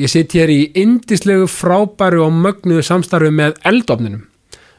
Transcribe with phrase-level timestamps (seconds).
[0.00, 4.22] Ég sitt hér í indislegu frábæru og mögnuðu samstarfi með eldofninum.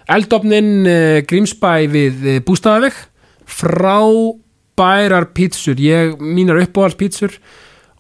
[0.10, 2.98] Eldofnin uh, Grímsbæ við uh, Bústaðaveg,
[3.46, 7.38] frábærar pítsur, ég, mínar uppáhaldspítsur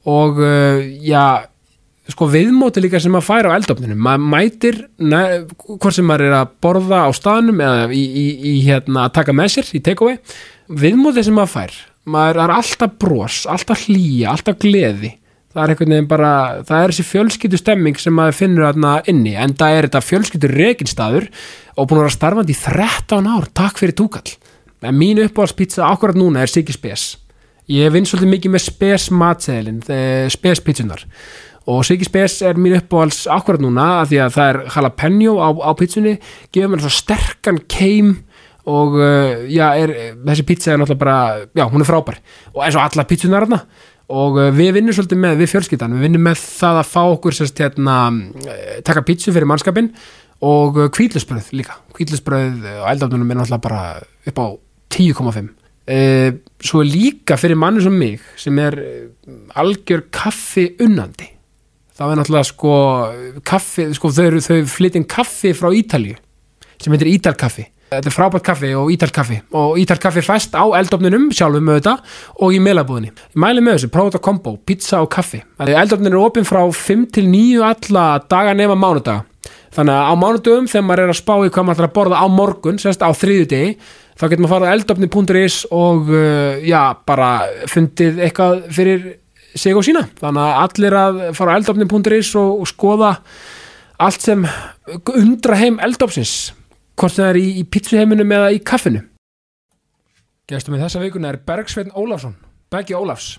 [0.09, 1.45] og uh, já,
[2.09, 4.01] sko viðmóti líka sem maður fær á eldofninum.
[4.09, 5.23] Maður mætir, ne,
[5.69, 9.37] hvort sem maður er að borða á staðnum eða í, í, í hérna að taka
[9.37, 10.17] með sér í takeaway,
[10.81, 15.19] viðmóti sem maður fær, maður er alltaf bros, alltaf hlýja, alltaf gleði
[15.53, 16.31] það er einhvern veginn bara,
[16.65, 20.51] það er þessi fjölskyttu stemming sem maður finnur þarna inni en það er þetta fjölskyttu
[20.51, 21.29] reginstaður
[21.77, 23.49] og búin að vera starfandi í 13 ár.
[23.53, 24.33] Takk fyrir túkall.
[24.83, 27.13] En mín uppáhaldspizza akkurat núna er Siggi Spes.
[27.71, 29.79] Ég vinn svolítið mikið með Spes matseðilin,
[30.33, 31.05] Spes pizzunar
[31.69, 35.49] og Siggi Spes er mín uppáhalds akkurat núna að því að það er jalapeno á,
[35.63, 36.17] á pizzunni,
[36.51, 38.17] gefur mér svo sterkan keim
[38.67, 41.17] og uh, já, er, þessi pizza er náttúrulega bara
[41.51, 42.19] já, hún er frábær.
[42.55, 43.61] Og eins og alla pizzunar þarna
[44.13, 47.37] og uh, við vinnum svolítið með, við fjölskyldan við vinnum með það að fá okkur
[47.37, 47.97] sérst, hérna,
[48.45, 49.89] eh, taka pítsu fyrir mannskapin
[50.43, 51.77] og kvíðlusbröð líka.
[51.95, 53.83] Kvíðlusbröð og eldafnunum er náttúrulega bara
[54.27, 54.47] upp á
[54.93, 55.53] 10,5
[55.87, 56.31] uh,
[56.63, 59.07] svo líka fyrir manni sem mig sem er eh,
[59.59, 61.29] algjör kaffi unnandi
[61.97, 62.75] það er náttúrulega sko
[63.45, 66.15] kaffi, sko þau, þau flytjum kaffi frá Ítalju
[66.79, 71.71] sem heitir Ítalkaffi þetta er frábært kaffi og ítalkaffi og ítalkaffi fæst á eldofninum sjálfum
[71.73, 71.97] þetta
[72.39, 75.41] og í meilabúðinni ég mæli með þessu, prófa þetta kombo, pizza og kaffi.
[75.63, 79.23] Eldofnin er opinn frá 5 til 9 alla daga nema mánudaga.
[79.73, 82.21] Þannig að á mánudögum þegar maður er að spá í hvað maður ætlar að borða
[82.21, 83.71] á morgun, sérst á þriðu degi
[84.13, 87.31] þá getur maður að fara á eldofni.is og uh, já, bara
[87.71, 89.07] fundið eitthvað fyrir
[89.57, 90.05] sig og sína.
[90.21, 93.15] Þannig að allir að fara á eldofni.is og, og skoða
[94.03, 94.45] allt sem
[95.15, 96.53] undra heim eldofsins
[96.97, 99.03] hvort það er í, í pítsuheiminum eða í kaffinu?
[100.49, 102.35] Gæstum við þessa vikuna er Bergsveitn Ólafsson
[102.73, 103.37] Beggi Ólafs.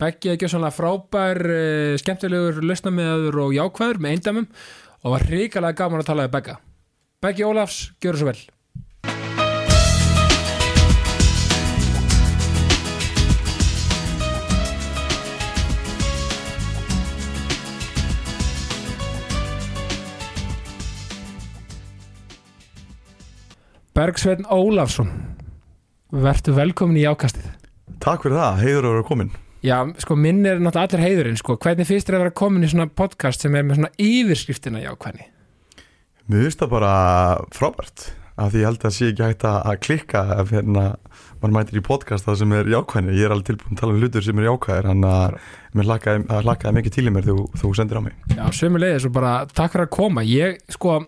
[0.00, 4.48] Beggi er ekki svona frábær uh, skemmtilegur lausnamiðaður og jákvæður með eindamum
[5.00, 6.56] og var hrikalega gaman að tala við Begga.
[7.24, 8.40] Beggi Ólafs, gjör svo vel
[24.00, 25.10] Bergsveitn Ólafsson.
[26.08, 27.50] Vertu velkomin í ákastið
[28.00, 31.58] Takk fyrir það, heiður að vera komin Já, sko minn er náttúrulega allir heiðurinn sko.
[31.60, 35.26] Hvernig finnst þér að vera komin í svona podcast sem er með svona yfirskriftina jákvæðni?
[36.32, 36.94] Mér finnst það bara
[37.52, 38.06] frábært
[38.40, 40.86] af því ég held að sé ekki hægt að klikka ef hérna
[41.42, 43.18] mann mætir í podcast það sem er jákvæðni.
[43.20, 45.38] Ég er alveg tilbúin að tala um hlutur sem er jákvæðir en að
[45.76, 48.16] mér lakaði, lakaði mikið til í mér þegar þú sendir á mig.
[48.32, 50.24] Já, sömulegis og bara takk fyrir að koma.
[50.24, 51.02] Ég, sko,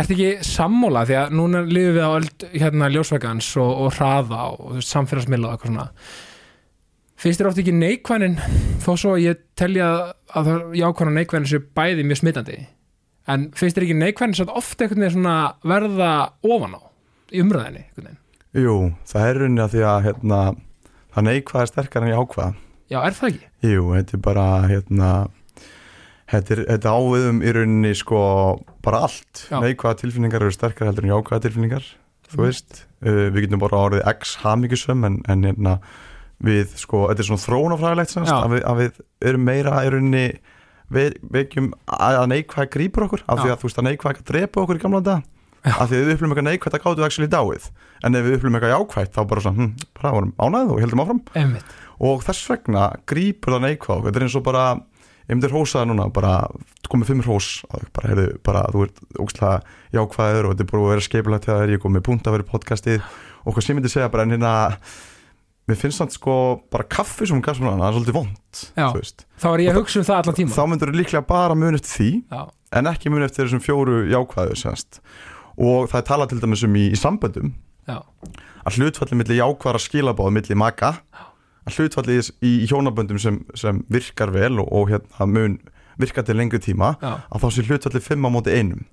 [0.00, 4.46] ert ekki sammála því að núna liðum við á öll hérna ljósvegans og, og hraða
[4.54, 5.88] og samfélagsmiðla og eitthvað svona?
[7.24, 8.38] Finnst þér oft ekki neikvæðin
[8.84, 9.90] þó svo ég telja
[10.34, 10.50] að
[10.80, 12.58] jákvæðin og neikvæðin séu bæði mjög smittandi
[13.30, 16.10] en finnst þér ekki neikvæðin svo ofta verða
[16.42, 16.82] ofan á
[17.32, 18.18] í umröðinni
[18.54, 20.40] Jú, það er rauninni að því að hérna,
[21.14, 22.60] það neikvæð er sterkar en jákvæð
[22.92, 23.48] Já, er það ekki?
[23.64, 25.10] Jú, þetta er bara hérna,
[26.30, 28.20] þetta þetta áviðum í rauninni sko
[28.84, 31.84] bara allt, neikvæða tilfinningar eru sterkar heldur en jákvæða tilfinningar
[32.30, 32.44] þú Mhm.
[32.46, 35.78] veist, uh, við getum bara orðið x hamingjusum en, en hérna
[36.42, 37.44] við sko, þetta er svona
[38.26, 38.40] Já.
[38.44, 40.24] að, að við erum meira í rauninni
[40.92, 43.52] við veikjum að að neikvæða grípur okkur, af því Já.
[43.54, 45.22] að þú veist að neikvæða ekki drepa okkur í gamla dag
[45.64, 47.68] af því að við upplum eitthvað neikvægt að gátu við actually dáið
[48.04, 51.00] en ef við upplum eitthvað jákvægt þá bara svona, hm, bara vorum ánægð og heldum
[51.04, 51.70] áfram Einmitt.
[52.04, 54.64] og þess vegna grípur það neikvæð okkur, þetta er eins og bara
[55.24, 56.34] ég myndir hósaði núna, bara
[56.90, 57.64] komið fimm þig,
[57.96, 61.72] bara, heyrðu, bara þú ert ógslag jákvæður og þetta er bara að vera skeipilægt þegar
[61.74, 63.02] ég komið punkt að vera í podcastið
[63.44, 64.54] og hvað sem ég myndi segja bara en hérna
[65.64, 66.34] mér finnst það sko
[66.72, 68.88] bara kaffi sem hún gaf sem hann, það er svolítið vond Já.
[69.40, 71.80] Þá er ég að hugsa um það allan tíma þá myndur þú líklega bara muni
[71.80, 72.42] eftir því Já,
[72.80, 75.00] en ekki muni eftir þessum fjóru jákvæðu semst.
[75.56, 77.54] og það er talað til dæmis um í, í samböndum
[77.88, 77.96] já,
[78.64, 80.92] að hlutfalli milli jákvæðara skilabáð milli maka
[81.64, 85.58] að hlutfalli í, hjónaböndum sem, sem virkar vel og, og hérna mun
[86.00, 88.84] virka til lengri tíma já, að þá sé hlutfalli 5 á móti einum.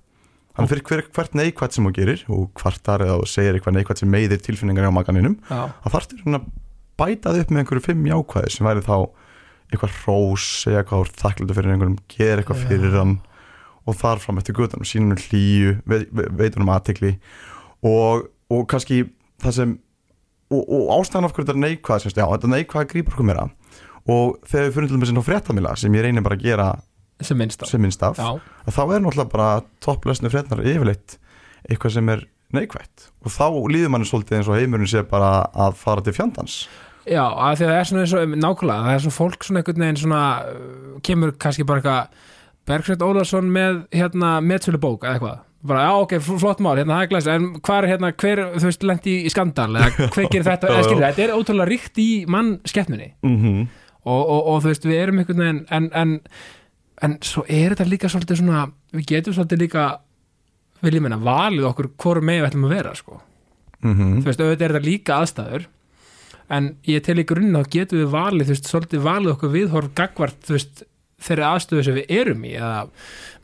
[0.52, 4.02] Þannig fyrir hver, hvert neikvætt sem þú gerir og hvartar eða þú segir eitthvað neikvætt
[4.02, 6.42] sem meiðir tilfinningar á makaninum já, að þarftir svona
[7.00, 8.96] bætað upp með einhverju 5 jákvæðir sem væri þá
[9.72, 13.14] eitthvað rós, segja hvað þú ert þakkláttur fyrir einhverjum, gera eitthvað fyrir hann
[13.88, 17.14] og þar fram eftir gutanum, sínum hlýju ve, ve, veitunum aðtekli
[17.88, 19.06] og, og kannski
[19.42, 19.74] það sem
[20.52, 23.48] og, og ástæðan af hverju þetta er neikvæð semst, já, þetta neikvæð grípur okkur meira.
[24.12, 26.68] Og þegar við fyrir til með sinna fréttamila sem ég reynir bara að gera
[27.22, 28.30] sem minnst á sem minnst af Já,
[28.66, 29.50] að þá er náttúrulega bara
[29.84, 31.18] topplösnu frétnar yfirleitt
[31.68, 33.10] eitthvað sem er neikvætt.
[33.22, 36.64] Og þá líður manni svolítið eins og heimurinn sé bara að fara til fjandans.
[37.06, 39.62] Já, að því að það er svona eins og nákvæmlega, það er svona fólk svona
[39.62, 40.24] einhvern veginn svona
[41.06, 42.28] kemur kannski bara eitthvað
[42.62, 46.98] Bergsveit Ólason með hérna metsölu bók eða eitthvað bara, já ok, fl- flott mál, hérna
[46.98, 50.26] það er glæst en hvað er hérna, hver, þú veist, lendi í skandal eða hver
[50.32, 53.62] gerir þetta, eða skilur þetta er ótrúlega ríkt í mann skeppninni mm
[54.02, 56.14] og, og, og þú veist, við erum einhvern veginn en, en,
[57.06, 58.64] en svo er þetta líka svolítið svona,
[58.96, 59.84] við getum svolítið líka
[60.82, 63.20] vil ég meina, valið okkur hvort megin við ætlum að vera, sko.
[63.82, 64.16] -hmm.
[64.18, 65.68] þú veist, auðvitað er þetta líka aðstæður
[66.52, 69.94] en ég tel í grunn þá getum við valið, þú veist, svolítið valið okkur viðhorf
[69.94, 70.82] gagvart, þú veist,
[71.26, 72.82] þeirri aðstöðu sem við erum í, eða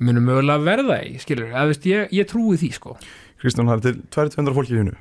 [0.03, 2.97] munum mögulega verða í, skilur, eða veist, ég, ég trúi því, sko,
[3.39, 4.97] Kristján, það er til 200 fólki í húnu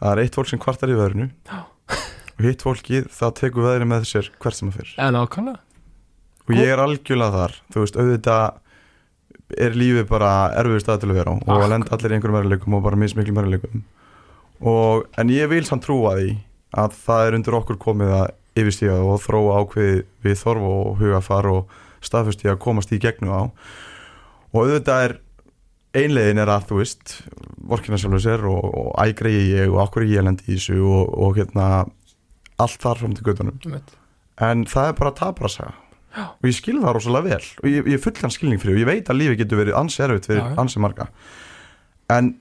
[0.00, 1.60] Það er eitt fólk sem kvartar í veðrinu Já.
[2.36, 4.94] og hitt fólki það tekur veðrinu með sér hvert sem það fyrir
[6.50, 8.44] og ég er algjörlega þar, þú veist, auðvitað
[9.60, 10.30] er lífið bara
[10.60, 13.00] erfiður stað til að vera á og að lenda allir í einhverjum verðleikum og bara
[13.00, 13.82] mismiklu verðleikum
[14.60, 16.34] og, en ég vil samt trúa því
[16.80, 18.26] að það er undir okkur komið að
[18.58, 21.74] yfirstíga og þróa ákveði við þorf og hugafar og
[22.04, 23.42] staðfesti að komast í gegnum á.
[24.50, 25.16] Og auðvitað er
[26.00, 27.14] einlegin er að þú veist
[27.70, 31.38] vorkina sjálfur sér og, og ægreiði ég og okkur ég lendi í þessu og, og
[31.38, 31.68] hérna
[32.60, 33.94] allt þar fram til Einmitt.
[34.40, 35.72] en það er bara taparasaga
[36.10, 36.24] Já.
[36.26, 37.48] og ég skil það rosalega vel.
[37.62, 40.26] Og ég, ég fullan skilning fyrir og ég veit að lífi getur verið ansi erfitt
[40.26, 41.06] fyrir Já, ansi marga.
[42.10, 42.32] En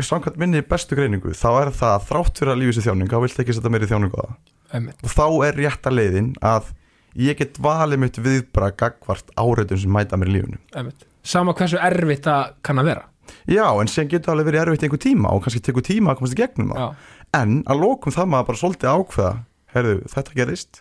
[0.00, 3.18] samkvæmt minni bestu greiningu þá er það að þrátt fyrir að lífi sér þjáning þá
[3.24, 4.36] vilt ekki setja meiri þjáningu á það
[4.74, 6.72] og þá er rétta leiðin að
[7.18, 10.42] ég get valið mitt viðbara gagvart áreitun sem mæta mér í
[10.76, 11.06] einmitt.
[11.22, 13.06] Sama hversu erfitt það kann að vera.
[13.48, 16.36] Já en sem getur alveg verið erfitt einhver tíma og kannski tekur tíma að komast
[16.36, 16.84] í gegnum það.
[16.84, 19.32] Já, en að lokum það maður bara svolítið ákveða
[19.74, 20.80] heyrðu þetta gerist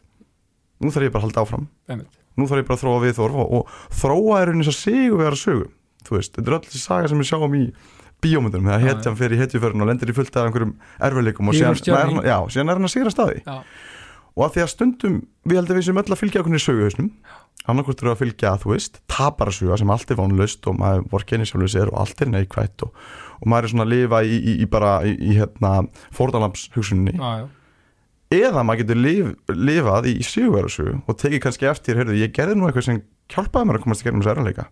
[0.80, 1.68] nú þarf ég bara að halda áfram.
[1.90, 5.22] Einmitt, nú þarf ég bara að þróa viðþorf og, og þróa er eins og sigur
[5.24, 5.68] við að sögu
[6.07, 7.63] þú veist, þetta er öll þessi saga sem við sjáum í
[8.24, 10.74] bíómyndunum, þegar hetjan fer í hetjuförun og lendir í fullt af einhverjum
[11.08, 11.78] erfileikum og síðan,
[12.54, 13.58] síðan er hann að sigra staði já,
[14.38, 15.19] og að því að stundum,
[15.50, 17.12] við heldum við sem öll að fylgja okkur í söguhausnum.
[17.68, 21.72] Annarkvort eru að fylgja, þú veist, taparasuga sem allt er vonlaust og maður vorkenni sjálfur
[21.74, 22.94] sér og allt er neikvætt og,
[23.42, 25.72] og maður er svona að lifa í, í, í bara í, í hérna,
[27.18, 27.50] já,
[28.38, 32.68] eða maður getur lif, lifað í sigurverðarsögu og tekið kannski eftir, heyrðu, ég gerði nú
[32.68, 33.02] eitthvað sem
[33.34, 34.68] hjálpaði mér að komast í gegnum þessu erðanleika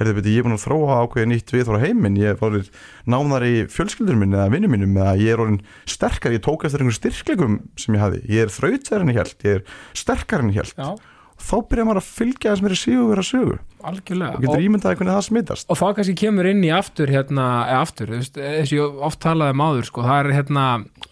[0.00, 2.72] heyrðu, beti, ég er búin að þróa ákveðið nýtt við þóra heiminn, ég er orðið
[3.14, 6.82] nánar í fjölskyldur minn eða vinnum mínum eða ég er orðin sterkar, ég tók eftir
[6.82, 10.52] einhverjum styrklegum sem ég hafði, ég er þrautæður en ég held ég er sterkar en
[10.54, 11.06] ég held.
[11.40, 14.40] Þá byrjar maður að fylgja þess meiri sigurverðarsögu og algjörlega.
[14.42, 15.70] Getur ímyndaði hvernig það smitast.
[15.72, 19.56] og þá kannski kemur inn í aftur hérna, eða aftur, eins og ég oft talaði
[19.56, 20.66] um áður, sko, það er hérna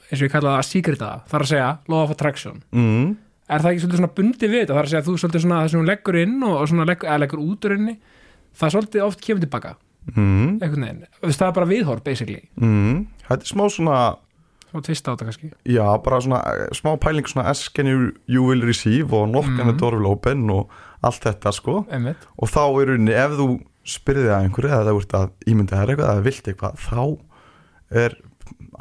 [0.08, 3.08] eins og ég kallaði það secreta, það er að segja law of attraction, mm.
[3.48, 5.62] er það ekki svolítið svona bundið við það er að segja að þú svolítið svona
[5.74, 7.96] hún leggur inn og, og svona leggur, eða leggur út úr inni,
[8.58, 9.76] það svolítið oft kemur tilbaka
[10.16, 10.58] Mm.
[11.36, 13.06] það er bara viðhorf basically, Mm.
[13.28, 14.16] þetta er smá svona
[14.74, 15.50] og tvist á þetta kannski.
[15.64, 19.12] Já, bara svona eh, smá pæling svona ask and you, you will receive?
[19.12, 19.78] og knock and the Mhm.
[19.78, 20.68] door will open og
[21.02, 21.86] allt þetta sko.
[21.90, 25.76] Einmitt, og þá er rauninni ef þú spyrðið að einhverju eða þú ert að ímynda
[25.76, 27.18] þér eitthvað eða vilt eitthvað þá
[27.90, 28.16] er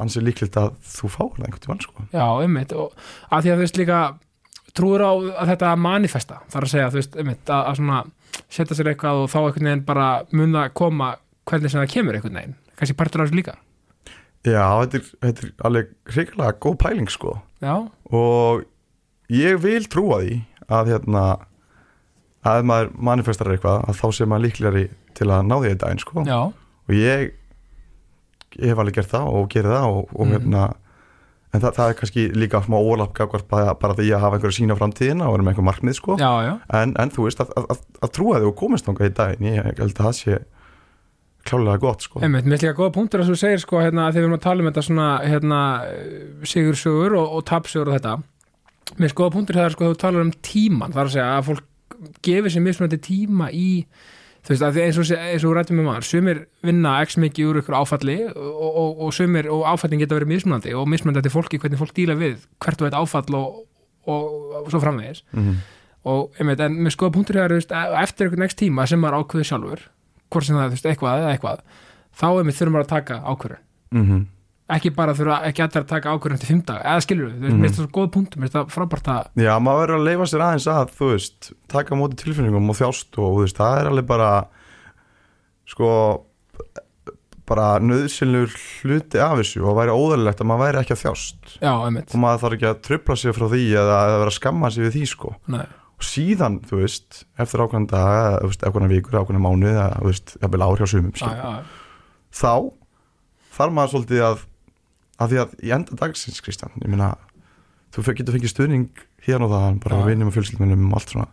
[0.00, 2.02] ansið líklegt að þú það einhvern tímann sko.
[2.12, 2.72] Já, einmitt.
[2.72, 2.92] Og
[3.32, 4.00] að því að þú veist líka
[4.74, 5.12] trúur á
[5.48, 8.04] þetta manifesta þar að segja, þú veist, einmitt, að, að svona
[8.48, 11.14] setja sér eitthvað og þá einhvern veginn bara mun að koma
[11.48, 13.54] hvernig sem það kemur einhvern veginn, kannski partur af þessu líka.
[14.46, 17.34] Já, þetta er, þetta er alveg hrikalega góð pæling sko.
[17.64, 17.74] Já,
[18.14, 18.64] og
[19.34, 20.36] ég vil trúa því
[20.68, 21.24] að hérna
[22.48, 24.84] að maður manifestar eitthvað að þá sé maður líklegari
[25.18, 26.24] til að ná því þetta einn sko.
[26.28, 26.38] Já,
[26.88, 27.32] og ég
[28.58, 30.32] ég hef alveg gert það og gerði það og, og Mhm.
[30.36, 30.62] hérna
[31.54, 33.16] en það, það er kannski líka smá ólapp
[33.48, 36.18] bara, bara því að hafa einhverju sína framtíðina og vera með einhver markmið sko.
[36.20, 36.52] Já, já.
[36.80, 39.48] En, en þú veist að, að, að, að trúa þig og komist þangað í daginn
[39.48, 40.40] ég held að það sé
[41.48, 42.20] klálega gott sko.
[42.20, 44.64] Mér finnst líka góða punktur að þú segir sko hérna, þegar við erum að tala
[44.64, 45.62] um þetta svona hérna,
[46.52, 48.14] sigursögur og, og tapsögur og þetta.
[48.90, 51.48] Mér finnst góða punktur er sko þegar þú talar um tíman þar að segja að
[51.48, 51.66] fólk
[52.28, 53.68] gefi sér mismunandi tíma í
[54.48, 57.50] þú veist að eins og, eins og við rættum með maður sumir vinna x mikið
[57.50, 61.34] úr ykkur áfalli og, og, og sumir og áfallin geta verið mismunandi og mismunandi til
[61.34, 63.58] fólki hvernig fólk díla við hvert og eitt áfall og,
[64.72, 65.24] svo framvegis.
[65.36, 65.58] Mm
[66.08, 69.48] og einmitt, en með skoða punktur hér að- eftir einhvern next tíma sem maður ákveður
[69.48, 69.80] sjálfur
[70.30, 71.58] hvort sem það er eitthvað eða eitthvað
[72.20, 73.62] þá einmitt þurfum maður að taka ákvörðun.
[73.92, 74.22] -hmm.
[74.68, 77.58] Ekki bara þurfa ekki allir að taka ákvörðun til fimm dag eða skilur þú Mhm.
[77.60, 80.06] mér finnst það svo góð punktur mér finnst það frábært að, Já, maður verður að
[80.08, 83.78] leifa sér aðeins að þú veist, taka móti tilfinningum og þjást og þú veist, það
[83.80, 84.30] er alveg bara
[85.68, 85.90] sko
[87.48, 88.52] bara nöðsynlur
[88.84, 91.54] hluti af þessu og væri óðurlegt að maður væri ekki að þjást.
[91.64, 92.10] Já, einmitt.
[92.12, 94.84] Og maður þarf ekki að trubla sig frá því eða að vera að skamma sig
[94.84, 95.30] við því sko.
[95.48, 98.02] Nei, og síðan, þú veist, eftir ákvæmda
[101.40, 101.64] já,
[102.36, 102.52] þá
[103.56, 104.44] þarf maður svolítið að
[105.18, 107.14] að því að í enda dagsins, Kristján, ég meina
[107.94, 110.04] þú getur fengið stuðning hérna og það, bara Já.
[110.10, 111.28] vinum og fjölskyldmennum og allt svona.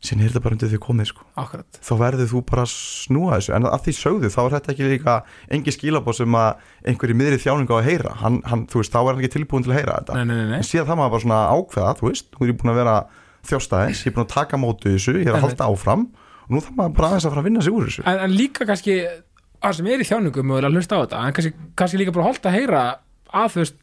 [0.00, 1.24] Síðan er þetta bara undir því komið sko.
[1.42, 1.78] Akkurat.
[1.84, 3.52] Þá verður þú bara snúa þessu.
[3.58, 5.16] En að því sögðu þá er þetta ekki líka
[5.52, 8.14] engi skilabóð sem að einhver í miðri þjáningu á að heyra.
[8.22, 10.16] Hann, hann, þú veist, þá er hann ekki tilbúin til að heyra þetta.
[10.16, 10.56] Nei, nei, nei, nei.
[10.62, 12.96] en síðan það maður bara svona ákveða, þú veist þú er búin að vera
[13.50, 16.08] þjóstaðins, ég er búin að taka mótu þessu, ég er að halda áfram
[16.46, 18.06] og nú þarf maður bara aðeins að fara að vinna sig úr þessu.
[18.08, 18.96] En, en líka kannski
[19.60, 22.28] að sem er í þjáningum mögulega að hlusta á þetta en kannski, kannski líka bara
[22.30, 22.82] holdt að heyra
[23.30, 23.78] að þú veist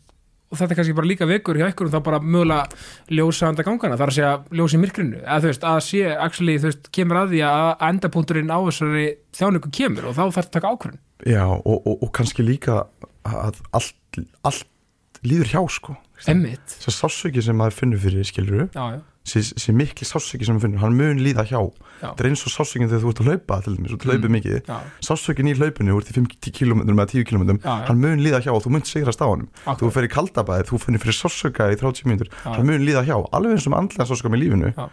[0.48, 3.98] og þetta er kannski bara líka vikur hjá ykkur þá bara mögulega ljósa anda gangana
[4.00, 5.19] þar að segja ljósa í myrkrinu.
[5.25, 9.05] Eða þú veist að sé actually þú veist kemur að því að endapunkturinn á þessari
[9.36, 11.03] þjáningu kemur og þá þarf að taka ákvörðun.
[11.27, 12.79] Já, og, og, og kannski líka
[13.27, 18.83] að allt, allt líður hjá sko emmitt að sásöki sem maður finnur fyrir skiluru já,
[18.95, 21.59] já, þessi mikli sásöki sem maður finnur, hann mun líða hjá.
[22.01, 22.13] Já.
[22.15, 24.36] það er eins og sásökin þegar þú ert að hlaupa til dæmis, þú hlaupa Mm.
[24.38, 24.69] mikið.
[25.03, 28.51] Sásökin í hlaupinu, þú ert í 5 km eða 10 km, hann mun líða hjá
[28.55, 31.67] og þú mun sigrast á honum, þú akkurat, fer í kaldabæðir þú finnir fyrir sásöka
[31.74, 32.55] í 30 mínútur Já.
[32.55, 34.74] hann mun líða hjá, alveg eins og andlega sásöka með lífinu.
[34.77, 34.89] Já.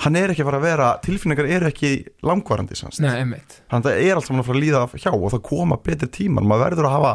[0.00, 1.90] hann er ekki að fara að vera tilfinningar eru ekki
[2.24, 5.76] langvarandi þannig að það er allt saman að fara að líða hjá og það koma
[5.76, 7.12] betri tímar, maður verður að hafa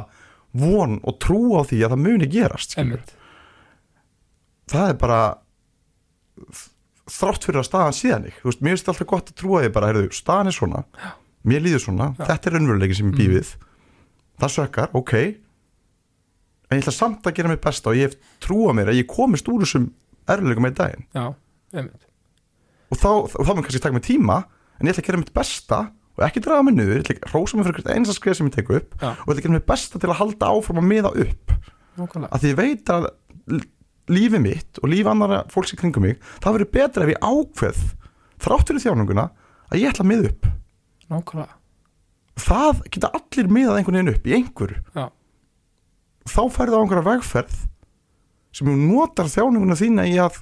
[0.55, 2.75] von og trú á því að það muni gerast
[4.71, 5.19] það er bara
[7.05, 9.89] þrátt fyrir að staðan síðan ég veist, mér finnst alltaf gott að trúa því bara
[9.91, 10.83] heyrðu, staðan er svona,
[11.45, 12.23] mér líður svona Já.
[12.31, 13.19] þetta er raunveruleikin sem ég Mm.
[13.19, 13.51] bý við.
[14.41, 15.13] Það sökkar, ok.
[16.71, 19.07] En ég ætla samt að gera mitt besta og ég hef trúa mér að ég
[19.07, 19.91] komist úr þessum
[20.27, 21.05] erfileikum með daginn.
[21.13, 21.25] Já,
[22.91, 24.39] og þá, þá, þá mun kannski taka mig tíma
[24.79, 25.79] en ég ætla að gera mitt besta
[26.15, 28.47] og ekki draga mig niður, ég ætla að rósa mig fyrir hvert einasta skrið sem
[28.49, 29.09] ég teku upp Já.
[29.11, 31.55] og ég ætla að gera mitt besta til að halda áfram að miða upp.
[31.99, 33.07] Nákvæmlega, að því ég veit að
[34.15, 37.83] lífið mitt og lífið annara fólks í kringum mig það verður betra ef ég ákveð
[38.45, 39.27] þrátt fyrir þjánunguna
[39.71, 40.49] að ég ætla að miða upp.
[41.11, 41.55] Nákvæmlega.
[42.45, 44.81] Það geta allir miðað einhvern veginn upp í einhverju.
[44.95, 45.05] Já.
[46.25, 47.57] þá færðu á einhverja vegferð
[48.55, 50.39] sem notar þjánunguna þína í að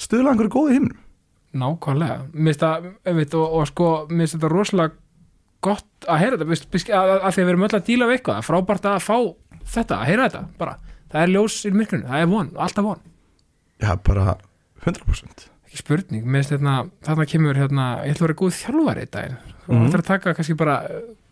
[0.00, 0.98] stuðla einhverju góðu himnum
[1.50, 4.92] Nákvæmlega, mér finnst það einmitt, og, og sko, mér finnst þetta rosalega
[5.66, 8.38] gott að heyra þetta, að, að, því að við erum öll að díla við eitthvað,
[8.40, 9.16] er frábært að fá
[9.74, 10.76] þetta, að heyra þetta, bara.
[11.10, 13.00] Það er ljós í myrkrinu, það er von, alltaf von.
[13.82, 14.36] Já bara
[14.86, 16.76] 100% ekki spurning, mér finnst hérna
[17.06, 19.84] þarna kemur hérna, ég ætla að vera góð þjálfari í daginn, þú Mhm.
[19.90, 20.76] ætlar að taka kannski bara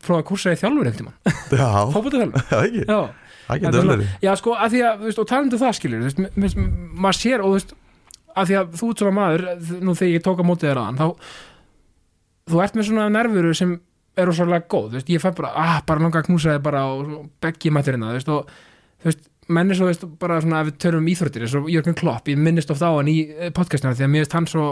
[0.04, 1.16] prófa að kursa í þjálfur einhvern tímann,
[1.50, 2.84] já, það ekki.
[2.86, 3.00] Já,
[3.48, 6.58] Þetta er alveg Já, sko, að því að, veist, og talandu það skilur, veist,
[7.00, 7.70] maður sér og veist,
[8.38, 9.44] að því að þú ert svona maður
[9.84, 11.06] nú þegar ég tók á mótið þér aðan þá,
[12.52, 13.74] þú ert með svona nervuru sem
[14.18, 16.84] er rosalega góð, þú veist, ég fæ bara ah, bara langa að knúsa þig bara
[16.90, 20.62] og beggi mættirina, þú veist, og þú veist menn er svo, þú veist, bara svona
[20.62, 23.18] ef við törum um íþróttir eins og Jörgen Klopp, ég minnist oft á hann í
[23.30, 24.68] eh, podcastinu því að mér finnst hann svo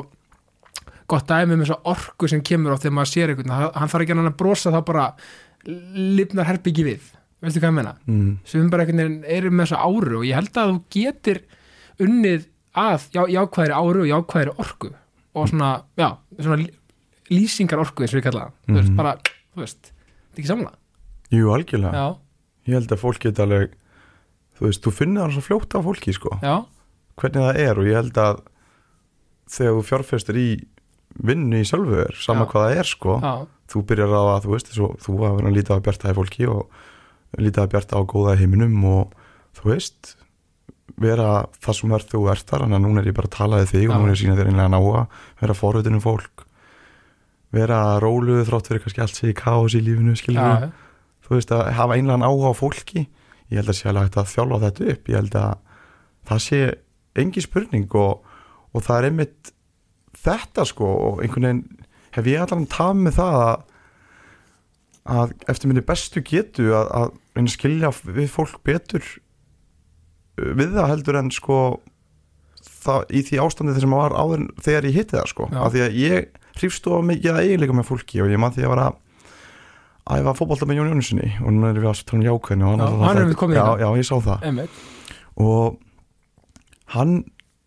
[1.06, 4.16] gott dæmi með svo orku sem kemur á þegar maður sér einhvern, hann þarf ekki
[4.16, 5.06] hann að brosa þá bara
[5.66, 7.06] lifnar herbyggi við
[7.44, 7.94] veistu hvað ég meina?
[8.06, 8.34] mm.
[8.48, 11.42] sem bara einhvern veginn eru með þessa áru og ég held að þú getur
[12.06, 14.90] unnið að já, jákvæðri áru og jákvæðri orku
[15.36, 16.08] og svona, já,
[16.40, 16.66] svona
[17.30, 18.96] lýsingar orku eins og við kalla það, þú veist, Mhm.
[18.96, 19.14] bara,
[19.54, 20.72] þú veist þetta er ekki samla,
[21.32, 21.92] jú, algjörlega.
[21.92, 22.16] Já,
[22.68, 23.70] ég held að fólk geta alveg
[24.56, 26.30] þú veist, þú finnir það svo fljótt á fólki sko.
[26.42, 26.64] Já.
[27.16, 28.40] Hvernig það er og ég held að
[29.48, 30.48] þegar þú fjárfestir í
[31.26, 33.12] vinnu í sjálfu er, sama hvað það er sko,
[33.68, 36.16] þú byrjar á að þú veist, svo, þú að vera að líta á bjarta í
[36.16, 36.68] fólki og
[37.38, 39.12] líta að bjarta á góða heiminum og
[39.56, 40.16] þú veist
[41.00, 41.30] vera
[41.62, 43.98] það sem þú ert þar en núna er ég bara að tala þig og Já.
[43.98, 45.02] núna er ég að sína þér einlega náa
[45.40, 46.44] vera forröðin um fólk.
[47.56, 50.70] Vera róluð þrátt fyrir kannski allt sé í kaos í lífinu já,
[51.26, 53.06] þú veist að hafa einlega áhuga á fólki.
[53.50, 55.10] Ég held að sé alveg að þjálfa þetta upp.
[55.10, 55.52] Ég held að
[56.26, 56.60] það sé
[57.16, 58.24] engi spurning og,
[58.72, 59.52] og það er einmitt
[60.26, 63.62] þetta sko og einhvern veginn hef ég allan tafð með það að,
[65.16, 69.04] að eftir minni bestu getu að, að að skilja við fólk betur
[70.36, 71.58] við það heldur en sko
[72.84, 75.58] það, í því ástandi þessum var áður þegar ég hitti það sko Já.
[75.64, 78.62] af því að ég hrýfst of mikið að eiginleika með fólki og ég man því
[78.62, 79.02] að ég var að
[80.16, 82.86] æfa fótbolta með Jón Jónusinni og núna erum við að tala um jákvæðinu og Já,
[83.06, 83.82] hann er við komið í já, það.
[83.82, 84.78] já, ég sá það einmitt
[85.36, 85.78] og
[86.94, 87.14] hann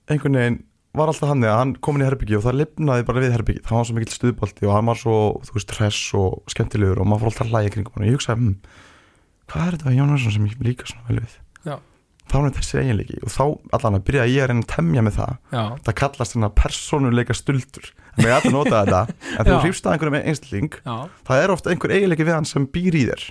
[0.09, 0.59] einhvern veginn
[0.97, 3.61] var alltaf hann að hann kom inn í herbyggi og það lifnaði bara við herbyggi
[3.67, 7.09] það var svo mikill stuðbalti og hann var svo þú veist, hress og skemmtilegur og
[7.11, 8.55] maður fór alltaf að hlæja kringum hann og ég hugsaði, hm,
[9.51, 11.35] hvað er þetta við Jón Jónsson sem ég líka svona vel við.
[12.29, 13.43] Þá hann þessi eiginleiki og þá
[13.77, 15.35] allan að byrja ég að reyna að temja með það.
[15.55, 19.59] Já, það kallast hérna persónuleika stuldur en ég ætla að nota þetta en þegar þú
[19.65, 20.95] hrýfst að einhverjum einsling já,
[21.29, 23.29] það er ofta einhver eiginleiki við hann sem býr í þér.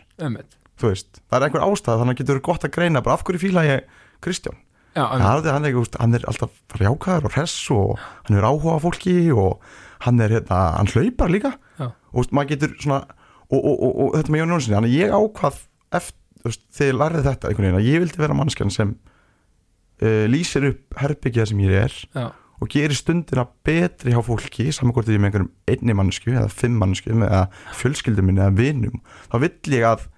[0.78, 3.67] Veist, það er einhver ástæð þannig að getur gott að greina bara af hverju fíla
[3.67, 4.59] ég Kristján.
[4.97, 9.61] Já, hann, er, hann er alltaf jákvæður og hress og hann er áhuga fólki og
[10.07, 11.52] hann er hérna, hann hlaupar líka.
[11.78, 13.02] Og veist, getur svona
[13.49, 15.61] og, og, og, og þetta með Jón að ég ákvað
[15.99, 20.68] eftir, þegar ég lærði þetta einhvern veginn að ég vildi vera mannskjan sem uh, lýsir
[20.71, 22.28] upp herbyggja sem ég er já,
[22.59, 26.52] og gerir stundina betri hjá fólki saman hvort ég er með einhverjum einni mannsku eða
[26.52, 27.45] fimm mannsku eða
[27.78, 30.09] fjölskyldum minni eða vinum þá vill ég að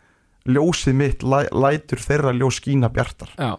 [0.49, 3.35] ljósið mitt læ, lætur þeirra ljós skína bjartar.
[3.37, 3.59] Já,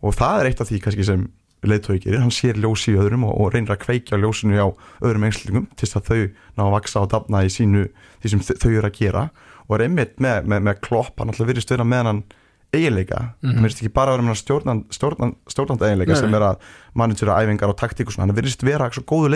[0.00, 1.26] og það er eitt af því kannski sem
[1.68, 4.68] leiðtói gerir, hann sér ljósi í öðrum og, og reynir að kveikja ljósinu á
[5.02, 6.20] öðrum einslingum til þess að þau
[6.54, 7.88] ná að vaksa og dafna í sínu
[8.22, 9.24] því sem þau eru að gera
[9.68, 12.22] og er einmitt með, með, með klopp hann alltaf virðist vera með hann
[12.68, 13.54] eiginleika, Mhm.
[13.54, 16.56] hann virðist ekki bara vera með hann stjórnan, stjórnan, stjórnandi eiginleika sem er að
[16.94, 19.30] managera æfingar og taktík og svona, hann virðist vera svo góðu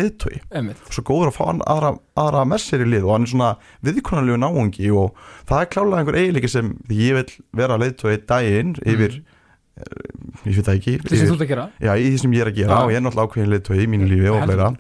[0.52, 3.32] einmitt svo góður að fá hann aðra, aðra með sér í lið og hann er
[3.32, 3.56] svona
[3.88, 5.14] viðkonarlegu náungi og
[5.48, 10.44] það er klálega einhver eiginleiki sem ég vil vera leiðtói daginn yfir, mm.
[10.44, 12.58] ég veit það ekki yfir, ert að gera já, í því sem ég er að
[12.60, 12.84] gera Já.
[12.84, 14.72] og ég er náttúrulega ákveðin leiðtói í mínu lífi og fleira.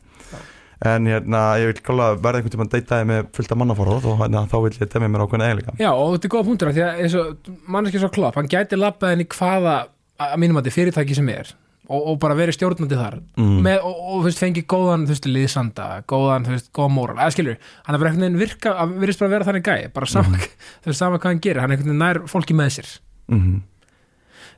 [0.82, 4.56] En hérna, ég vil klálega verða einhvern tímann deytaði með fullta mannaforðað og hérna, þá
[4.64, 5.74] vil ég demja mér ákveðin eiginleika.
[5.78, 9.14] Já, og þetta er góða punktur af því að manneskja svo klopp, hann gæti labbað
[9.14, 9.76] henni hvaða
[10.22, 11.54] að mínum að þetta fyrirtæki sem er
[11.92, 13.18] og, og bara verið stjórnandi þar.
[13.36, 13.56] Mm.
[13.66, 17.18] með, og, og veist, fengi góðan veist, liðsanda, góðan, góðan móral.
[17.18, 20.08] Eða skilur, hann er bara einhvern veginn virka að virðist bara vera þannig gæi, bara
[20.10, 20.40] sama,
[20.84, 22.96] þú veist, sama hvað hann gerir, hann er einhvern veginn nær fólki með sér.
[23.32, 23.60] Mm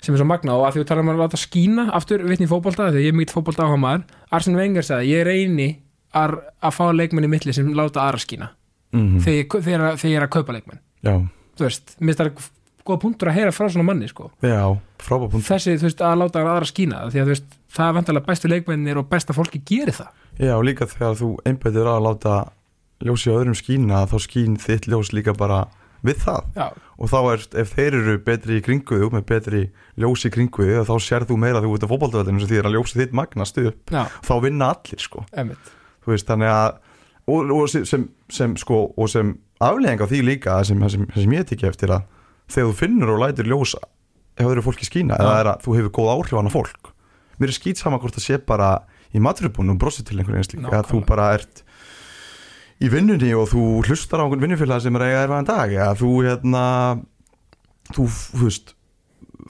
[0.04, 2.50] sem er svo magna og að því við talarum að láta skína aftur vitni í
[2.50, 4.02] fótbolta, þegar ég er mikið fótbolta áhuga maður
[4.37, 5.69] Arsene Wenger sagði, ég reyni
[6.14, 8.50] að, að fá leikmenn í milli sem láta aðra skína.
[8.94, 9.23] -hmm.
[9.25, 10.83] þegar, þegar, þegar ég er að kaupa leikmenn.
[11.04, 11.14] Já,
[11.59, 12.49] þú veist, mér finnst það er
[12.85, 14.30] góða punktur að heyra frá svona manni sko.
[14.44, 19.00] já, þessi, veist, að láta aðra skína því að veist, það er vantarlega bestu leikmennir
[19.00, 20.11] og besta fólki gerir það.
[20.38, 22.35] Já, líka þegar þú einbættir að láta
[23.04, 25.64] ljósi á öðrum skína þá skín þitt ljós líka bara
[26.04, 26.50] við það.
[26.59, 26.66] Já,
[27.00, 29.62] og þá er, ef þeir eru betri í kringuðu með betri
[30.00, 32.76] ljós í kringuðu þá sér þú meira þegar þú ert á fótboltaveldinu sem því að
[32.76, 33.80] ljósið þitt magnast upp.
[33.88, 35.25] Já, þá vinna allir sko.
[35.33, 36.78] Emmitt þú veist þannig að
[37.25, 39.34] og, og sem, sem, sko og sem
[39.64, 42.08] afleðing á því líka sem, sem, sem ég tekja eftir að
[42.52, 43.76] þegar þú finnur og lætur ljós
[44.34, 46.90] ef öðru fólki skína eða er að þú hefur góð áhrif á hana fólk
[47.40, 48.70] mér er skýt sama hvort það sé bara
[49.14, 51.64] í maturubunum brosið til einhverjum einslík eða þú bara ert
[52.82, 55.99] í vinnunni og þú hlustar á einhvern vinnufélag sem er að eiga erfaðan dag eða
[56.00, 56.64] þú hérna
[57.95, 58.75] þú, þú veist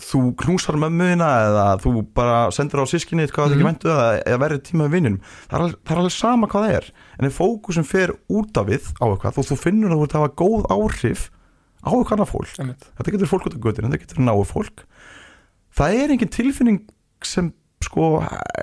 [0.03, 3.55] þú knúsar mömmuðina eða þú bara sendir á sískinni hvað það Mhm.
[3.61, 6.77] ekki væntu eða, eða verður tíma við vinnunum það það er alveg sama hvað það
[6.79, 6.89] er
[7.21, 10.15] en ef fókusum fer út af við á eitthvað þú, þú finnur að þú ert
[10.15, 11.31] að hafa góð áhrif
[11.85, 14.85] á eitthvað annað fólk emmitt, þetta getur fólk út af göttin, þetta getur náu fólk.
[15.75, 16.81] Það er engin tilfinning
[17.23, 17.53] sem
[17.85, 18.23] sko,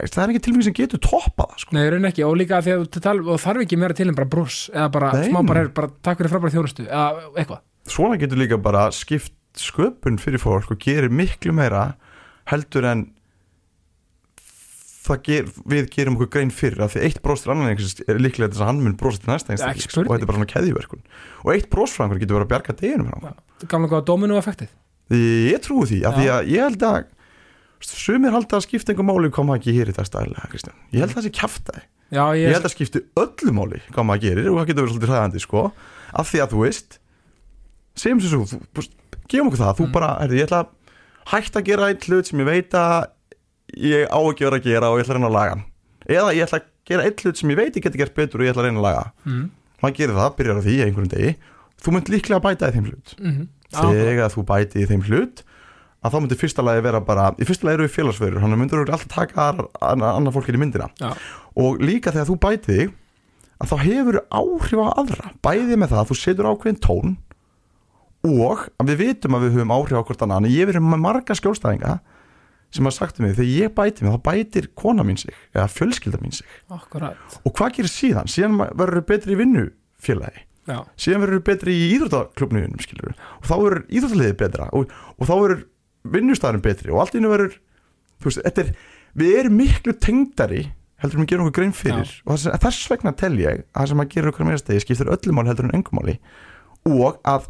[0.10, 1.76] það er engin tilfinning sem getur toppað það sko.
[1.78, 4.70] nei, raun ekki og líka því að þú þarf ekki meira til en bara brús
[4.74, 7.62] eða bara Nei, smá bara, bara takk fyrir frábæra þjónustu eða eitthvað,
[7.94, 11.92] svona getur líka bara skipt sköpun fyrir fólk og gerir miklu meira
[12.52, 13.08] heldur en
[15.26, 18.54] ger, við gerum okkur grein fyrir að því eitt bros til annan einhvers er líklega
[18.54, 21.02] þess að hann mun brosa til næsta Ekki einstakling og þetta er bara svona keðjuverkun.
[21.44, 23.34] Og eitt brosfræðingur getur verið að bjarga deginum hérna.
[23.68, 24.72] gamla góða domino effektið.
[25.12, 26.20] Ég trúi því, af Já.
[26.20, 27.02] því að ég held að
[27.82, 30.78] sumir halda að skipta einhver máli hvað maður gerir það stæðilega, Kristján.
[30.94, 31.84] Ég held að það sé kjaftaði,
[32.14, 34.94] já, ég, ég held að skipti öllu máli hvað maður gerir og það getur verið
[34.94, 35.64] svolítið hræðandi sko,
[36.22, 37.00] af því að þú veist
[37.98, 38.86] segjum sem svo,
[39.32, 39.76] gefum okkur það.
[39.80, 39.92] Þú Mm.
[39.96, 40.62] bara, herri, ég ætla
[41.32, 43.08] hætta að gera einn hlut sem ég veit að
[43.78, 45.56] ég á ekki verið að gera og ég ætla að reyna að laga
[46.12, 48.46] eða ég ætla að gera einn hlut sem ég veit ég geti gert betur og
[48.46, 49.04] ég ætla að reyna að laga.
[49.26, 49.46] Mm,
[49.82, 51.36] maður gerir það, byrjar á því einhverjum degi.
[51.82, 53.14] Þú mynd líklega að bæta í þeim hlut.
[53.22, 55.44] Mm, þegar þú bæti í þeim hlut
[56.02, 58.82] að þá myndir fyrsta lagi vera bara í fyrsta lagi eru við félagsverður, hann myndir
[58.82, 59.48] alltaf taka
[59.82, 60.90] annar fólk inn í myndina.
[61.00, 61.14] Já,
[61.56, 62.94] og líka þegar þú bæti þig
[63.62, 65.32] að þá hefur áhrif á aðra.
[65.46, 67.18] Bæði með það að þú setur ákveðin tón
[68.28, 71.04] og að við vitum að við höfum áhrif á hvort annan en ég verið með
[71.06, 71.96] marga skjólstæðinga
[72.72, 75.68] sem hafa sagt um mig, þegar ég bæti mig þá bætir kona mín sig, eða
[75.72, 76.48] fjölskylda mín sig.
[76.72, 77.20] Akkurat.
[77.44, 78.32] Og hvað gerir síðan?
[78.32, 80.46] síðan verður betri í vinnufélagi.
[80.70, 84.68] Já, síðan verður betri í íþróttaklubnum skilur og þá verður íþróttaliðið betra.
[84.78, 85.64] Og, og þá verður
[86.16, 86.94] vinnustæðurinn betri.
[86.94, 87.58] Og allt í hennu verður
[88.24, 88.72] veist, er,
[89.18, 90.68] við erum miklu tengdari
[91.02, 92.14] heldur um að gera okkur grein fyrir.
[92.28, 95.12] Og þess, þess vegna tel ég að það sem að gera okkur meira stegi skiptir
[95.12, 96.20] öllu mál heldur en engum máli.
[96.88, 97.50] Og að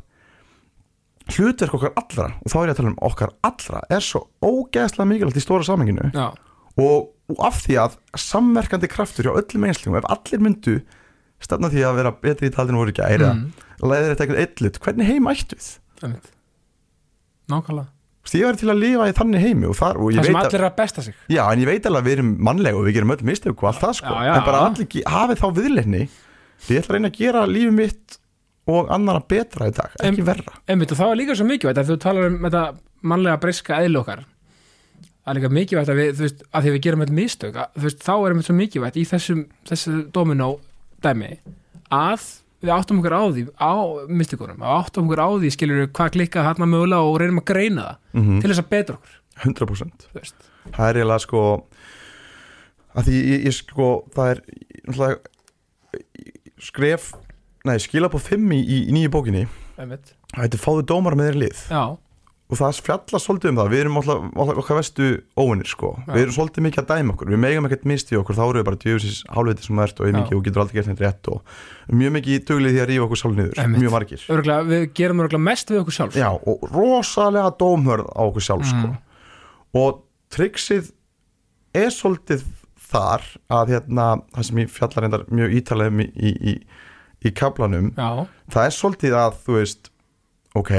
[1.30, 5.08] hlutverk okkar allra og þá er ég að tala um okkar allra er svo ógeðslega
[5.12, 6.28] mikilvægt í stóra samenginu já,
[6.82, 10.80] og, og af því að samverkandi kraftur hjá öllum einslingum ef allir myndu
[11.42, 13.48] stefna því að vera betri í taldinu voru ekki að eira mm,
[13.82, 15.58] leiðir þetta eitthvað eitthvað, hvernig heim ættu
[16.06, 16.32] emmitt
[17.52, 17.90] nákvæmlega,
[18.24, 20.58] veist, Ég verði til að lifa í þannig heimi og, þar, og það sem allir
[20.62, 21.16] er að besta sig.
[21.18, 23.64] Að, já, en ég veit alveg að við erum mannlega og við gerum öll mistök
[23.64, 24.34] og allt það sko, Já, já.
[24.38, 26.04] en bara allir ge- hafið þá viðleikni
[26.62, 28.18] því ég ætla að reyna að gera lífið mitt
[28.68, 30.54] og annara betra í dag, ekki En- verra.
[30.70, 32.64] Einmitt, og það var líka svo mikilvægt að þú talar um þetta
[33.02, 34.22] mannlega breyska eðli okkar.
[35.22, 38.04] Það er líka mikilvægt að við, veist, að því við gerum þetta mistök, að, veist,
[38.06, 40.52] þá er einmitt svo mikilvægt í þessum, þessu dominó
[41.02, 41.32] dæmi,
[41.92, 42.28] að
[42.62, 43.74] við áttum okkur á því, á
[44.08, 47.48] mistikunum að áttum okkur á því, skilur við hvað klikkað þarna mögulega og reynum að
[47.50, 50.36] greina það mm til þess að betra okkur 100% þú veist.
[50.76, 51.42] það er eiginlega sko
[52.94, 54.44] að því ég, ég sko það er
[56.62, 57.12] skref
[57.68, 59.48] nei, skila på 5 í, í nýju bókinni.
[59.82, 60.16] Einmitt.
[60.34, 61.62] það heitir fáðu dómar með þeirri lið.
[61.72, 61.84] Já,
[62.52, 63.70] og það fjalla svolítið um það.
[63.72, 65.06] Við erum alltaf, alltaf okkar vestu
[65.40, 65.92] óvinnir sko.
[66.10, 67.32] Við erum svolítið mikið að dæma okkur.
[67.32, 70.12] Við megum ekkert misti okkur, þá erum við bara djöfisins hálfviti sem ert og Já.
[70.12, 73.22] einmikið og getur aldrei gert neitt rétt og mjög mikið duglið því að rífa okkur
[73.22, 73.56] sjálf niður.
[73.64, 73.84] Einmitt.
[73.86, 74.26] mjög margir.
[74.36, 76.20] Örgulega, við gerum örgulega mest við okkur sjálf.
[76.20, 78.92] Já, og rosalega dómhörð á okkur sjálf sko.
[78.92, 79.00] Mm.
[79.80, 80.04] og
[80.36, 80.92] triksið
[81.72, 82.44] er svolítið
[82.92, 86.54] þar að hérna, það sem ég fjallar reyndar mjög ítalegum í, í, í,
[87.26, 89.90] í kaplanum, já, það er svolítið að þú veist,
[90.58, 90.72] ok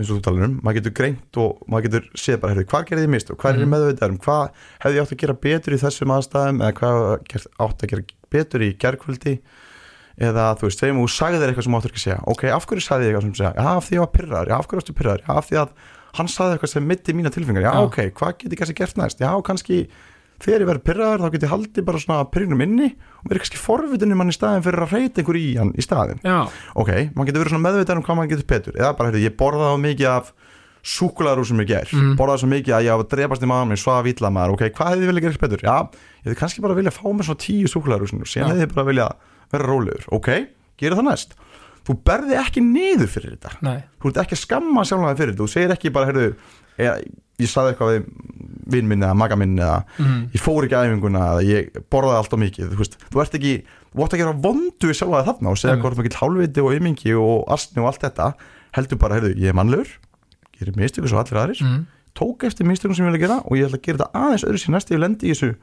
[0.00, 2.86] eins og þú talar um, maður getur greint og maður getur séð bara, heyrðu, hvað
[2.88, 3.72] gerði ég mist og hvað er ég Mhm.
[3.74, 7.46] meðvitað um, hvað hefði ég átt að gera betur í þessum aðstæðum eða hvað gert,
[7.60, 9.34] átt að gera betur í gerkvöldi
[10.20, 12.66] eða þú veist, segjum og sagði þér eitthvað sem áttur ekki að segja ok, af
[12.70, 14.80] hverju sagði ég eitthvað sem segja, já, af því ég var pyrraður já, af hverju
[14.80, 15.70] varstu pyrraður, já, af því að
[16.18, 17.84] hann sagði eitthvað sem mitti mína tilfingar, já, Já.
[17.86, 19.78] ok, hvað get ég kannski gert næst, já, kannski
[20.40, 22.88] þegar ég verið pyrraður, þá get ég haldið bara svona pyrrinum inni
[23.20, 25.84] og verið kannski forvitin um hann í staðin fyrir að reyta einhver í hann í
[25.84, 26.38] staðin já,
[26.80, 28.78] ok, maður getur verið svona meðvitað um hvað maður getur betur.
[28.80, 30.32] Eða bara, heyrðu, ég borðaði á mikið af
[30.80, 32.14] súkulæður sem ég ger, Mm.
[32.16, 34.54] borðaði svo mikið að ég var að drepast í maður minn, svaf ítla maður.
[34.56, 35.60] Ok, hvað hefði ég viljað gera betur?
[35.60, 38.52] Já, ég hefði kannski bara viljað fá mér svona tíu og síðan Já.
[38.54, 39.12] hefði ég bara viljað
[39.52, 40.06] vera rólegur.
[40.16, 40.28] Ok,
[40.80, 41.34] gera það næst.
[41.84, 43.52] Þú berði ekki niður fyrir þetta.
[43.60, 43.82] Nei.
[44.00, 45.44] Þú ert ekki að skamma sjálfnaði fyrir þetta.
[45.44, 46.34] Þú segir ekki bara, heyrðu
[47.40, 48.08] ég, saði eitthvað við
[48.70, 50.18] vinn minn eða maga minn eða mm.
[50.34, 53.38] ég fór ekki að æfinguna eða ég borðaði allt of mikið þú, veist, þú ert
[53.40, 53.54] ekki,
[53.90, 55.86] þú ert ekki að vondu við sjálfa þarna og segja Einmitt.
[55.86, 58.28] hvort maður hálfviti og ymingi og astni og allt þetta
[58.76, 59.90] heldur bara, heyrðu, ég er mannlegur
[60.60, 61.86] gerir mistöku svo allir aðrir Mm.
[62.14, 64.60] tók eftir mistökum sem ég vil gera og ég ætla að gera þetta aðeins öðru
[64.60, 65.54] sér næst ég lendi í þessu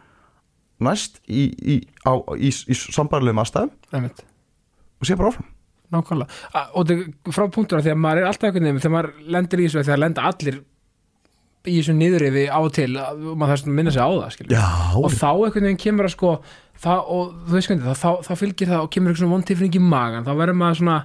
[0.79, 1.75] næst í, í,
[2.07, 3.71] á, í, í sambarlegum aðstæðum
[4.99, 5.53] og sé bara áfram
[5.87, 6.27] Nákvæmlega,
[6.75, 6.89] og
[7.31, 9.83] frá punktur að því að maður er alltaf einhvern veginn, þegar maður lendir í þessu
[9.87, 10.57] þegar lenda allir
[11.67, 14.51] í þessu niður yfir á og til, að maður þarf að minna sig á það.
[14.55, 14.65] Já,
[14.97, 16.31] og þá einhvern veginn kemur að sko
[16.77, 19.77] það, og þú veist hvernig, þá, þá, þá fylgir það og kemur eitthvað svona vontilfinning
[19.77, 20.97] í magan, þá verður maður svona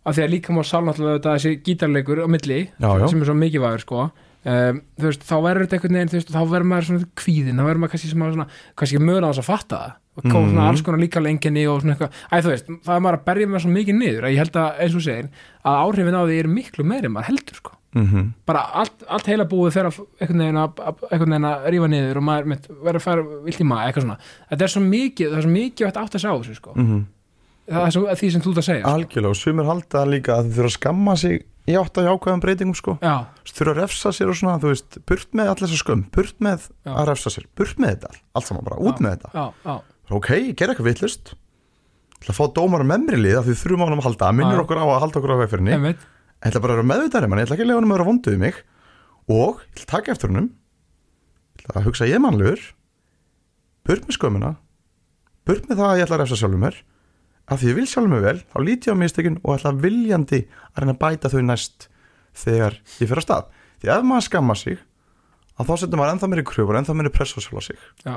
[0.00, 3.06] af því að líka má sál náttúrulega þetta þessi gítarleikur á milli, Já, já.
[3.12, 6.16] sem er svo mikið vægur sko um, þú veist, þá verður þetta einhvern veginn þú
[6.20, 8.46] veist, þá verður maður svona kvíðin, þá verður maður kannski svona,
[8.80, 10.68] kannski mögulega á þess að fatta það og koma svona Mhm.
[10.70, 13.46] alls konar líka lenginni og svona eitthvað, æ þú veist, það er maður að berja
[13.52, 15.28] með svo mikið niður, að ég held að, eins og segir
[15.64, 19.46] að áhrifin á því er miklu meiri maður heldur sko mm bara allt, allt heila
[19.50, 23.06] búið fer að einhvern veginn að, að, að rífa niður og maður mitt, verður að
[23.06, 24.18] fara vilt í maður eitthvað svona,
[24.50, 27.04] þetta er svo mikið það er svo mikið að átt að sjá þessu sko -hmm.
[27.70, 28.94] það er svo því sem þú ert að segja sko.
[28.94, 32.42] algjörlega og sumir halda líka að þau þurfa að skamma sig í átt að jákvæðum
[32.42, 33.14] breytingum sko já,
[33.50, 36.66] þurfa að refsa sér og svona, þú veist, burt með allir þessa skömm, burt með
[36.86, 36.92] Já.
[36.94, 39.04] að refsa sér burt með þetta, allt saman bara, út Já.
[39.04, 39.74] með þetta já, já,
[40.18, 41.34] ok, ég ger eitthvað vitlust
[42.20, 44.58] ætla að fá dómar um memri lið af því þurfum á hann að halda, minnir
[44.58, 44.62] Já.
[44.64, 45.94] okkur á að halda okkur á vegferðinni,
[46.40, 48.08] einmitt ætla bara að vera meðvitaðri mann, ég ætla ekki að lega hann að vera
[48.08, 48.60] vonduð mig.
[49.30, 50.50] Og ég ætla að taka eftir hennum
[51.60, 52.62] ég ætla að hugsa ég mannlegur.
[53.86, 54.54] Burt með skömmina.
[55.48, 56.80] Burt með það að ég ætla að refsa sjálfum mér.
[57.50, 60.42] Af því ég vil sjálfum mér vel, þá líti ég á mistökin og ætla viljandi
[60.70, 61.88] að reyna að bæta þau næst
[62.40, 63.48] þegar ég fer á stað.
[63.80, 64.82] Því ef maður skamma sig
[65.56, 67.80] að þá setur maður ennþá meiri kröfur, ennþá meiri press á sjálf á sig.
[68.04, 68.14] Já,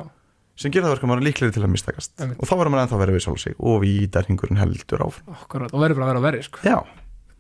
[0.60, 2.14] sem gerir það verka maður líklegri til að mistakast.
[2.22, 5.40] Og þá verður maður ennþá verið við sjálf á sig og vítarhingurinn heldur áfram.
[5.40, 6.62] Akkurat, og verður bara að vera verið sko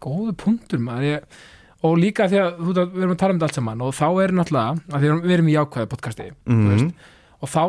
[0.04, 1.08] góðu punktur maður.
[1.10, 1.38] Ég,
[1.84, 4.36] og líka því að við erum að tala um þetta allt saman og þá er
[4.38, 7.08] náttúrulega, að við erum- við erum í jákvæði podcasti mm veist,
[7.44, 7.63] og þá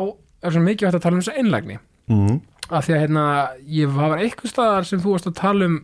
[0.45, 1.79] er svo mikið hægt að tala um þessa einlægni.
[2.11, 3.23] Mm að því að hérna,
[3.69, 5.75] ég var eitthvað staðar sem þú varst að tala um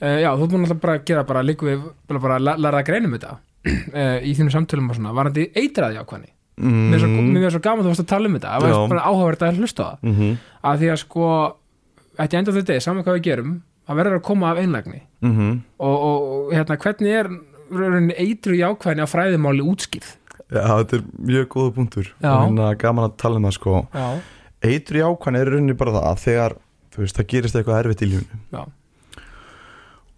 [0.00, 2.62] uh, já, þú ert búin alltaf bara að gera bara líku við, bara, bara að
[2.64, 6.96] læra að greinum þetta uh, í þínu samtölum og svona, varandi eitraði ákvæðni mm mér
[6.96, 8.54] er svo, mér er svo gaman þú varst að tala um þetta.
[8.54, 9.98] Það var bara áhugavert að hlusta það.
[10.16, 10.36] -hmm.
[10.70, 11.26] að því að sko,
[12.16, 13.50] þetta enda þetta saman hvað við gerum,
[13.86, 15.02] það verður að koma af einlægni.
[15.24, 17.30] Mm og, og, og hérna, hvernig er
[18.22, 20.14] eitru í ákvæðni á fræðimáli útskýrð?
[20.46, 22.10] Já, þetta er mjög góða punktur.
[22.22, 22.30] Já.
[22.30, 23.80] og hérna gaman að tala um það sko.
[23.94, 24.08] Já,
[24.66, 26.56] Eitur í ákvæðan er rauninni bara það að þegar
[26.96, 28.62] veist, það gerist eitthvað erfitt í lífunu já,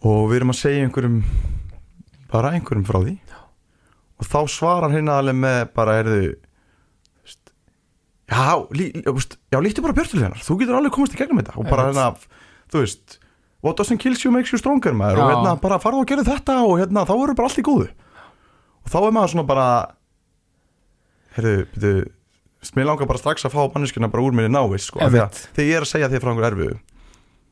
[0.06, 1.16] og við erum að segja einhverjum
[2.30, 3.16] bara einhverjum frá því.
[4.18, 6.20] Og þá svarar hérna alveg með bara erðu
[8.28, 10.44] já, lí, já, líktu bara björtul hennar.
[10.44, 11.56] Þú getur alveg komast í gegnum þetta.
[11.58, 12.10] Og bara hérna,
[12.70, 13.18] þú veist
[13.62, 15.30] what doesn't kill you makes you stronger maður og Já.
[15.34, 18.92] hérna bara farðu og gerðu þetta og hérna þá verður bara allt í góðu og
[18.92, 19.68] þá er maður svona bara
[21.36, 25.12] heyrðu, byrju mér langar bara strax að fá manneskuna bara úr minni návist sko, af
[25.12, 25.42] því að Einmitt.
[25.56, 26.78] þegar ég er að segja þér frá einhver erfiðu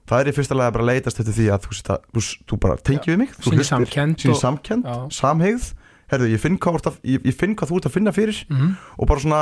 [0.07, 2.23] það er í fyrsta lega bara að leitast eftir því að þú, veist að, þú,
[2.51, 4.97] þú bara tengið við mig þú Sýnir hlustir, samkennd sýnir og- samkennd, Já.
[5.21, 5.69] samhegð
[6.13, 8.13] herðu, ég finn, hvað, þú ert að, ég, ég finn hvað þú ert að finna
[8.15, 9.41] fyrir mm og bara svona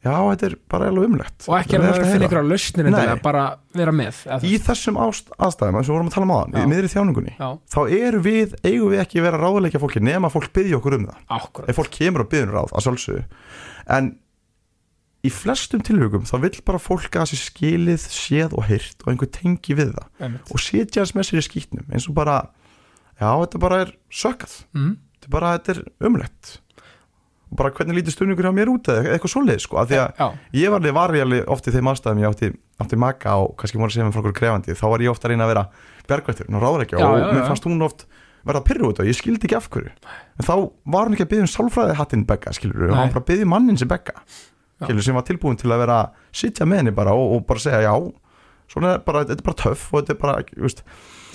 [0.00, 1.36] já, þetta er bara alveg umlegt.
[1.48, 3.44] Og ekki að það er finna ykkur á lausnir endilega, bara
[3.76, 6.90] vera með í þessum aðstæðum eins og við vorum að tala um aðan, í miðri
[6.94, 10.80] þjáningunni já, þá eru við, eigum við ekki að vera ráðleikja fólki nema fólk byggja
[10.80, 11.20] okkur um það.
[11.36, 13.26] Akkurat ef fólk kemur og byggður ráð, að sjálfsögðu.
[13.98, 14.10] En
[15.20, 19.30] í flestum tilhugum þá vill bara fólk að þessi skilið séð og heyrt og einhver
[19.34, 20.08] tengi við það.
[20.24, 20.48] Einmitt.
[20.48, 22.40] og setja þess með sér í skýtnum eins og bara,
[23.20, 24.94] já, þetta bara er sökkað, mm.
[25.18, 26.54] þetta bara, þetta er umlegt
[27.58, 30.26] bara hvernig lítið stunningur hjá mér út eða eitthvað svoleið, sko, af því að já,
[30.60, 32.50] ég var alveg var ég alveg oft í þeim aðstæðum ég átti,
[32.84, 35.26] átti maka og kannski múin að segja með frá okkur krefandi þá var ég ofta
[35.26, 35.64] að reyna að vera
[36.10, 38.06] bergvættur og ráður ekki Já, og já, mér fannst hún oft
[38.46, 39.90] verða pyrru út og ég skildi ekki af hverju.
[40.40, 40.54] En þá
[40.94, 43.76] var hún ekki að byggja um sálfræði hattinn Begga skilur og hann bara byggði mannin
[43.80, 44.14] sem Begga
[44.80, 45.98] skilur sem var tilbúin til að vera
[46.32, 47.92] sitja með henni bara og, og bara segja já
[48.70, 50.84] svona er bara, þetta er bara töff og þetta er bara, þú veist,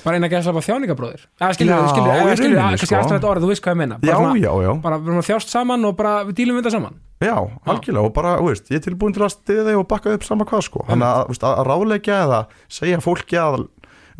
[0.06, 1.26] bara eina gæsa bara þjáningabróðir.
[1.41, 3.00] Rauninni, kannski sko.
[3.00, 3.98] aftur þetta orð, þú veist hvað ég meina.
[4.00, 4.71] Bara, já, svona, já, já.
[4.84, 7.00] bara við erum að þjást saman og bara við dílum við þetta saman.
[7.24, 10.13] Já, algjörlega og bara, þú veist, ég er tilbúin til að stiða þig og bakka
[10.13, 10.86] upp sama hvað sko.
[10.91, 12.41] Þannig að, þú veist, að ráðleggja eða
[12.78, 13.58] segja fólki að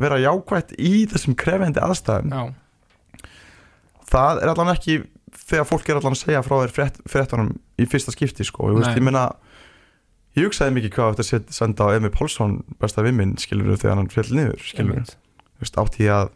[0.01, 2.43] vera jákvætt í þessum krefendi aðstæðum já,
[4.06, 4.97] Það er allan ekki
[5.45, 8.69] þegar fólk er allan að segja frá þér frétt, fréttunum í fyrsta skipti sko.
[8.71, 9.28] Ég, veist, ég meina,
[10.36, 14.12] ég hugsaði mikið hvað þetta set, senda á Emi Pálsson besta vimmin, skilur þegar hann
[14.12, 15.06] fjall niður, skilur
[15.56, 16.34] Þú veist, átti ég að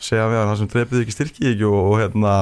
[0.00, 2.34] segja við hann það sem drefið ekki styrki ekki og, og hérna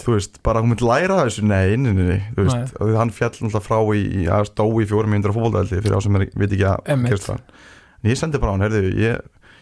[0.00, 1.44] þú veist, bara hún myndi læra þessu.
[1.48, 4.66] Nei, nei, nei, nei, þú veist, og hann fjall náttúrulega frá í, í að stó
[4.68, 7.42] í fjórum mínútur á fótboltaveldi fyrir á sem er, veit ekki að gerst það
[8.00, 9.20] en ég sendi bara hann, heyrðu, ég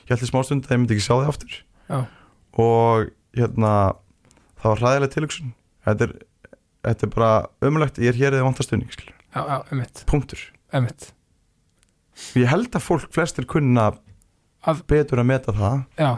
[0.08, 1.56] ég í smá stund að ég myndi ekki sjá þig aftur.
[1.88, 1.98] Já.
[2.58, 3.72] og hérna
[4.58, 5.52] það var hræðileg tilhugsun.
[5.86, 6.12] Þetta er,
[6.88, 7.32] þetta er bara
[7.64, 10.42] ömulegt ég er hér eða vantastunning, skilur, já, einmitt, punktur.
[10.72, 11.12] Einmitt.
[12.34, 13.92] Ég held að fólk flestir kunna
[14.66, 15.84] Að- betur að meta það.
[15.98, 16.10] Já,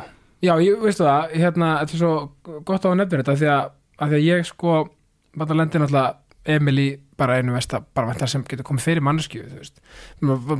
[0.42, 3.70] já, ég veistu það hérna, þetta er svo gott á að nefnir þetta því að,
[3.98, 4.80] að því að ég sko
[5.36, 6.16] bara lendi náttúrulega
[6.50, 6.88] Emil í
[7.20, 9.82] bara einu vesta, bara vesta sem getur komið fyrir mannesku, þú veist.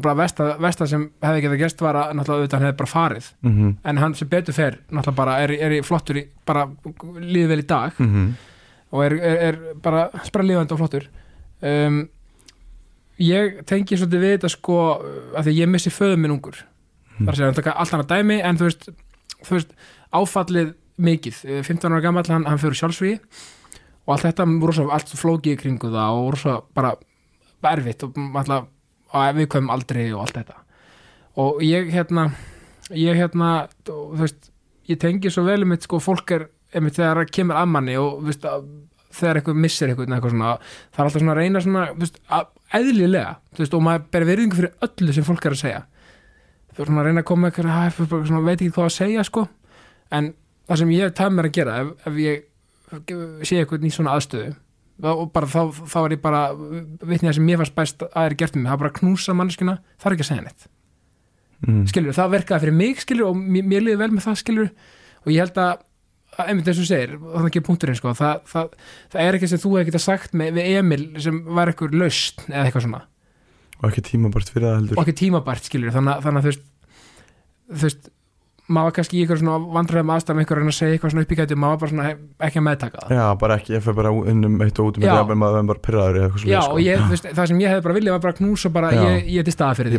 [0.05, 3.31] Bara vesta, vesta sem hefði getað gerst var að náttúrulega auðvitað hann hefði bara farið.
[3.41, 3.77] Mm -hmm.
[3.85, 6.67] en hann sem betur fer, náttúrulega bara er, er í flottur í, bara
[7.21, 7.93] líði vel í dag
[8.93, 11.09] og er, er, er bara spara lífandi og flottur.
[11.63, 12.09] Um,
[13.21, 14.77] ég tengi svolítið við þetta sko
[15.37, 16.61] að því ég missi föðum minn ungur.
[17.19, 17.27] Mm.
[17.27, 18.87] þar segja hann taka allt annað dæmi en þú veist,
[19.45, 19.75] þú veist
[20.17, 23.21] áfallið mikið, Eh, 15 ára gammal hann, hann fyrir sjálfsvíði
[24.07, 26.95] og allt þetta rosa, allt flókið kringu það og rosa bara
[27.71, 28.69] erfitt og alltaf
[29.13, 30.57] á viðkvæmum aldrei og allt þetta.
[31.41, 32.31] Og ég hérna
[32.97, 34.51] ég hérna, þú veist
[34.91, 37.97] ég tengi svo vel um mitt sko fólk er einmitt þegar það kemur að manni
[38.01, 38.67] og veist, að,
[39.15, 40.55] þegar eitthvað missir eitthvað, eitthvað svona,
[40.91, 44.27] það er alltaf svona að reyna svona, veist, að, eðlilega þú veist, og maður ber
[44.29, 45.83] virðingu fyrir öllu sem fólk er að segja.
[46.71, 48.99] Þú veist, að reyna að koma með eitthvað, "Æ, bara svona, veit ekki hvað að
[48.99, 49.49] segja sko,
[50.13, 50.35] en
[50.69, 52.43] það sem ég hef tæð mér að gera ef, ef ég
[53.47, 54.55] sé eitthvað í svona aðstöðu
[55.11, 58.35] og bara þá, þá er ég bara vitnið það sem mér fannst bæst að er
[58.35, 60.67] gert með mig, það er bara að knúsa manneskuna það er ekki að segja neitt.
[61.61, 61.85] Mm.
[61.91, 64.71] skilur, það verkaði fyrir mig skilur og mér, liði vel með það skilur
[65.21, 65.81] og ég held að, að
[66.38, 68.75] einmitt eins og segir það er ekki punkturinn sko, það, það,
[69.12, 72.45] það er ekki sem þú hefði getað sagt með, við Emil sem var eitthvað laust
[72.49, 73.03] eða eitthvað svona.
[73.81, 75.01] Og ekki tímabært fyrir það heldur.
[75.01, 78.11] Og ekki tímabært skilur, þannig, þannig að þú veist
[78.71, 81.25] maður var kannski í eitthvað svona vandræðum aðstæðum eitthvað að reyna að segja eitthvað svona
[81.27, 82.05] upp í gæti maður var bara svona
[82.49, 85.01] ekki að meðtaka það Já, bara ekki, ég fyrir bara inn um eitt og út
[85.01, 86.75] um þetta, maður er bara pyrraður eitthvað Já, sko.
[86.77, 89.03] og ég, veist, það sem ég hefði bara viljað var bara að knúsa bara, Já.
[89.11, 89.91] ég, ég er til staða fyrir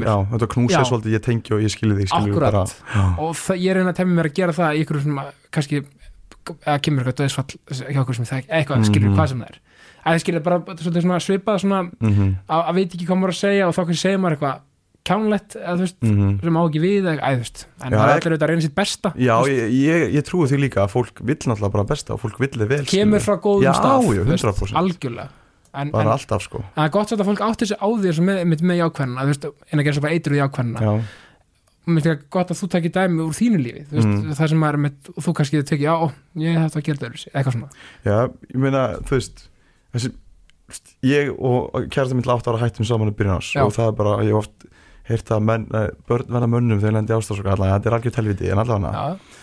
[0.00, 0.10] mér.
[0.10, 0.84] já, þetta knúsa Já.
[0.90, 1.72] svolítið, ég tengi og ég
[2.20, 2.52] Akkúrat.
[2.52, 5.24] bara Já, og það, ég reyna að temja mér að gera það í ykkur svona,
[5.50, 5.82] kannski
[6.66, 7.48] eða kemur eitthvað döðsfall
[8.30, 8.76] það eitthvað,
[9.10, 9.16] Mhm.
[9.16, 9.32] það er
[11.20, 14.00] að það svona mhm, að, að veit ekki hvað maður að segja og þá kannski
[14.00, 14.58] segir maður eitthvað
[15.06, 16.32] kjánlegt eða veist, mhm.
[16.42, 18.64] sem á ekki við eða, þú veist, en Já, það er allir auðvitað að reyna
[18.66, 22.16] sitt besta Já, ég, ég, ég trúi því líka að fólk vill náttúrulega bara besta
[22.16, 24.76] og fólk vill þið vel kemur frá góðum Já, stað já, veist, 100%.
[24.80, 25.32] algjörlega.
[25.70, 26.64] En, en, Bara alltaf, sko.
[26.66, 29.26] en það er gott að fólk átti þessu á því með, með, með jákvæðina,
[29.70, 30.90] en að gera svo bara eitruð jákvæðina Já,
[31.86, 34.32] mér finnst það gott að þú takir dæmi úr þínu lífi Mm.
[34.34, 35.94] það sem er með, þú kannski tekið, já,
[36.42, 37.70] ég hef þetta að gera þetta eitthvað svona.
[38.04, 38.16] Já,
[38.50, 39.44] ég meina, þú veist
[39.94, 40.12] þessi,
[41.06, 43.64] ég og kærasta mitt átt ára hættum saman í byrjun ás Já.
[43.64, 44.66] og það er bara, ég oft
[45.10, 48.52] heyrt að menn, eh, börn verða mönnum þegar lendi ástafsók allavega, þetta er algjör telviti
[48.52, 49.40] en allavega, já,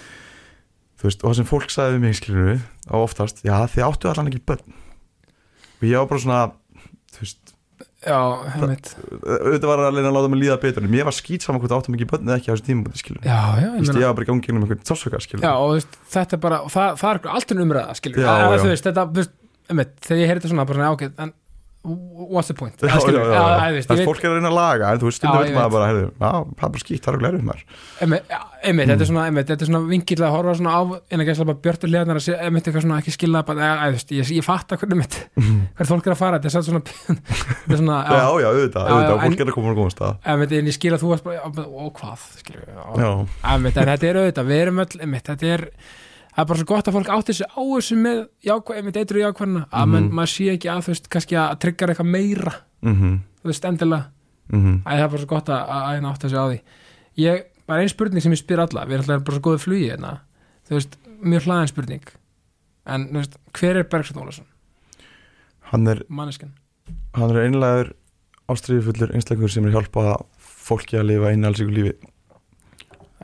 [0.97, 4.09] þú veist, og það sem fólk sagði við mig, skilur á oftast já, þið áttu
[4.11, 4.73] allan ekki börn.
[5.77, 6.41] Og ég var bara svona,
[7.13, 7.53] þú veist
[8.07, 8.17] já,
[8.53, 8.91] heimitt
[9.25, 11.73] auðvitað var að leina að láta mig líða betur en mér var skýt saman hvort
[11.75, 14.15] áttum ekki börn eða ekki á þessu tímabúti, skilur já, já, ég veist, ég var
[14.17, 16.89] bara í gangi um einhvern sársöka, skilur Já, og veist, þetta er bara, og það,
[17.01, 18.61] það er alltaf umræða, skilur Já, að, já.
[18.63, 19.33] þú veist, þetta, þú veist,
[19.67, 19.93] einmitt,
[21.87, 22.75] what's the point?
[22.81, 25.07] Já, já, já, já, veist, Það er fólk er að reyna að laga en þú
[25.09, 25.75] veist, stundum Já, veit ég maður veit.
[25.77, 27.43] bara, heyrðu, það er bara skýtt, það er glæður
[27.97, 31.61] Einmitt, já, einmitt, þetta er svona, vingill að horfa svona á en að gæsla bara
[31.67, 33.13] björtur hliðarnar að segja, einmitt eitthvað svona ekki
[33.97, 36.81] veist, ég, ég fatta hvernig mitt, hvert fólk er að fara þetta er svona,
[37.71, 37.79] er
[38.17, 38.91] Já, já, auðvitað,
[39.23, 41.13] fólk er að koma og komast að einmitt, en ég skil að þú
[41.67, 42.65] og hvað, skilju
[43.53, 45.67] en þetta er auðvitað, við erum öll, einmitt, þetta er
[46.37, 48.19] það er bara svo gott að fólk átti sig á þessu með
[48.77, 49.91] einmitt, eitru jákvæðina að Mhm.
[49.91, 53.65] menn, maður sé ekki að, þú veist, kannski að tryggja eitthvað meira, mhm, þú veist,
[53.65, 54.05] endilega.
[54.53, 54.83] Mhm.
[54.85, 56.61] Æ, það er bara svo gott að, að, að átta sig á því.
[57.17, 58.85] Ég, bara ein spurning sem ég spyr alla.
[58.85, 60.19] Við erum alltaf bara svo góðu flugi hérna.
[60.69, 62.03] Þú veist, mjög hlaðin spurning.
[62.85, 64.45] En, þú veist, hver er Bergson Ólason?
[65.71, 66.53] Hann er, Manneskan
[67.17, 67.89] hann er einlegaður
[68.47, 71.93] ástriðufullur einstaklingur sem er að hjálpa fólki að lifa einu alls ykkur lífi.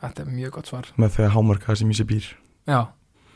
[0.02, 0.88] Þetta er mjög gott svar.
[1.00, 2.26] Með því að hámarka það sem í sér býr.
[2.68, 2.80] Já,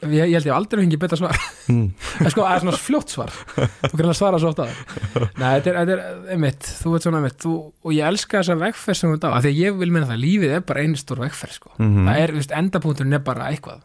[0.06, 1.88] ég, held ég aldrei fengið betra svar mm.
[2.22, 5.26] en sko, það er svona fljótt svar þú kannar að svara svo oft að það
[5.40, 6.04] Nei, þetta er, þetta er,
[6.36, 9.44] einmitt, þú veit svona þú, og ég elska þessa vegferð sem þú ert á af
[9.44, 11.74] því að ég vil meina það, lífið er bara einu stór vegferð sko.
[11.78, 12.08] Mhm.
[12.10, 13.84] það er, veist, endapunkturinn er bara eitthvað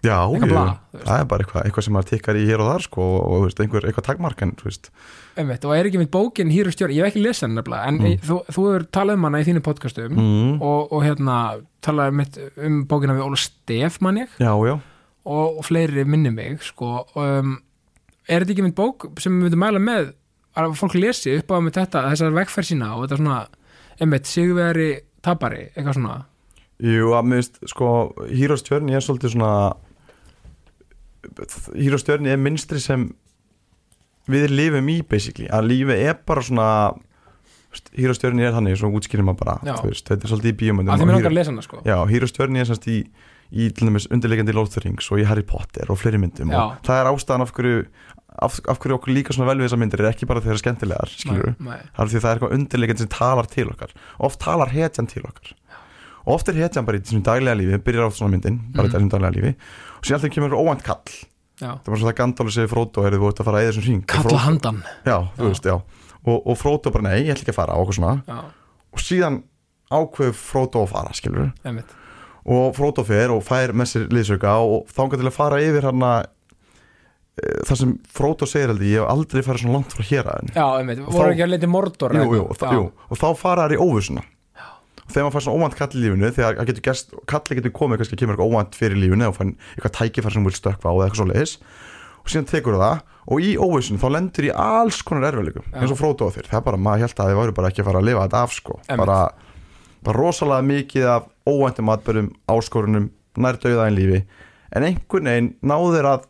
[0.00, 1.06] Já, Eitthvað jú, bla, þú veist.
[1.08, 3.42] það er bara eitthvað, eitthvað sem maður tikkar í hér og þar sko, og, og
[3.44, 4.88] veist, einhver, eitthvað takmark en, þú veist,
[5.40, 8.06] einmitt, og er ekki mitt bókin Hýru stjórn, ég hef ekki lesað nefnilega en Mm.
[8.08, 8.22] mm.
[8.24, 10.54] þú, þú hefur talað um hana í þínu podcastum mm.
[10.64, 11.36] og, og hérna
[11.84, 14.74] talaði mitt um bókina við Óla Stef mann ég já, já
[15.24, 17.58] og, og fleiri minni mig sko, um,
[18.28, 20.12] er þetta ekki mitt bók sem við myndum mæla með
[20.58, 23.38] að fólk lesi upp á með þetta, þessar vegferð sína og þetta svona,
[24.00, 24.90] einmitt, sigurveri
[25.24, 26.16] tapari, eitthvað svona?
[26.80, 27.90] Jú, að veist, sko,
[28.66, 29.54] Journey er svolítið svona
[32.08, 33.10] Journey er minstri sem
[34.30, 36.68] við lifum í basically, að lífið er bara svona
[37.94, 41.52] Journey er þannig, svo útskýrir maður bara veist, þetta er svolítið í að að lesa
[41.52, 41.82] hana sko.
[41.84, 42.96] Er semst í,
[43.52, 43.68] í
[44.10, 46.60] undirleikandi Lord of the Rings og í Harry Potter og fleiri myndum Já.
[46.70, 47.84] og það er ástæðan af hverju
[48.40, 50.58] af, af hverju okkur líka svona vel við þessar myndir er ekki bara þegar það
[50.58, 51.80] er skemmtilegar, skilur Nei, nei.
[51.96, 53.90] það er því það er eitthvað undirleikandi sem talar til okkar.
[54.20, 55.50] Oft talar hetjan til okkar.
[56.26, 58.90] Og oft er hetjan bara í þessum daglega lífi byrjar á svona myndin, bara í
[58.90, 58.94] Mhm.
[58.94, 59.52] þessum daglega lífi
[59.98, 61.02] og síðan alltaf kemur óvænt kall.
[61.60, 61.74] Já.
[61.84, 63.84] það var svo það Gandalf segir Frodo er þið búið að fara að eða þessum
[63.84, 64.00] hring.
[64.00, 64.82] Og kalla Frodo- handan.
[65.04, 65.48] Já, þú Já.
[65.50, 65.74] veist, já.
[66.24, 68.22] Og, og Frodo bara nei, ég ætla ekki að fara á okkur svona.
[68.24, 68.38] Já,
[68.94, 69.42] og síðan
[69.90, 71.90] ákveð Frodo að fara, skilur einmitt
[72.46, 76.04] og Frodo fer og fær með sér liðsauka og þángar til að fara yfir hann
[77.40, 80.64] það sem Frodo segir held ég, hef aldrei farið svona langt frá hér aðeins já,
[80.80, 83.76] einmitt, voru þá- ekki að leita mordor jú, jú, og, jú, og þá fara þær
[83.76, 84.24] í óvissuna.
[85.00, 87.72] Og þegar maður fær svona óvænt kall í lífinu þegar það getur gerst, kalli getur
[87.74, 90.94] komið kannski kemur eitthvað óvænt fyrir lífinu og fann eitthvað tækifæri sem vil stökkva á
[90.94, 91.54] eða eitthvað svo leiðis
[92.20, 93.00] og síðan tekur það
[93.30, 95.80] og í óvissinu þá lendur í alls konar erfiðleikum Já.
[95.80, 97.80] eins og Frodo á þér, það er bara, maður held að þið væru bara ekki
[97.82, 98.78] að fara að lifa þetta af sko.
[99.00, 99.18] Bara,
[100.04, 103.08] bara rosalega mikið af óvæntum atbyrðum, áskorunum
[103.40, 104.20] nær döiðaðin lífi.
[104.74, 106.28] En einhvern veginn náður að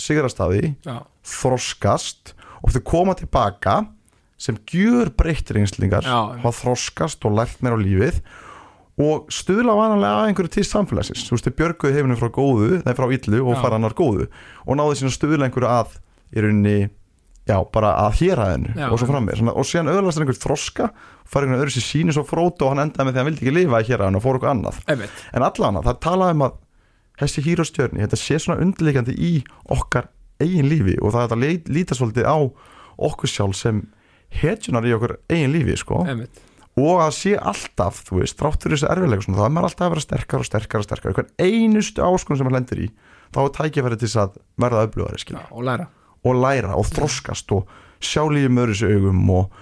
[0.00, 0.94] sigrast að því já,
[1.28, 2.32] þroskast
[2.62, 3.82] og þau koma tilbaka
[4.42, 8.22] sem gjör breyttir einslingar hafa þroskast og lært mér á lífið
[9.02, 11.22] og stuðla vanalega að einhverju til samfélagsins.
[11.26, 13.60] Þú veist, þau björguðu heiminu frá góðu nei, frá illu og Já.
[13.62, 14.26] fara annar góðu
[14.66, 15.94] og náðu síðan að stuðla einhverju að
[16.32, 16.76] í rauninni,
[17.48, 18.86] já, bara að héræðinu Já.
[18.90, 20.90] og svo Svona- og síðan öðlast er einhver þroska
[21.32, 23.42] fara einhvern öðru sér síni svo fróta og hann endaði með því að hann vildi
[23.46, 24.80] ekki lifa í héræðinu og fór eitthvað annað.
[24.92, 25.22] Einmitt.
[25.32, 26.58] En allan það talaði um að
[27.22, 29.32] þessi hýrostjörni, þetta sé svona undirleikandi í
[29.72, 30.08] okkar
[30.42, 32.36] eigin lífi og það er að leit- líta svolítið á
[33.02, 33.82] okkur sjálf sem
[34.42, 36.04] hetjunar í okkur eigin lífi sko.
[36.08, 36.40] einmitt.
[36.80, 39.90] Og að sé alltaf, þú veist, þráttur þessi erfiðleika svona, þá er maður alltaf að
[39.92, 42.86] vera sterkar og sterkar og sterkar hvern einustu áskonum sem maður lendir í
[43.32, 45.86] þá er tækifæri til þess að verða öflugari já, skilur, og læra.
[46.24, 47.68] Og læra og þroskast og
[48.00, 49.60] sjá lífið með öðru sér augum og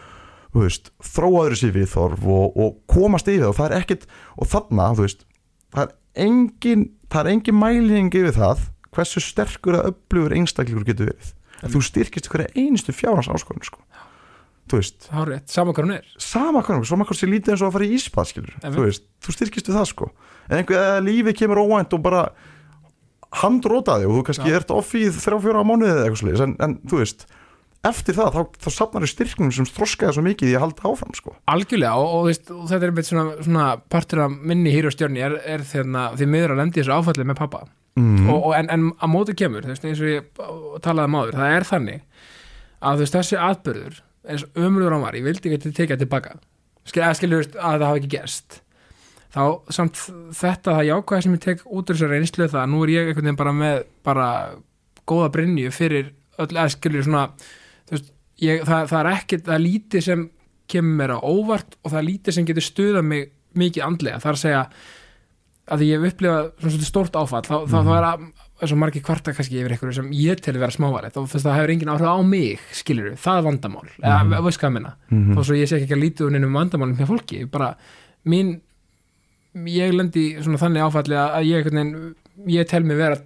[0.59, 3.53] veist, þróa öðru sér viðþorf og, og komast yfir það.
[3.53, 5.27] Og það er ekkit og þarna, þú veist,
[5.71, 11.13] það er engin, það er engin mæling yfir það hversu sterkur að öflugur einstaklingur getur
[11.13, 11.35] verið.
[11.71, 13.83] Þú styrkist hverja einustu fjárhans áskorun sko.
[14.71, 15.09] þú veist,
[15.51, 16.11] saman hvað hún er.
[16.23, 18.29] Sama hvernig, svo maður sé lítið eins og að fara í íspað
[18.63, 20.09] þú veist, þú styrkist við það sko.
[20.47, 22.23] En einhver, eða lífið kemur óvænt og bara
[23.41, 24.57] handrótaði og þú kannski Já.
[24.61, 27.27] ert off í þrjá fjóra mánuði eða eitthvað sliðis, en, en þú veist
[27.89, 31.15] eftir það, þá, þá safnar þau styrknum sem þroskaði svo mikið í að halda áfram
[31.17, 31.35] sko.
[31.49, 35.39] Algjörlega og, og, veist, og þetta er einmitt svona, svona partur af minni hýrustjörni er,
[35.49, 37.63] er þeirna, því miður að lendi þessu áfalli með pappa
[37.97, 38.29] mm.
[38.29, 40.29] og, og, en, en að móti kemur veist, eins og ég
[40.85, 42.27] talaði um áður það er þannig
[42.91, 46.37] að veist, þessi atbyrður eins og ömurður hann var, ég vildi ekki tekja tilbaka.
[46.89, 48.61] Skil, að veist, að það hafi ekki gerst.
[49.31, 50.01] Þá samt
[50.35, 53.11] þetta það jákvæða sem ég tek út úr þessar reynslu það að nú er ég
[53.15, 54.27] veginn bara með bara
[55.09, 57.29] góða brynju fyrir öll að skilur svona
[58.41, 60.31] ég, það, það er ekkert það er lítið sem
[60.71, 64.31] kemur mér á óvart og það er lítið sem getur stuðað mig mikið andlega, það
[64.31, 64.63] er að segja
[65.71, 68.23] að ég hef upplifað svona stórt áfall þá, þá, þá er að
[68.61, 71.55] eins og margir kvarta kannski yfir einhverju sem ég tel vera smávalið þá finnst það
[71.59, 74.33] hefur engin áhrif á mig skilur það er vandamál, Mhm.
[74.35, 75.35] eða veist hvað að minna Mhm.
[75.37, 77.77] þó svo ég sé ekki að lítið um vandamálum með fólki, bara
[78.27, 78.61] mín
[79.67, 82.15] ég lendi svona þannig áfalli að að ég, veginn,
[82.47, 83.17] ég tel mig vera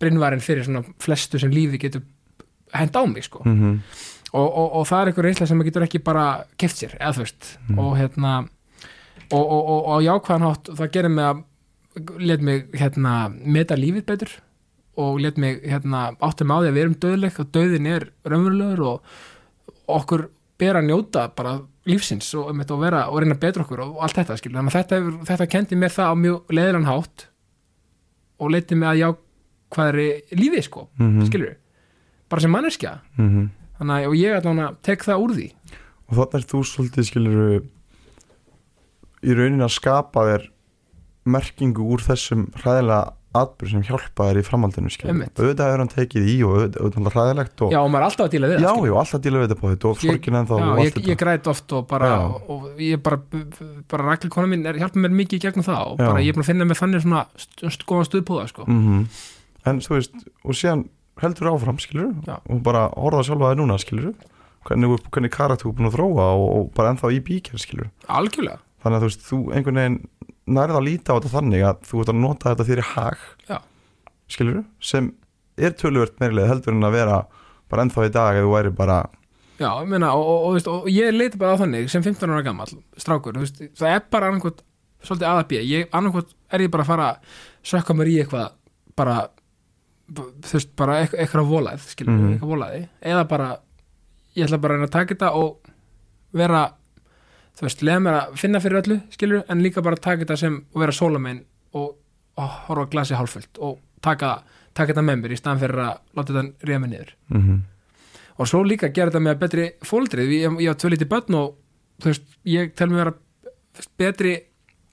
[0.00, 2.02] brinnvarinn fyrir svona flestu sem lífi getur
[2.74, 3.78] hend á mig sko Mhm.
[4.36, 6.24] Og, og, og það er einhver reynsla sem maður getur ekki bara
[6.60, 7.78] keft sér, eða þú veist Mhm.
[7.82, 8.32] og hérna
[9.32, 11.44] og, og, og, og á jákvæðan hátt það gerir mig að
[12.20, 14.34] let mig hérna meta lífið betur
[14.96, 18.82] og let mig hérna áttum á því að við erum döðleg og döðin er raunverulegur
[18.86, 19.00] og
[19.88, 20.28] okkur
[20.58, 24.16] ber að njóta bara lífsins og, um, og, vera, og reyna betur okkur og allt
[24.16, 27.26] þetta skilur, þannig að þetta, þetta kendi mér það á mjög leðilegan hátt
[28.40, 31.26] og leiti mig að jákvæðri lífið sko, Mhm.
[31.28, 31.54] skilur
[32.28, 33.50] bara sem manneskja Mhm.
[33.78, 35.48] Þannig að ég allan að tek það úr því
[36.06, 37.38] og þannig er þú svolítið skilur
[39.26, 40.48] í rauninni að skapa þér
[41.26, 44.90] merkingu úr þessum hræðilega atbyrð sem hjálpa þér í framhaldinu
[45.36, 48.26] auðvitað er hann tekið í og auðvitað er hræðilegt og já og maður er alltaf
[48.26, 50.68] að díla við já, já, alltaf díla við þetta på þetta og sorgin ennþá já,
[50.86, 52.22] ég, ég græt oft og bara Já.
[52.54, 53.20] og, ég bara,
[53.92, 56.06] bara rækli kona mín er hjálpa mér mikið í gegnum það og Já.
[56.06, 58.68] bara ég er búin að finna mér þannig svona st góðan stuðpúða sko.
[58.70, 59.04] Mhm.
[59.66, 60.16] en þú veist,
[60.46, 60.86] og síðan
[61.22, 64.14] heldur áfram skilur og bara horfa sjálfa þér núna skilur
[64.66, 68.60] hvernig, hvernig karakter þú búin að þróa og, og bara ennþá í bíkjær skilur algjörlega.
[68.82, 70.00] Þannig að þú veist, þú einhvern veginn
[70.56, 73.22] nærða að líta á þetta þannig að þú ert að nota þetta þér í hag
[73.48, 73.56] Já.
[74.30, 74.60] skilur
[74.92, 75.12] sem
[75.56, 77.20] er töluvert meirilega heldur en að vera
[77.70, 78.98] bara ennþá í dag eða þú væri bara
[79.56, 82.30] já, ég meina, og, og, og, veist, og ég leiti bara á þannig sem 15
[82.30, 82.68] ára gammal
[83.00, 84.62] strákur, veist, það er bara annarkot
[85.06, 87.40] svolítið aðabíð, annarkot er ég bara að fara að
[87.72, 88.52] sökka mér í eitthvað
[88.98, 89.16] bara
[90.14, 92.32] þú veist, bara eitthvað, eitthvað volæð, skilur Mhm.
[92.34, 93.48] eitthvað volæði, eða bara
[94.36, 95.56] ég ætla bara að reyna að taka þetta og
[96.32, 96.72] vera
[97.56, 100.58] þú veist, leða mér að finna fyrir öllu, skilur en líka bara taka þetta sem
[100.74, 101.44] og vera sólamein
[101.74, 101.94] og,
[102.36, 104.42] og horfa glasi hálfullt og taka,
[104.74, 107.60] taka þetta með mér í staðan fyrir að láta þetta ríða mig niður mm -hmm.
[108.38, 111.54] og svo líka gera þetta með betri fóldrið ég, ég á tvö lítið börn og
[112.00, 113.14] þú veist, ég tel mér
[113.74, 114.40] veist, betri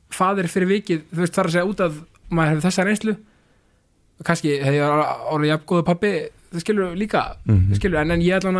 [0.09, 1.93] fadir fyrir vikið þú veist, þar að segja út að
[2.29, 3.15] maður hefur þessa reynslu
[4.23, 6.11] kannski hefði ég orðið jafn góðu pappi
[6.53, 7.73] það skilur líka, Mhm.
[7.79, 8.51] skilur en, en ég ætla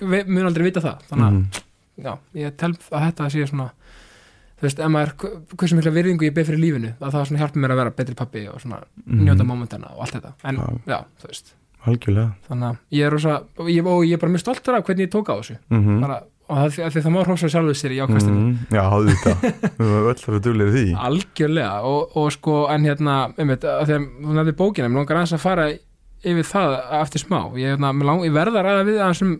[0.00, 0.98] ve- mun aldrei vita það.
[1.10, 1.46] Þannig að, Mhm.
[2.04, 3.70] já, ég tel að þetta sé svona
[4.58, 7.38] þú veist, ef maður, hv- hversu mikla virðingu ég beð fyrir lífinu, að það svona
[7.38, 10.32] hjálpa mér að vera betri pappi og svona njóta mómentana og allt þetta.
[10.44, 10.66] En, Já.
[10.86, 11.54] já, þú veist.
[11.86, 12.34] Algjörlega.
[12.50, 15.28] Þannig að ég er rosa og ég, er bara mjög stoltur af hvernig ég tók
[15.30, 15.58] á þessu.
[15.70, 19.90] Mm bara, og það, það, má hrósa sjálfur sér í ákvæmstinu já, hafðu þetta við
[19.90, 20.84] höfum öll að duglega því.
[21.08, 21.74] Algjörlega.
[21.88, 25.68] Og, og sko en hérna, einmitt, þegar þú nefnir bókina mér langar aðeins að fara
[26.24, 27.38] yfir það eftir smá.
[27.60, 29.36] Ég, hérna, lang, ég verða að ræða við aðeins um,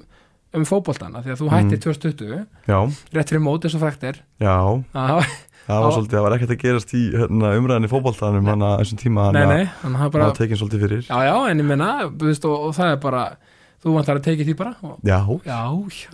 [0.59, 2.39] um fótboltana því að þú hættir 2020
[2.69, 2.79] já,
[3.17, 4.23] rétt fyrir mót eins og frækt er.
[4.45, 4.57] Já,
[4.93, 5.25] að,
[5.65, 9.03] það var svolítið það var ekkert að gerast í hérna, umræðinni fótboltanum hann að þessum
[9.03, 11.05] tíma hann að tekinn svolítið fyrir.
[11.09, 13.29] Já já, en ég menna, og, og það er bara
[13.85, 15.59] þú vantar að tekið því bara og, já, já,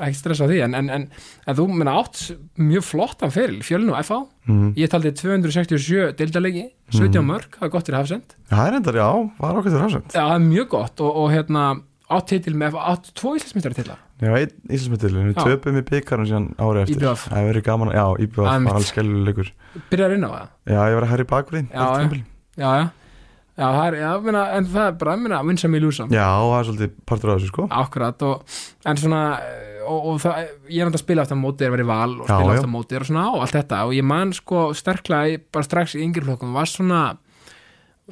[0.04, 1.06] ekki stressa því en, en, en,
[1.48, 2.20] en þú menna átt
[2.60, 4.18] mjög flottan feril, fjölinu FH
[4.50, 4.74] mm.
[4.76, 7.26] Ég taldi 267 deildalegi, 17 Mhm.
[7.30, 8.36] mörg, það er gott fyrir hafsend.
[8.50, 9.08] það er endar, já,
[9.40, 11.64] var okkur til rafsend Já, það er mjög gott og, og hérna
[12.14, 14.00] átt titil með, átt tvo íslensmyndari til það.
[14.20, 15.44] já, einn Íslandsmyndilin, við Já.
[15.48, 17.22] töpum í byggarinn síðan árið eftir IBF.
[17.30, 18.36] það hefur verið gaman, já, Einmitt.
[18.36, 19.48] var alveg skelluleikur
[19.90, 20.48] Byrjar inn á það.
[20.68, 22.20] já, ég var að herra í bakgrinn Já, já.
[22.60, 22.90] Já,
[23.57, 23.66] já.
[23.66, 26.11] Það er, já, minna, en það er bara, minna, vinsa mig lúsam.
[26.11, 28.57] já, það er svolítið partur af þessu, sko Akkurat og,
[28.90, 29.22] en svona,
[29.86, 32.26] og, og það, ég er náttúrulega að spila aftur á móti, er verið val og
[32.28, 32.57] Já, spila já.
[32.59, 35.94] aftur á móti og svona og allt þetta og ég man sko sterklega, bara strax
[35.94, 37.02] í yngri flokkum, var svona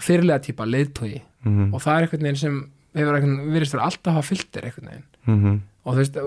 [0.01, 2.59] fyrirlega típa leiðtói mm og það er einhvern veginn sem
[2.95, 5.57] hefur einhvern, virðist fyrir alltaf að hafa fylgdir einhvern veginn -hmm.
[5.85, 6.19] og þú veist,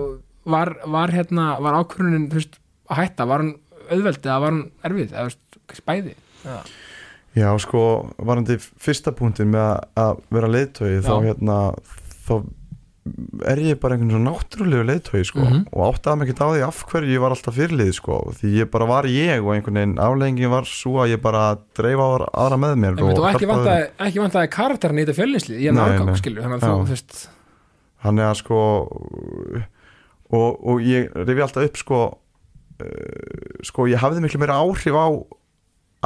[0.44, 2.58] var, var hérna var ákvörunin, þú veist,
[2.90, 3.54] að hætta var hann
[3.90, 5.40] auðveldi eða var hann erfið eða þú veist.
[7.36, 7.80] Já, sko,
[8.18, 11.56] varandi fyrsta punktin með að- að vera leiðtói þá hérna
[12.26, 12.32] þá
[13.46, 15.66] er ég bara einhvern svona náttúrulegu leiðtói sko, Mhm.
[15.72, 18.70] og áttaði mig ekki á því af hverju ég var alltaf fyrirlið sko, því ég
[18.72, 21.44] bara var ég og einhvern veginn afleggingin var svo að ég bara
[21.76, 25.68] dreif á aðra með mér og, og ekki ekki vantaði karakterin í þetta fjölninsli í
[25.68, 26.14] enn Nei, árgang, nei.
[26.18, 27.28] skilju þannig að þú, veist
[28.06, 28.58] Þannig að sko
[30.32, 32.00] og, og ég rifi alltaf upp sko
[32.82, 32.86] uh,
[33.66, 35.06] sko ég hafði miklu meira áhrif á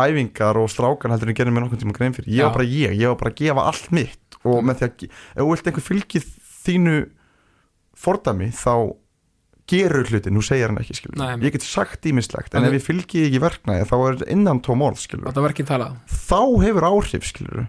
[0.06, 2.28] æfingar og strákan heldur en gerði mér nokkuð tíma grein fyrir.
[2.30, 2.46] Ég Já.
[2.48, 5.10] var bara ég, ég var bara að gefa allt mitt og með því að, ge-
[5.10, 6.28] ef þú vilt einhver fylgið
[6.64, 6.96] þínu
[8.00, 8.74] fordami þá
[9.70, 11.36] gerur hluti, nú segir hann ekki skilur Nei.
[11.46, 14.60] ég get sagt ímislegt, en En ef ég fylgi ekki verknæði þá er þetta innan
[14.66, 15.98] tóm orð skilur þetta var ekki talað.
[16.10, 17.68] Þá hefur áhrif skilur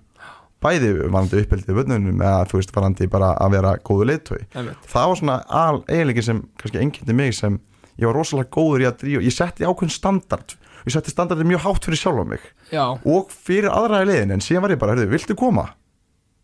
[0.62, 4.90] bæði varandi uppeldið völdunum eða þú veist varandi bara að vera góðu leiðtói einmitt.
[4.90, 7.60] það var svona al eiginleiki sem kannski engyndi mig sem
[8.02, 10.54] ég var rosalega góður í að drífa ég setti ákveðin standard
[10.86, 14.36] ég setti standardið mjög hátt fyrir sjálf á mig já, og fyrir aðra í liðin
[14.38, 15.68] en síðan var ég bara, heyrðu, viltu koma?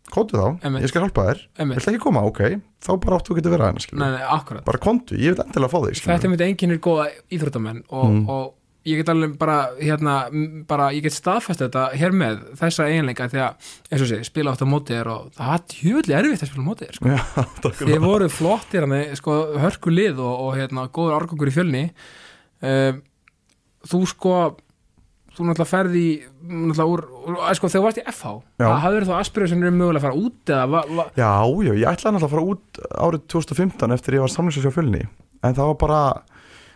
[0.08, 0.84] Kontu þá, Einmitt.
[0.86, 2.22] ég skal hjálpa þér Viltu ekki koma?
[2.24, 2.38] Ok,
[2.80, 4.00] þá bara áttu að geta verið að henni skilur.
[4.00, 5.98] Nei, nei, akkurat bara kontu, ég vil endilega fá þig.
[6.06, 7.04] Þetta er myndi enginn er góða
[7.36, 8.22] íþróttamenn og, Mm.
[8.32, 8.54] og
[8.88, 13.26] ég get alveg bara hérna, m- bara, ég get staðfæst þetta hér með þessa eiginleika
[13.28, 16.40] því að, eins og sé, spila átt á móti þér og það var tjöfli erfitt
[16.46, 17.12] að spila á móti þér sko.
[17.12, 17.20] Já,
[17.66, 21.56] takk fyrir þið voru flottir hann, sko, hörku lið og, og hérna, góður árgangur í
[21.58, 21.84] fjölni
[22.64, 23.02] um,
[23.86, 24.32] þú sko
[25.38, 26.06] þú náttúrulega ferði
[26.42, 27.04] náttúrulega úr,
[27.54, 30.52] sko, þegar þú varst í FH það hafður þá aspirationnir um mögulega að fara út
[30.54, 31.30] eða va, va, Já,
[31.68, 35.04] já, ég ætlaði náttúrulega að fara út árið 2015 eftir ég var samlingsins á fjölni
[35.06, 36.00] en það var bara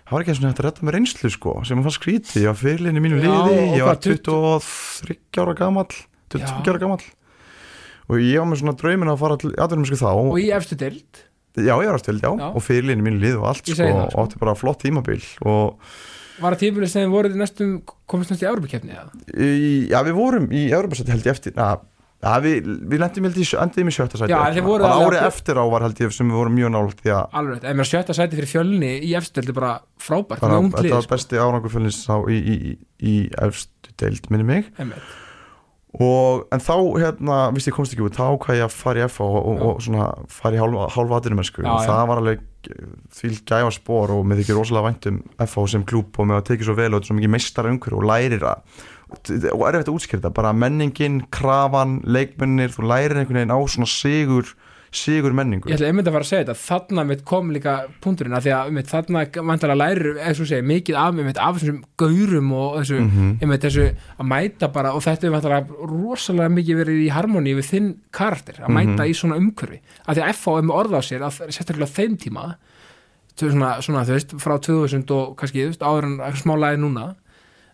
[0.07, 2.53] það var ekki eins og að redda með reynslu sko sem að fann skríti, ég
[2.53, 4.22] var fyrirlinni mínu Já, liði ég var hvað,
[4.62, 5.90] 23 ára gamall
[6.32, 6.72] 22 Já.
[6.72, 7.05] ára gamall.
[8.11, 10.09] Og ég var með svona draumin að fara til aðverjum sko þá.
[10.32, 11.22] Og í efstu deild?
[11.53, 12.46] Já, ég var aftur já, Já.
[12.48, 13.84] og fyrirlinni mínu liði og allt Ég sko,
[16.43, 16.51] það, sko.
[16.51, 17.72] og og var það tímulið sem voruð næstum
[18.11, 18.51] komist næst í
[19.47, 21.70] í, já, við vorum í Európa-sætti held ég eftir na,
[22.22, 25.82] Já, við, við lendum held í, endiðum í sjötta sæti alveg- árið eftir á var
[25.82, 28.47] held ég sem við vorum mjög nált því að alveg, ef mér sjötta sæti fyrir
[28.53, 31.99] fjölni í efstu deild er bara frábært, bara, með ungt þetta var besti árangur fjölnins
[32.30, 32.76] í, í, í,
[33.11, 35.03] í efstu deild minni mig Einmitt.
[35.93, 39.05] Og, en þá hérna, vist ég komst ekki út þá hvað ég að fara í
[39.11, 42.47] F og, og, og svona fara í hálfa, hálfa aðrinumennsku Já, og það var alveg
[43.12, 46.49] því gæfa spór og með þykir rosalega vænt um F sem klúb og með að
[46.49, 48.82] tekið svo vel og þetta er svo mikið meistara umhverju og lærir að
[49.53, 54.55] og er þetta útskýrta, bara menningin krafan, leikmennir, þú lærir einhvern veginn á svona sigur
[54.93, 57.74] sigur menningu Ég ætla einmitt að fara að segja þetta, þarna mitt kom líka
[58.05, 61.38] punkturinn að því að einmitt, þarna vantar að læri, eins og segja, mikið af, einmitt,
[61.40, 63.30] af þessum gaurum og þessu, Mhm.
[63.43, 63.86] einmitt, þessu
[64.20, 68.61] að mæta bara, og þetta vantar að rosalega mikið verið í harmoni við þinn karakter,
[68.61, 69.09] að mæta Mhm.
[69.09, 72.16] í svona umhverfi að því að FH er með orða á sér, að sérstaklega þeim
[72.18, 72.55] tíma,
[73.36, 77.14] svona, svona þú veist, frá 2000 og kannski, veist, áður en smá lagi núna,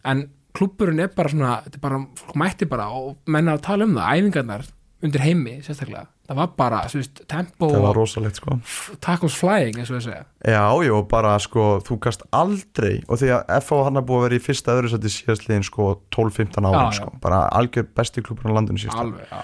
[0.05, 3.95] en klubburinn er bara svona, þetta bara, fólk mætti bara og menna að tala um
[3.95, 4.67] það, æfingarnar
[5.05, 8.57] undir heimi, sérstaklega, það var bara, þú veist, tempo það var rosalegt sko.
[9.05, 10.25] tackles flying eins og ég segja.
[10.43, 14.27] Já, já, bara sko, þú gast aldrei og því að FH hann er búið að
[14.27, 18.57] vera í fyrsta öðru sætti síðastliðin sko 12-15 ára sko, bara algjör besti klubur á
[18.59, 19.43] landinu síðast alveg, já,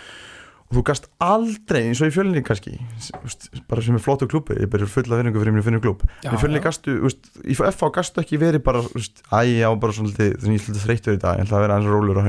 [0.75, 2.75] þú gast aldrei eins og í fjölinni kannski
[3.71, 6.41] bara sem er flottu klubbi, ég byrjur fulla vinningu fyrir mér finnum klub, Já, í
[6.41, 6.97] fjölinni gastu
[7.45, 11.19] í FH gastu ekki verið bara úst, æ, já, bara svona þannig ég sluti þreyttur
[11.19, 12.25] í dag ég ætla að vera eins rólur á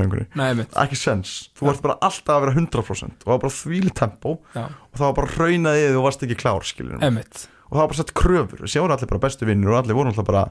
[0.60, 1.68] mitt ekki sens, þú Já.
[1.72, 5.06] varst bara alltaf að vera 100% og það var bara þvíli tempo já, og það
[5.08, 6.66] var bara raunaðið og þú varst ekki klár
[7.10, 9.82] emitt, og það var bara sett kröfur og séu voru allir bara bestu vinnur og
[9.82, 10.46] allir voru alltaf bara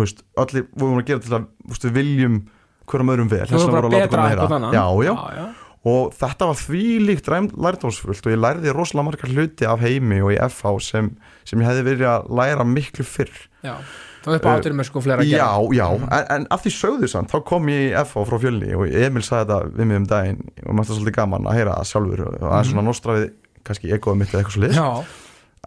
[0.00, 2.40] veist, allir voru að gera til að veist, viljum
[2.90, 4.46] hverjum öðrum vel var bara voru að láta betra hvern eitthvað heyra.
[4.50, 9.06] þannig já, já, já, já, og þetta var því líkt lærdómsfullt og ég lærði rosalega
[9.06, 11.10] margar hluti af heimi og í FH sem,
[11.48, 13.32] sem ég hefði verið að læra miklu fyrr.
[13.64, 13.76] Já.
[14.20, 16.60] þá upp á Uh, átturum með sko fleira að já, gera já, en, en af
[16.60, 19.88] því sögðu samt þá kom ég í FH frá fjölni og Emil sagði þetta við
[19.88, 22.68] mig um daginn og maður það svolítið gaman að heyra það sjálfur og það er
[22.68, 23.30] svona nostraðið
[23.70, 24.76] kannski egoða mitt eða eitthvað svo Mhm.
[24.76, 24.88] já,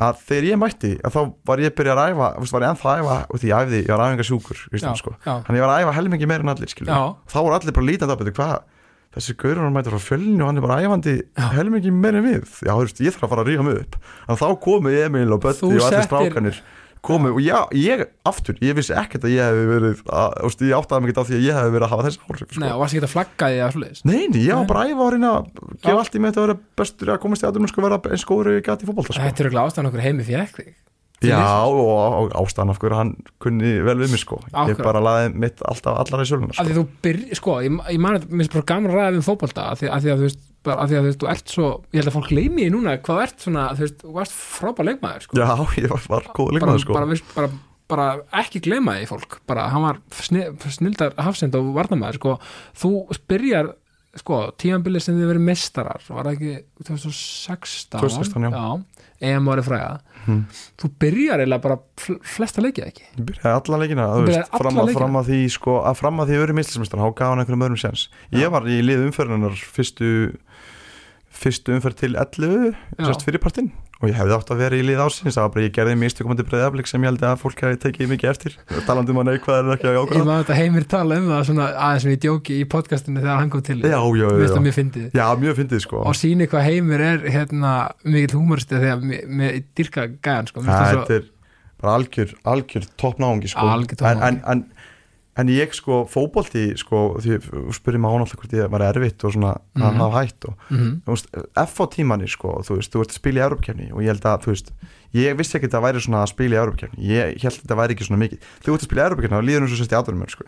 [0.04, 2.90] að þegar ég mætti að þá var ég byrjað að æfa veist, var ég ennþá
[2.94, 5.12] að æfa og því ég æfði, ég var æfingasjúkur já, sko.
[5.26, 7.86] já, þannig ég var að æfa helmingi meira en allir já, þá voru allir bara
[7.90, 8.56] lítandi að betur hvað
[9.14, 11.48] þessi gaurur hann mætir frá fjölni og hann er bara æfandi Já.
[11.58, 14.40] helmingi meira við já, þú veist, ég þarf að fara að ríða mig upp en
[14.40, 16.64] þá komu Emil og Bötti og allir strákanir
[17.04, 20.62] komu og já, ég, aftur, ég vissi ekkert að ég hef verið að, þú veist,
[20.64, 22.62] ég áttaði mig ekki á því að ég hef verið að hafa þessi áhrif sko.
[22.64, 24.94] nei, og varst ekki að flagga því að svoleiðis Nei, nei, ég var bara að
[24.94, 25.84] æfa að reyna að Já.
[25.84, 28.24] gefa allt í mig þetta að vera bestur að komast í aðrum sko vera eins
[28.30, 29.26] góður og ég gæti í fótbolta sko.
[29.28, 30.72] þetta er ekki ástæðan okkur heimi Til
[31.28, 33.12] Já, og, ástæðan af hverju hann
[33.44, 34.86] kunni vel við mig sko Ég Akkurat.
[34.86, 36.66] bara laði mitt alltaf allar í sjálfuna af sko.
[36.70, 39.28] því þú byrj, sko, ég, ég man að mér er bara gaman að ræða um
[40.04, 42.18] því að veist, bara, af því að þú veist, þú ert svo ég held að
[42.18, 45.38] fólk gleymi því núna hvað ert svona, þú veist, þú varst frábær leikmaður sko.
[45.40, 45.54] Já,
[45.84, 47.52] ég var, var góð bara, leikmaður sko bara, veist, bara,
[47.94, 48.10] bara
[48.44, 52.36] ekki gleyma því fólk bara, hann var sni, snildar hafsend og varnamaður, sko,
[52.80, 52.94] þú
[53.30, 53.74] byrjar
[54.20, 56.56] sko, tímanbilið sem þið verið mestarar, var ekki
[56.86, 59.04] 2016, 2016, já.
[59.34, 59.50] EM
[60.24, 60.44] Mhm.
[60.80, 64.54] þú byrjar eiginlega bara fl flesta leikið ekki Ég byrjaði alla leikina Þú þú veist,
[64.64, 67.44] fram, að, fram að því sko, að fram að því öru mislismistar þá gaf hann
[67.44, 68.08] einhverjum öðrum séns.
[68.32, 70.10] Ég var í lið umferðunar fyrstu
[71.34, 73.06] fyrstu umferð til 11 Já.
[73.08, 73.72] sérst fyrirpartinn
[74.04, 76.46] og ég hefði átt að vera í lið ásins það var bara ég gerði mistökumandi
[76.50, 79.72] breiðaflik sem ég held að fólk hefði tekið mikið eftir talandi um að neikvæða er
[79.78, 82.58] ekki að ég jákvæða maður þetta heimir tala um það svona aðeins sem ég djóki
[82.60, 86.04] í podcastinu þegar hann kom til Já, já, já, mjög fyndið Já, mjög fyndið sko
[86.04, 87.74] og síni hvað heimir er hérna
[88.04, 90.66] mikill húmoristi þegar með, með dyrka gæðan sko.
[90.68, 91.30] Það þetta er
[91.84, 93.66] bara algjör, algjör toppnáungi sko.
[93.68, 94.64] Algjör toppnáungi.
[95.36, 97.40] En, ég sko, fótbolti sko, því
[97.74, 99.82] spurði maður án alltaf hvort ég var erfitt og svona, Mhm.
[99.82, 101.28] það hafa hætt og mm þú veist,
[101.58, 104.22] F á tímanni sko, þú veist, þú ert að spila í Europakefni og ég held
[104.30, 104.72] að, þú veist,
[105.14, 107.80] ég vissi ekki að það væri svona að spila í Europakefni, ég held að það
[107.82, 109.94] væri ekki svona mikið, þú ert að spila í Europakefni og líður eins og sérst
[109.94, 110.44] í aðverjum sko,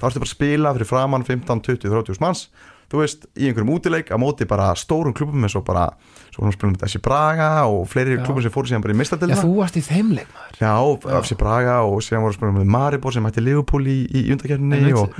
[0.00, 2.48] þá ertu bara að spila fyrir framann 15, 20, 30 manns
[2.90, 5.88] þú veist, í einhverjum útileik á móti bara stórum klubum eins og bara
[6.30, 8.24] svo vorum við þessi Braga og fleiri Já.
[8.26, 10.58] klubum sem fóru síðan bara í já, mistadilina þú varst í þeim leik maður.
[10.60, 10.74] Já,
[11.10, 11.20] Já.
[11.22, 14.92] FC Braga og síðan voru að spila með Maribor sem hætti Liverpool í, í undakefninni
[14.98, 15.16] og,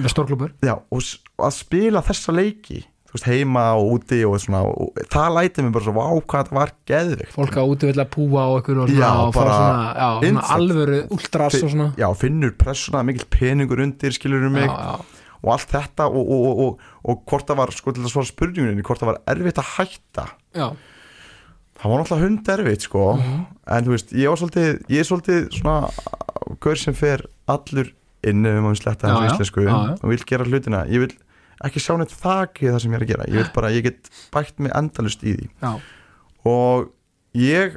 [0.64, 1.08] já, og,
[1.38, 2.84] og að spila þessa leiki
[3.16, 6.58] veist, heima og úti og, svona, og það læti mig bara svo vá hvað það
[6.58, 9.84] var geðvikt fólk á úti vill að púa og svona, Já, og fá bara svona,
[9.96, 11.90] já, svona alvöru ultras og svona.
[12.00, 14.68] Já, finnur pressuna, mikill peningur undir skilur mig.
[14.68, 15.15] Já, já,
[15.46, 18.26] og allt þetta og, og, og, og, og hvort það var, sko til að svara
[18.32, 20.24] spurningunni hvort það var erfitt að hætta.
[20.58, 20.68] Já,
[21.76, 23.44] það var náttúrulega hund erfitt sko Mhm.
[23.76, 25.90] en þú veist, ég var svolítið ég er svolítið svona
[26.60, 27.92] gaur sem fer allur
[28.26, 30.84] inn ef maður sletta hans íslensku og vil gera hlutina.
[30.90, 31.12] Ég vil
[31.64, 33.26] ekki sjá neitt þakki það sem ég er að gera.
[33.30, 35.48] Ég vil bara, ég get bætt mig endalust í því.
[35.62, 35.80] Já,
[36.44, 36.90] og
[37.36, 37.76] ég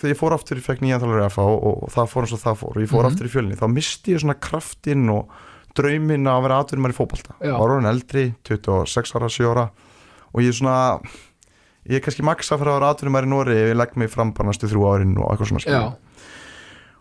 [0.00, 2.42] þegar ég fór aftur, ég fekk nýjan þjálfur að fá og, það fór eins og
[2.44, 3.10] það fór og ég fór Mhm.
[3.12, 5.28] aftur í fjölni, þá misti ég svona kraftinn og
[5.78, 7.52] drauminn að vera atvinnumar í fótbolta Já.
[7.56, 9.66] var orðin eldri, 26 ára, 7 ára
[10.34, 10.76] og ég er svona
[11.90, 14.32] ég er kannski maksa fyrir að vera atvinnumar í Nóri ef ég legg mig fram
[14.36, 15.98] bara næstu þrjú árin og eitthvað svona já, skilur.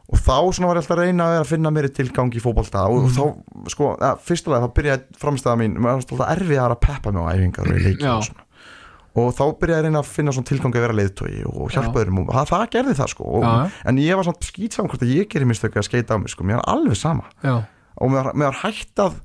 [0.10, 2.42] og þá svona var ég alltaf að reyna að vera að finna mér tilgang í
[2.42, 3.16] fótbolta og Mhm.
[3.18, 7.22] þá, sko, ja, fyrstulega þá byrjaði framstæða mín, mér var alltaf erfið að peppa mig
[7.22, 8.16] á æfingar og í leikir Já.
[8.18, 8.46] og svona
[9.20, 11.94] og þá byrjaði ég að reyna að finna svona tilgang að vera leiðtói og hjálpa
[11.94, 12.02] Já.
[12.06, 15.02] öðrum og það, það gerði það sko og, en ég var svona skýt saman hvort
[15.04, 17.66] að ég gerir mistöku að skeita á mig sko, mér er alveg sama já,
[18.00, 19.20] og mér, var- hægt að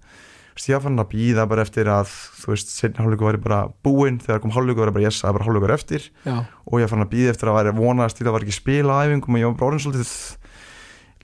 [0.55, 2.07] ég var fann að býða bara eftir að
[2.39, 5.39] þú veist, setni hálfleikur væri bara búinn þegar kom hálfleikur væri bara yes, það er
[5.39, 6.05] bara hálfleikur eftir.
[6.25, 6.37] Já,
[6.71, 9.35] og ég fann að býða eftir að væri vonaðast til að var ekki spila æfingum
[9.35, 10.15] og ég var bara orðin svolítið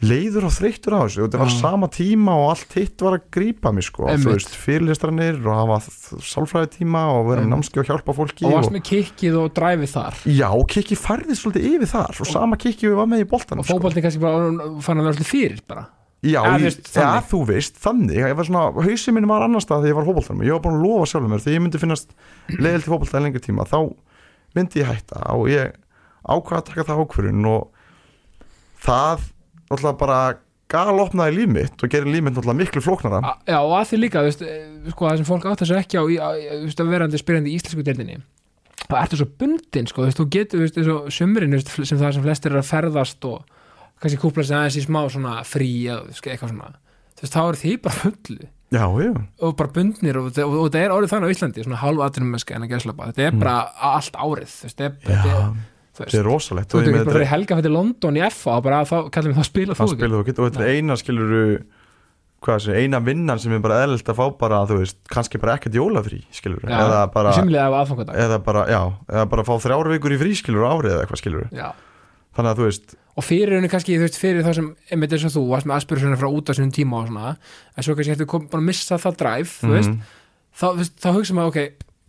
[0.01, 1.21] leiður og þreyttur á þessu.
[1.21, 4.25] Og þetta var sama tíma og allt hitt var að grípa mig sko, Einmitt.
[4.25, 5.79] þú veist, fyrirlistranir og hafa
[6.25, 7.53] sálfræði tíma og vera Einmitt.
[7.53, 10.15] námski og hjálpa fólki og varst með kikkið og dræfið þar.
[10.25, 12.17] Já, kikki færði svolítið yfir þar.
[12.25, 15.19] Og sama kikki við var með í boltanum og fótbolti kannski bara fann að vera
[15.21, 15.87] svolítið fyrir bara
[16.21, 18.19] Já, Ja, ég, veist, ja, þú veist, þannig.
[18.21, 20.43] Ég var svona, hausinn minn var annars stað þegar ég var fótboltanum.
[20.45, 22.13] Ég var búin að lofa sjálfum mér, þegar ég myndi finnast
[22.59, 23.79] leiðil til í lengri tíma, þá
[24.59, 25.73] myndi ég hætta og ég
[26.29, 27.63] ákvað að taka það ákvörun og
[28.85, 29.25] það
[29.71, 30.19] náttúrulega bara
[30.71, 33.23] galopnaði líf mitt og gerir líf mitt náttúrulega miklu flóknara.
[33.25, 35.79] A, já, og að því líka, þú veist, eh, sko, það sem fólk átt þessu
[35.79, 38.21] ekki á, þú veist, að verandi spyrjandi í íslensku deildinni.
[38.91, 41.09] Þá ertu svo bundin, sko, þú veist, þú getur, þú veist, eins og
[41.57, 43.43] veist, sem það sem flestir er að ferðast og
[44.01, 46.73] kannski kúpla sig aðeins í smá svona frí þú eitthvað svona,
[47.17, 49.11] þú veist, þá er því bara fullu Já, já,
[49.43, 52.37] og bara bundnir og, og, og þetta er árið þannig á Íslandi svona hálf aðtunum
[52.39, 53.55] en að gera þetta er bara
[53.91, 55.41] allt árið þú veist, þetta er, þetta já
[55.91, 56.71] þú þetta veist er rosalegt.
[56.71, 58.97] þú veist, ég ekki með bara fyrir helga fyrir London í FA og bara þá
[59.11, 60.35] kallum við það að spila þú ekki.
[60.39, 61.43] þú og þetta er eina skiluru
[62.41, 65.59] hvað þessi, eina vinnan sem er bara eðlilt að fá bara, þú veist, kannski bara
[65.59, 67.35] ekkert jólafrí skiluru, Já, eða bara
[68.17, 68.81] eða bara, já,
[69.11, 71.69] eða bara fá þrjár vikur í frískilur árið eða eitthvað skilur Já.
[72.37, 75.25] Þannig að þú veist, og fyrir henni kannski, þú veist, fyrir þá sem einmitt eins
[75.29, 77.37] og þú varst með aspiration frá út á sinni tíma og svona,
[77.77, 80.01] en svo kannski kom, bara að missa það drive, þú veist, mhm,
[80.55, 80.67] þá,
[81.03, 81.61] þá hugsa maður, ok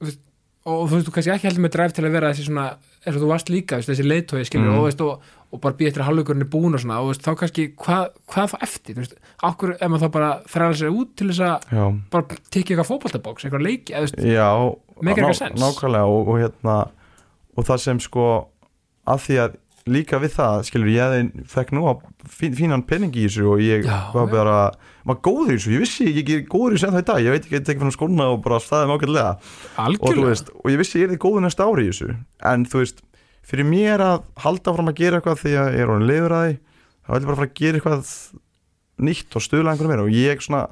[0.05, 0.19] veist,
[0.65, 2.65] og þú veist, þú kannski ekki heldur með drive til að vera þessi svona,
[3.01, 4.77] eins og þú varst líka veist, þessi leiðtói, skilur, Mhm.
[4.77, 7.31] og, veist, og, og bara býð eftir að hálfleikurinn er búin og svona og þá
[7.41, 11.15] kannski, hvað, hvað þá eftir þú veist, okkur ef maður þá bara þræla sér út
[11.17, 13.65] til þess að já, bara tikka eitthvað fótboltabóks, eitthvað
[19.81, 21.83] að að líka við það skilur ég fekk nú
[22.29, 24.57] fín, fínan pening í þessu og ég Já, var bara
[25.05, 27.21] var góður í þessu, ég vissi ég er góður í þessu en það í dag,
[27.25, 29.31] ég veit ekki, ég tekið fann skóna og bara staðið mig ágætlega.
[29.97, 32.11] Og þú veist, og ég vissi ég er því góður næsta ári í þessu.
[32.51, 33.01] En þú veist,
[33.51, 36.45] fyrir mér að halda fram að gera eitthvað því að ég er orðin leiður að
[36.45, 36.55] því
[37.01, 38.15] þá vil ég bara fara að gera eitthvað
[39.01, 40.05] nýtt og stuðla einhverju meira.
[40.05, 40.63] Og ég svona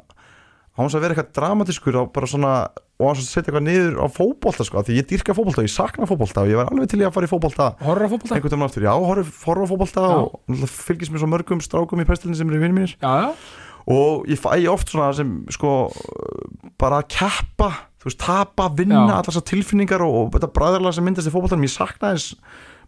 [0.80, 2.54] hans að vera eitthvað dramatiskur og bara svona
[3.00, 6.08] og hans að setja eitthvað niður á fótbolta sko, því ég dýrka fótbolta, ég sakna
[6.10, 7.70] fótbolta og ég var alveg til í að fara í fótbolta.
[7.86, 8.36] Horror á fótbolta?
[8.36, 10.18] Einhvern veginn aftur, já, á fótbolta Já.
[10.20, 12.98] og fylgist mér svo mörgum strákum í pestilin sem eru vinn mínir.
[13.00, 13.30] Já, já,
[13.90, 15.90] og ég fæ oft svona sem sko
[16.80, 17.70] bara að keppa
[18.00, 19.04] þú veist, tapa, vinna, Já.
[19.08, 22.36] allar þessar tilfinningar og, og þetta bræðarlega sem myndast í fótboltanum ég sakna þess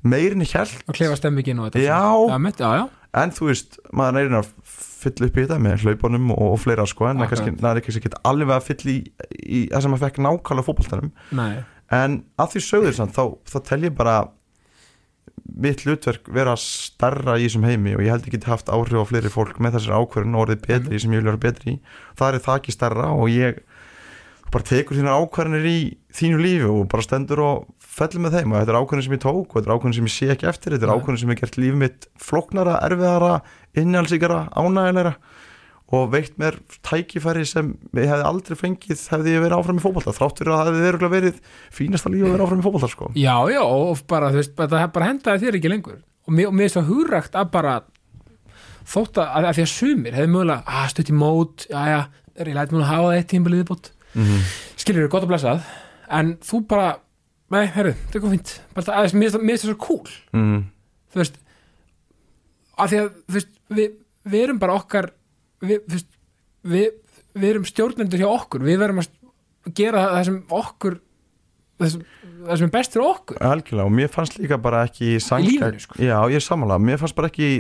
[0.04, 0.84] meirin í hjælt
[3.18, 6.86] en þú veist, maður er að fylla upp í þetta með hlaupunum og, og fleira
[6.88, 7.26] sko en það
[7.72, 9.00] er kannski, ekki alveg að fylla í,
[9.42, 11.10] í það sem maður fekk nákvæmlega fótboltanum.
[11.38, 11.64] Nei.
[11.92, 14.20] En að því sögður samt, þá, þá tel ég bara
[15.62, 19.10] mitt hlutverk vera starra í þessum heimi og ég held ekki geti haft áhrif á
[19.10, 21.80] fleiri fólk með þessari ákvörðun og orðið betri í sem ég vil vera betri í.
[22.20, 23.60] Það er það ekki starra og ég
[24.52, 25.80] bara tekur þínar ákvörðunir í
[26.16, 29.24] þínu lífi og bara stendur og fellur með þeim og þetta er ákvörðun sem ég
[29.24, 30.98] tók og þetta er ákvörðun sem ég sé ekki eftir þetta er Nei.
[30.98, 33.34] ákvörðun sem ég gert líf mitt flóknara, erfiðara
[33.82, 35.16] innhalsíkara, ánægilegra
[35.92, 36.56] og veitt mér
[36.88, 40.62] tækifæri sem ég hefði aldrei fengið hefði ég verið áfram í fótbolta þrátt fyrir að
[40.62, 41.42] það hefði örugglega verið
[41.76, 43.10] fínasta líf að vera áfram í fótbolta sko.
[43.20, 46.86] Já, já, og bara, veist, þetta bara hendaði þér ekki lengur og mér, er svo
[46.88, 47.76] hugrækt að bara
[48.88, 52.00] þótt að, að því að sumir hefði mögulega, að stutt í mót já, já,
[52.40, 54.52] er ég læt mér að hafa það eitt tímabilið bót mm -hmm.
[54.80, 55.66] skilur þér gott að blessað
[56.12, 56.88] en þú bara,
[57.52, 58.54] nei, herru, þetta er komið fínt.
[58.76, 60.16] Bara, að, mér finnst það- það svo cool.
[60.38, 60.62] Mm
[61.12, 61.38] þú veist
[62.80, 63.90] að því að, þú veist, við,
[64.32, 65.10] við erum bara okkar
[65.62, 66.12] við, þú veist,
[66.72, 66.86] við,
[67.36, 68.64] við erum stjórnendur hjá okkur.
[68.66, 70.96] Við verðum að gera það sem okkur
[71.82, 72.06] það sem,
[72.48, 73.42] það sem er best fyrir okkur.
[73.52, 76.00] Algjörlega og mér fannst líka bara ekki Í lífinu, sko.
[76.02, 77.52] já ég er samanlega, mér fannst bara ekki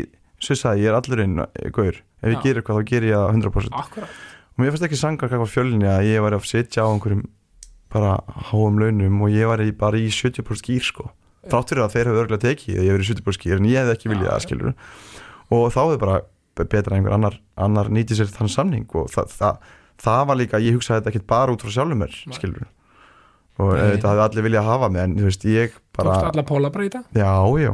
[0.42, 1.36] svo ég sagði, ég er allur inn,
[1.76, 2.00] gaur.
[2.22, 2.42] Ef ég Já.
[2.46, 4.10] gerir eitthvað þá gerir ég það 100% akkurat,
[4.56, 7.24] og mér fannst ekki sangar hvað fjölinni að ég var að sitja á einhverjum
[7.92, 8.18] bara
[8.50, 11.10] háum launum og ég var í, bara í 70% skýr sko.
[11.48, 13.82] Þrátt fyrir að þeir hefur örgulega tekið að ég verið í 70% skýr en ég
[13.82, 14.74] hefði ekki viljað það skilur
[15.52, 16.20] og þá hefði bara
[16.62, 19.72] betra að einhver annar, annar nýti sér þann samning og það, það,
[20.04, 22.68] það var líka, ég hugsaði þetta ekki bara út frá sjálfum mér skilur
[23.62, 23.82] og Nei.
[23.96, 26.86] þetta hefði allir viljað hafa mig en þú veist, ég bara tókstu alla póla bara
[26.86, 27.34] í þetta já,
[27.66, 27.72] já,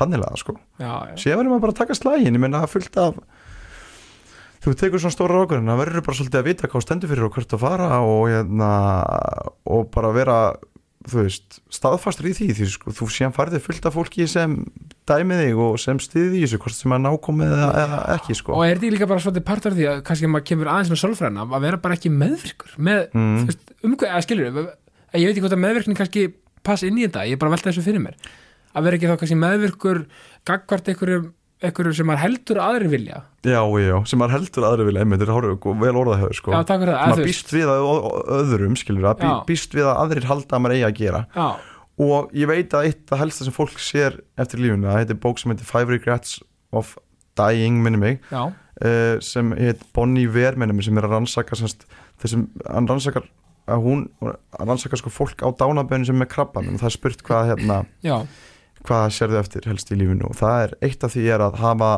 [0.00, 0.56] þanniglega sko.
[0.76, 3.20] Já, já, síðan verður maður bara að taka slægin ég menna það er fullt af
[4.66, 7.36] þú tekur svona stóra ákvörðin það verður bara svolítið að vita hvað stendur fyrir og
[7.36, 8.70] hvert að fara og, hérna,
[9.76, 10.38] og bara vera
[11.06, 14.56] þú veist, staðfastur í því því sko, þú síðan farið fullt af fólki sem
[15.06, 18.56] dæmið þig og sem stiði í þessu hvort sem er nákomið eða, ekki sko.
[18.56, 21.44] og er þetta líka bara svolítið partur því að kannski maður kemur aðeins með sálfræðina
[21.46, 23.38] að vera bara ekki meðvirkur með, Mm.
[23.38, 24.58] þú veist, um hvað, að skilur ég
[25.14, 26.24] veit ekki hvort að meðvirkning kannski
[26.66, 28.18] passa inn í þetta, ég er bara að velta þessu fyrir mér
[28.76, 30.02] að vera ekki þá kannski meðvirkur
[30.50, 31.30] gagvart einhverjum,
[31.66, 33.22] einhverjum sem maður heldur að aðri vilja.
[33.46, 36.54] Já, já, sem maður heldur aðri vilja einmitt, þetta er vel orðað hefur sko.
[37.12, 37.88] maður býst við að
[38.40, 41.22] öðrum skilur, að býst við að aðrir halda að maður eigi að gera.
[41.36, 41.48] Já,
[42.06, 45.40] og ég veit að eitt að helsta sem fólk sér eftir lífuna, það heitir bók
[45.40, 46.38] sem heitir Five Regrets
[46.76, 46.96] of
[47.36, 51.56] Dying minni mig, já, uh, sem heit Bonnie Ware minni mig sem er að rannsaka
[51.58, 51.86] semst,
[52.22, 53.28] þessum, hann rannsakar
[53.66, 57.24] að hún, að rannsaka sko fólk á dánaböðinu sem er krabban og það er spurt
[57.26, 58.16] hvað hérna, já,
[58.86, 60.30] hvað sérðu eftir helst í lífinu.
[60.30, 61.92] Og það er eitt af því er að hafa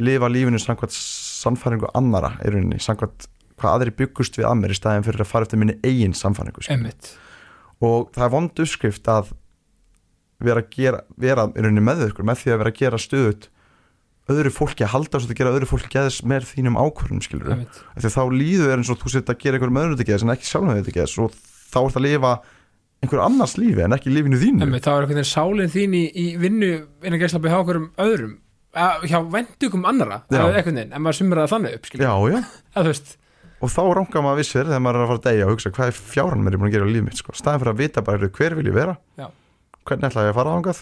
[0.00, 3.28] lifa lífinu samkvæmt sannfæringu annara í rauninni, samkvæmt
[3.60, 6.72] hvað aðri byggust við að mér í staðin fyrir að fara eftir minni eigin skilur
[6.72, 7.12] emmitt
[7.80, 9.32] og það er vond uppskrift að
[10.40, 13.48] vera, að gera, vera í rauninni með ykkur með því að vera að gera stöðut
[14.30, 17.64] öðru fólki að halda svo að gera öðru fólki geðs með þínum ákvörnum skilur
[18.04, 20.50] þá líður er eins og þú setja að gera einhverjum öðrum þetta geðs en ekki
[20.50, 22.34] sjálfum þetta geðs og þá ert að lifa
[23.00, 24.64] einhver annars lífi en ekki lífinu þínu.
[24.66, 26.70] Emmitt, þá er einhvern veginn sálinn þín í, í vinnu
[27.06, 28.36] innan gæslapi hjá okkur um öðrum
[28.76, 32.40] að, hjá vendugum annara veginn, en maður sumir það þannig upp já, já,
[32.78, 32.92] að
[33.60, 35.90] og þá rangar maður vissir þegar maður er að fara að deyja og hugsa hvað
[35.90, 37.34] er fjáran mér er búin að gera í líf mitt sko.
[37.36, 38.94] staðin fyrir að vita bara hver vil ég vera?
[39.20, 39.26] Já.
[39.84, 40.80] hvernig ætla ég að fara ángað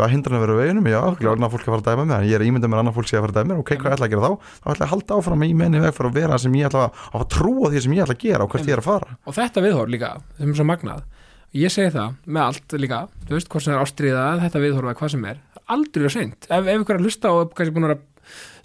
[0.00, 0.88] hvað hindran að vera á veginum?
[0.90, 3.10] Já, annar fólk að fara að dæma en ég er ímyndað mér að annar fólk
[3.10, 3.62] sé að fara að dæma mér.
[3.62, 4.50] Ok, hvað ætla að gera þá?
[4.50, 6.84] þá ætla ég að halda áfram í menni veg fyrir að vera sem ég ætla
[6.86, 9.18] að, að trúa því sem ég ætla að gera og hvert ég er að fara.
[9.26, 11.06] Og þetta viðhorf líka, sem er svo magnað.
[11.50, 14.98] Ég segi það með allt líka þú veist, hvort sem er ástriða, þetta viðhorf eða
[15.00, 15.40] hvað sem er
[15.70, 18.02] aldrei er seint, ef, ef ykkur er að hlusta og er kannski búin að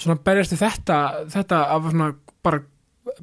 [0.01, 0.99] svona berjast í þetta,
[1.33, 2.09] þetta að svona
[2.45, 2.61] bara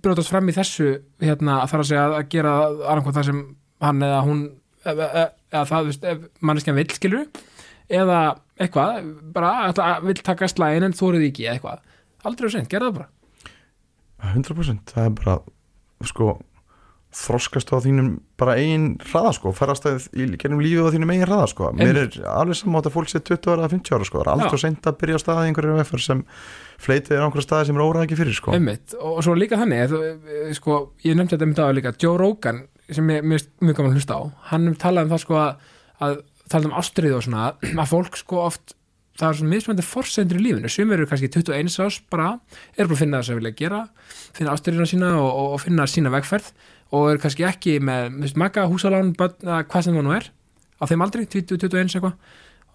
[0.03, 0.89] brjótast fram í þessu
[1.23, 3.41] hérna, að þarf að segja að gera annarkvæmt það sem
[3.83, 4.43] hann eða hún
[4.83, 7.25] eða, eða, eða það, þú veist, manneskjan vill skilur
[7.89, 8.21] eða
[8.61, 11.83] eitthvað bara vill taka slæðin en þórið ekki eitthvað,
[12.29, 13.11] aldrei er seint, gera það bara.
[14.33, 15.39] 100% það er bara
[16.07, 16.35] sko
[17.13, 20.07] þroskast á þínum bara eigin hraða sko, ferðast að
[20.41, 23.51] gennum lífið á þínum eigin hraða sko, mér er alveg saman að fólk sé 20
[23.53, 24.63] ára eða 50 ára sko, það er aldrei Já.
[24.63, 26.23] seint að byrja á staði einhverju veffer sem
[26.81, 28.55] fleitið er á einhverju staði sem er óræð ekki fyrir sko.
[28.57, 32.65] Einmitt, og svo líka þannig eh, sko, ég nefndi þetta einmitt á líka Joe Rogan,
[32.89, 34.23] sem ég mjög gaman að hlusta á
[34.55, 35.69] hann talaði um það sko að,
[36.53, 37.49] að talaði um ástriðu og svona
[37.83, 38.77] að fólk sko oft,
[39.19, 42.29] það er svona mismöndi forsendur í lífinu, sem eru kannski 21 ás bara,
[42.77, 43.81] er bara að finna það sem vilja gera
[44.37, 46.53] finna ástriðuna sína og, og, og finna sína vegferð
[46.93, 50.29] og er kannski ekki með, maka, húsalán, hvað sem það nú er
[50.83, 52.17] á þeim aldrei, 20, 21 eitthvað.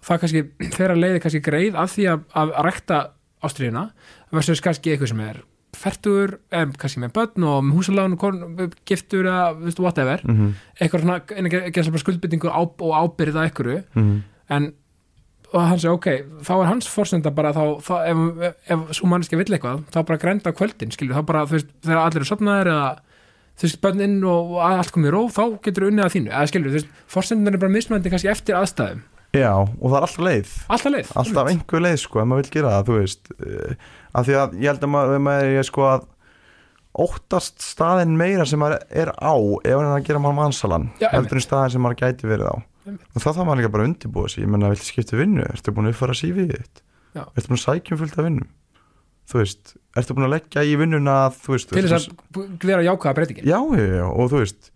[0.08, 0.42] Það kannski
[0.78, 3.00] þeirra leiði kannski greið af því að, að, að rekta
[3.46, 3.84] ástriðuna
[4.34, 5.42] versus kannski eitthvað sem er
[5.76, 10.36] færtur, em, kannski með börn og með húsalán, kon- giftur eða þú veist, whatever, mm
[10.36, 10.52] -hmm.
[10.80, 13.84] eitthvað svona bara skuldbyttingu á, og ábyrða einhverju.
[13.94, 14.22] Mhm.
[14.48, 14.72] en
[15.54, 16.08] og hann segi ok,
[16.44, 20.18] þá er hans forsenda bara þá, þá ef, ef svo manneski vill eitthvað þá bara
[20.18, 22.88] grænda kvöldin, skilju þá bara, þú veist, þegar allir eru sopnaðir eða
[23.58, 26.50] þú veist, börnin og, og allt komið í ró þá getur unnið að þínu, eða
[26.52, 29.00] skilju, þú veist forsendin er bara mismöndi kannski eftir aðstæðum.
[29.36, 30.52] Já, og það er alltaf leið.
[30.72, 31.48] Alltaf leið, alltaf
[34.12, 36.06] af því að ég held að maður, maður er sko að
[36.98, 41.38] óttast staðin meira sem maður er á ef hann er að gera maður mannsalan heldur
[41.38, 42.56] en staðin sem maður gæti verið á.
[42.88, 44.44] Og þá þarf maður líka bara að undirbúa sig.
[44.46, 46.80] Ég menna, viltu skipta vinnu, ertu búin að uppfara sífið þitt?
[47.20, 48.48] Ertu búin að sækjum fullt af vinnum?
[49.28, 53.16] Þú veist, ertu búin að leggja í vinnuna þú veist, til þess að vera jákvæða
[53.18, 53.44] breytingin.
[53.44, 54.72] Já, já, og þú veist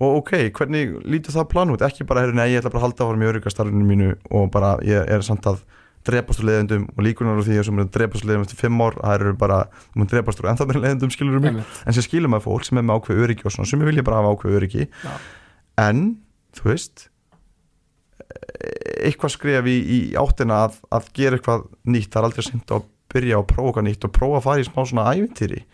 [0.00, 1.82] og ok, hvernig lítur það plan út?
[1.84, 5.04] Ekki bara, nei, ég ætla bara að halda áfram í öryggastarfinu mínu og bara, ég
[5.12, 5.60] er samt að
[6.08, 8.60] drepast úr leiðendum og líkunar á því að sem er að drepast úr leiðendum eftir
[8.62, 11.60] fimm ár, það eru bara þú mun drepast úr ennþá meira leiðendum, skilur um mig
[11.60, 14.22] en sem skilur maður fólk sem er með ákveð öryggi og svona, sem vilja bara
[14.22, 14.86] hafa ákveð öryggi.
[15.04, 15.12] Já.
[15.84, 16.04] en,
[16.56, 17.10] þú veist
[19.00, 22.88] eitthvað skref í, í áttina að, að gera eitthvað nýtt, það er aldrei sent að
[23.10, 25.64] byrja að prófa nýtt og prófa að fara í smá svona ævintýri.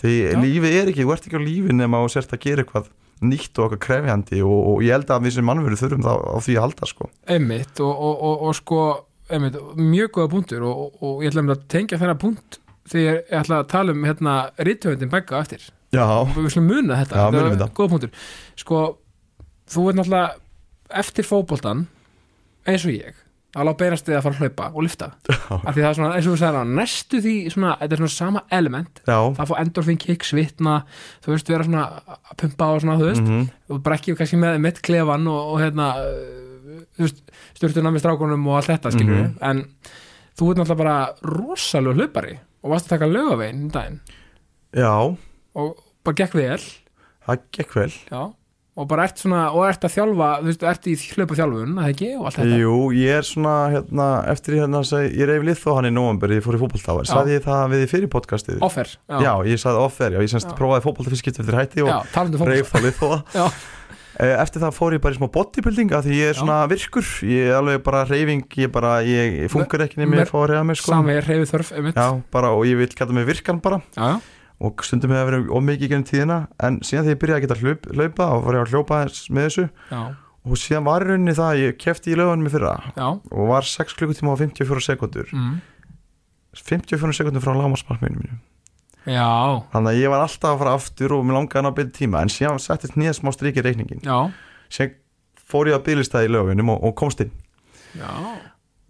[0.00, 0.34] Því Já.
[0.40, 2.90] lífið er ekki, þú ert ekki á lífið nema þú sért að gera eitthvað
[3.22, 6.36] nýtt og eitthvað krefjandi og, og ég held að við sem mannveru þurfum það á
[6.42, 7.08] því að halda sko.
[7.36, 8.82] Einmitt og, og, og, og sko
[9.30, 12.58] einmitt, mjög góða punktur og, og, og ég ætla að tengja þennan punkt
[12.90, 15.66] þegar ég ætla að tala um hérna rítöfundin begga eftir.
[15.92, 18.14] Já, við slum muna þetta, Já, þetta er góða punktur.
[18.58, 18.84] Sko,
[19.72, 21.86] þú veit náttúrulega eftir fótboltan
[22.68, 23.18] eins og ég
[23.52, 25.06] að lág beirast þig að fara að hlaupa og lifta
[25.68, 28.00] af því það er svona, eins og þú sagði á næstu því svona, þetta er
[28.00, 29.02] svona sama element.
[29.04, 29.18] Já.
[29.36, 30.76] Það fá endorfin kick, svitna
[31.24, 33.26] þú veist, vera svona að pumpa og svona, þú veist.
[33.26, 35.90] Mhm, og bara ekki kannski með mitt klefan og, og hérna
[36.98, 39.38] styrtuna með strákunum og allt þetta skilur Mhm.
[39.42, 39.64] en
[40.38, 44.00] þú ert náttúrulega bara rosalega hlaupari og varst að taka lögavegin um daginn.
[44.72, 45.16] Já,
[45.56, 46.58] og bara gekk vel.
[47.26, 47.90] Það gekk vel.
[48.10, 48.22] Já,
[48.76, 51.90] og bara ert svona og ert að þjálfa, þú veist, ert í hlaupa þjálfun það
[51.92, 52.58] ekki, og allt þetta.
[52.62, 56.28] Jú, ég er svona hérna, eftir hérna seg, ég reyf lið þó hann í november,
[56.32, 57.12] ég fór í fótboltávar Já.
[57.12, 58.58] Saði ég það við í fyrir podcastið?
[58.62, 61.82] Offer, já, Já, ég saði offer, já, ég semst prófaði fótbolta fyrst skipt eftir hætti
[61.84, 63.46] og reyf þá lið þó já,
[64.20, 66.40] Eftir það fór ég bara í smá bodybuilding af því ég er Já.
[66.42, 70.30] svona virkur, ég er alveg bara reyfing, ég bara, ég, ég fungur ekki Mer- ég
[70.30, 70.92] fá að reyða mig sko.
[70.92, 71.96] Sami er reyfið þörf einmitt.
[71.96, 73.80] Já, bara, og ég vil kalla mig virkan bara.
[73.96, 74.20] Já, já,
[74.62, 77.88] og stundum hefur verið ómikið gennum tíðina en síðan þegar ég byrjaði að geta hlaup,
[77.96, 79.00] hlaupa og var ég að hljópa
[79.32, 79.64] með þessu.
[79.90, 80.02] Já,
[80.42, 83.06] og síðan var í rauninni það, að ég kefti í lögunum í fyrra já.
[83.14, 85.52] og var 6 klukkutíma og 54 sekundur mm.
[86.58, 88.40] 54 sekundur frá lámasmarkminu mínu
[89.06, 89.28] já,
[89.72, 92.32] þannig að ég var alltaf að fara aftur og mér langaði að byrja tíma en
[92.32, 94.18] síðan settist nýja smá strik í reikningin já,
[94.72, 94.96] síðan
[95.52, 97.32] fór ég að byrjastæði í lögunum og, og komst inn.
[97.98, 98.08] Já.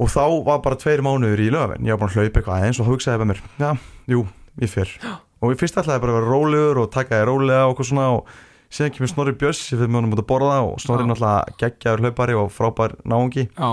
[0.02, 2.80] Og þá var bara tveir mánuður í lögun ég var bara að hlaupa eitthvað aðeins
[2.82, 3.70] og hugsaði með mér já,
[4.12, 4.22] jú,
[4.62, 4.94] ég fer.
[5.42, 8.32] Og ég fyrst ætlaði bara að vera rólegur og taka ég rólega og svona og
[8.72, 12.38] síðan kemur Snorri Björs ég fyrir mjónum út að borða og Snorri náttúrulega geggjaður hlaupari
[12.38, 13.48] og frábær náungi.
[13.50, 13.70] Já,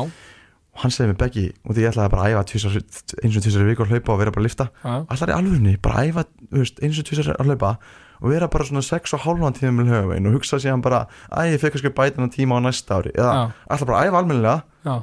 [0.79, 2.75] og hann segir mér Beggi og því ég ætlaði bara að æfa tvisar,
[3.19, 5.99] eins og tvisar viku að hlaupa og vera bara að lifta allar í alvörunni, bara
[5.99, 6.23] að æfa
[6.87, 7.73] eins og tvisar að hlaupa
[8.19, 11.01] og vera bara svona 6 og hálfan tíma með höfvein og hugsa síðan bara
[11.31, 13.11] að ég fekk kannski bæta hennar tíma á næsta ári.
[13.15, 13.35] Eða
[13.67, 14.95] allar bara að æfa almennilega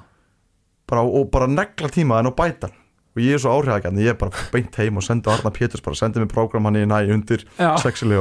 [0.88, 2.82] bara, og bara negla tíma en og bæta hann.
[3.16, 5.96] og ég er svo áhrifagjarni, ég er bara beint heim og sendi Arna Péturs bara,
[5.96, 7.46] sendi mig prógram hann í næ undir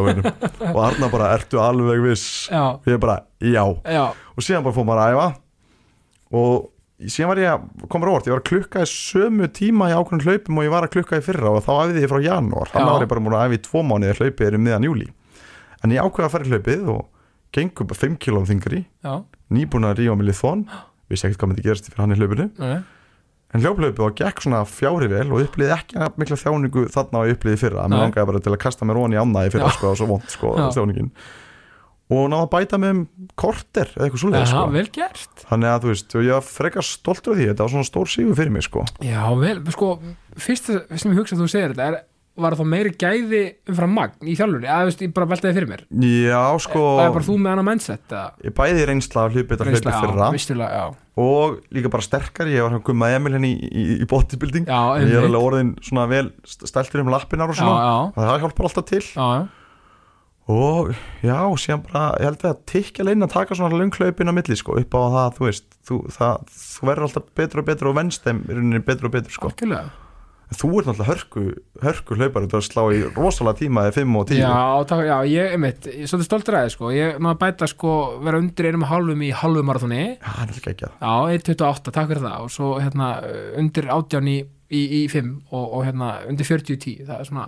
[0.08, 0.30] veinum
[0.72, 2.48] og Arna bara, ertu alveg viss?
[2.48, 3.66] Já, og ég bara, já.
[3.84, 5.28] Já, og síðan bara fór maður að æfa
[6.32, 6.72] og
[7.04, 10.24] síðan var ég að koma róvart, ég var að klukka í sömu tíma í ákveðin
[10.26, 12.92] hlaupum og ég var að klukka í fyrra og þá æfði ég frá janúar, þannig
[12.96, 15.08] var ég bara múin að æfa í tvo mánuði hlaupið er um miðan júli
[15.84, 17.02] en ég ákveði að fara í hlaupið og
[17.56, 18.82] gengum bara 5 km þingri
[19.56, 20.66] nýbúin að rífa mig lithón
[21.12, 22.48] vissi ekkert hvað myndi gerast fyrir hann í hlaupinu.
[22.58, 22.80] Nei,
[23.54, 27.30] en hljóplaupið og gekk svona fjári vel og upplýði ekki að mikla þjáningu þarna og
[27.36, 29.92] upplýði fyrra, mér langaði bara til að kasta mér onni í annað í fyrra sko,
[29.94, 30.66] og svo vond sko, Já.
[30.76, 31.12] þjáningin
[32.14, 33.04] og náða að bæta með um
[33.40, 34.66] korter eða eitthvað já, sko.
[34.76, 35.46] vel gert.
[35.50, 37.48] Þannig að þú veist, ég var frekar stoltur af því.
[37.52, 38.84] Þetta var svona stór sigur fyrir mig sko.
[39.06, 39.94] Já, vel, sko,
[40.38, 42.04] fyrst sem ég hugsa að þú segir þetta er,
[42.36, 43.42] var það meiri gæði
[43.72, 45.84] umfram magn í þjálfunni, eða þú veist, ég bara veltaði fyrir mér.
[46.04, 48.26] Já sko, það er bara þú með mindset eða?
[48.44, 50.30] Ég bæði reynsla af hlupið að hlupið fyrra.
[50.36, 50.86] vistulega, já,
[51.26, 54.68] og líka bara sterkari, ég var gummað Emil henni í, í, í bodybuilding.
[54.68, 57.56] Já, ég er alveg orðin svona vel stæltur um lappinar
[60.46, 60.92] og
[61.26, 64.38] já, það alltaf síðan bara ég held að tikja leina að taka svona lönghlaupin á
[64.38, 67.92] milli sko, upp á það, þú veist þú, það, þú verður alltaf betur og betur
[67.92, 69.54] og venst þeim í rauninni betur og betur sko.
[69.54, 69.94] Algjörlega.
[70.46, 71.44] En þú ert náttúrulega hörku,
[71.82, 74.52] hörku hlaupar þú ert að slá í rosalega tíma eða 5 og 10 Já,
[74.92, 77.94] takk, já, ég, einmitt, ég er svolítið stoltur að þið, sko, ég að bæta, sko,
[78.28, 81.40] vera undir einum og hálfum í hálfum marathoni, Já, það er alltaf ekki að já,
[81.40, 83.10] 1.28, takk fyrir það, og svo, hérna,
[83.64, 84.38] undir 18 í,
[84.70, 87.48] í, í 5 og, og, hérna, undir 40 í 10, það er svona,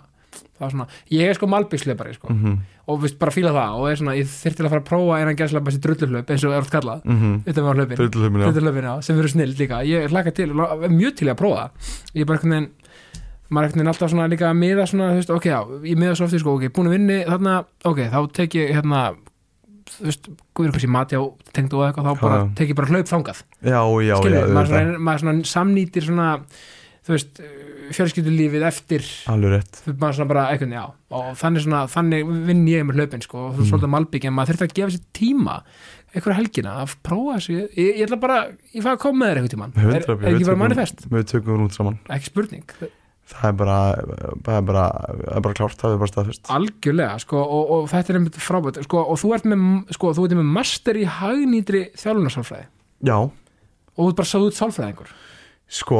[0.58, 3.97] það er svona, ég er sko malbyggsleipari, sko, mm og vist bara fíla það, og
[3.99, 6.72] svona, ég þyrfti að fara að prófa einan gæslega þessi drulluhlaup, eins og er oft
[6.72, 7.62] kallað, -hmm.
[7.66, 8.95] var hlaupin, Drulluhlaupin, já.
[8.95, 11.70] já, sem verður snill líka, ég hlaka til, mjög til að prófa.
[12.16, 12.72] Ég er bara einhvern veginn,
[13.49, 16.16] maður er einhvern veginn alltaf svona líka að miða svona, veist, ok, já, ég miða
[16.16, 19.16] svo ofti sko, ok, búin að vinni þarna, ok, þá tek ég hérna,
[19.91, 22.49] þú veist, guður hversi mati á tengd og eitthvað, þá bara Já.
[22.55, 26.30] tek ég bara hlaup þangað, Já, já, já, skilur, maður, svona, maður svona samnýtir svona,
[27.03, 27.41] þú veist,
[27.95, 29.05] fjölskyldulífið eftir.
[29.97, 33.69] Bara eitthvað, já, og þannig svona þannig vinn ég með hlaupin, sko, og Mm.
[33.71, 35.55] svolítið malbygg, en maður þurfti að gefa sér tíma
[36.15, 38.38] einhverja helgina að prófa þessu ég, ég ætla bara,
[38.73, 39.73] ég fæ að koma með þér einhvern tímann.
[39.77, 41.99] Er, er ekki bara manifest, Við tökum hún út saman.
[42.09, 42.63] Ekki spurning.
[43.27, 44.83] Það er bara er bara,
[45.35, 46.47] er bara klárt, það er bara staðfest.
[46.47, 49.65] Algjörlega sko, og, og þetta er einmitt frábært sko, og þú ert með,
[49.97, 52.67] sko, þú ert með master í hagnýtri þjálfunarsálfræði.
[53.03, 55.11] Já, og þú ert bara sáðu út sálfræðingur.
[55.67, 55.99] Sko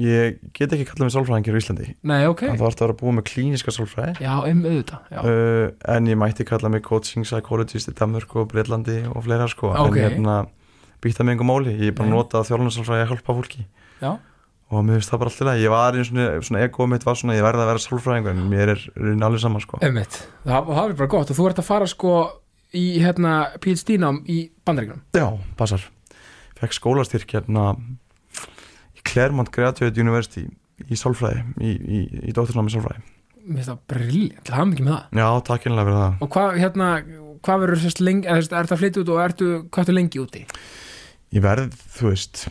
[0.00, 1.86] ég get ekki kallað mig sálfræðingir í Íslandi.
[2.08, 4.16] Nei, ok, það þarf að vera búið með klíniska sálfræði.
[4.22, 8.50] Já, um auðvitað já, uh, en ég mætti kalla mig coaching psychologist í Danmörk og
[8.52, 9.72] Breitlandi og fleira sko.
[9.74, 9.96] Ok.
[9.96, 10.36] en hérna
[11.02, 11.76] býta mig einhver máli.
[11.78, 12.14] Ég er bara Nei.
[12.14, 13.66] að nota þjálfunarsálfræði að hjálpa fólki.
[14.02, 14.12] Já,
[14.72, 17.18] og mér finnst það bara alltaf leið ég var einu svona, svona egoð mitt var
[17.20, 19.80] svona ég verði að vera sálfræðingur en mér er raunin alveg saman sko.
[19.84, 20.14] Einmitt
[20.46, 21.32] það, og það er bara gott.
[21.32, 22.14] Og þú ert að fara sko
[22.72, 25.26] í hérna PhD nám í bandaríkjum já,
[25.58, 25.84] passar.
[26.56, 27.74] Fekk skólastyrk hérna
[29.08, 30.46] Claremont Graduate University
[30.88, 33.02] í sálfræði í, í, í dótturnámi sálfræði.
[33.42, 35.18] Mér finnst það briljant, til hafa mikið með það.
[35.18, 36.14] Já, takk einlega fyrir það.
[36.22, 36.88] Og hvað hérna,
[37.42, 40.42] hvað verður sérst lengi sérst, ertu að flytja út og ertu, hvað ertu lengi úti?
[41.32, 42.44] Ég verð, þú veist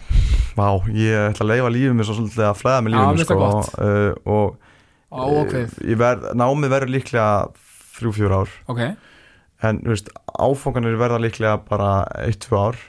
[0.58, 3.54] Vá, ég ætla að leifa lífið mér svo svolítið að flæða með lífið mér það
[3.68, 7.28] sko, uh, og óákveð, ég verð, námið verður líklega
[7.97, 8.56] þrjú, fjör ár.
[8.72, 8.82] Ok.
[9.62, 11.91] En þú veist, áfanganir verða líklega bara
[12.26, 12.82] eitt, tvö ár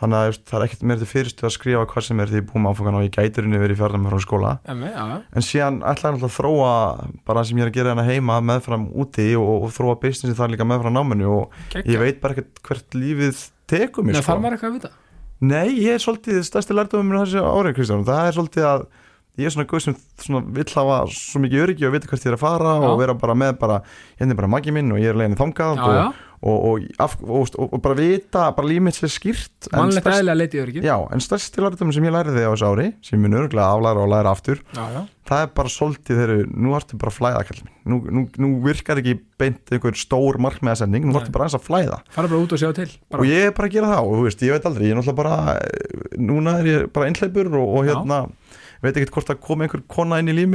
[0.00, 2.50] þannig að það er ekkert meira til fyrirstu að skrifa hvað sem er því ég
[2.56, 4.90] með áfangan og ég gætir henni verið í fjárðum frá skóla Emme,
[5.32, 6.74] en síðan ætla ég náttúrulega að þróa
[7.24, 10.36] bara það sem ég er að gera hérna heima meðfram úti og, og þróa businessi
[10.36, 11.90] þar líka meðfram náminu og Geggjað.
[11.94, 13.42] ég veit bara ekkert hvert lífið
[13.72, 14.36] tekur mér Nei, sko.
[15.46, 18.86] Nei, ég er svolítið stærsti lærdómur mér þessi árið Kristján, það er svolítið að
[19.36, 22.30] ég er svona guð sem svona vill hafa svo mikið öryggi og vita hvert ég
[22.32, 22.86] er að fara Já.
[22.88, 23.80] og vera bara með bara,
[24.16, 27.56] hérna er bara magi minn og ég er leiðin þangað Já, og, og, og, og,
[27.66, 30.82] og, bara vita, bara líf mitt sér skýrt mannlegt eðlilega leitið öryggi.
[30.84, 34.02] Já, en stærsti lærdómur sem ég læriði á þessu ári sem ég mun örgulega aflæra
[34.04, 35.00] og læra aftur já, já.
[35.30, 39.00] það er bara svolítið þeirru, nú ertu bara flæða kall minn, nú, nú, nú virkar
[39.02, 42.02] ekki beint einhver stór markmiðasending, nú ertu bara aðeins að flæða.
[42.12, 43.22] Fara bara út og sjá til bara.
[43.22, 45.00] og ég er bara að gera það og þú veist, ég veit aldrei, ég er
[45.00, 48.22] náttúrulega bara núna er ég bara einhleipur og, hérna,
[48.84, 50.52] veit ekkert hvort að koma einhver kona inn í líf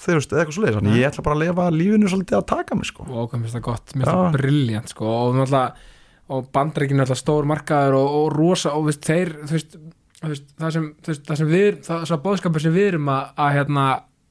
[0.00, 0.98] þú veist, eitthvað svo þannig Nei.
[1.02, 3.06] ég ætla bara að lifa lífinu svolítið að taka mig sko.
[3.08, 5.88] og finnst það gott, mér finnst það briljant sko, og náttúrulega
[6.30, 9.74] og bandreikinu er alltaf stór markaður og, og rosa og veist, þeir þú veist,
[10.20, 13.10] þú veist, það sem, þú veist, það sem við það sem bóðskapur sem við erum
[13.10, 13.88] að, að hérna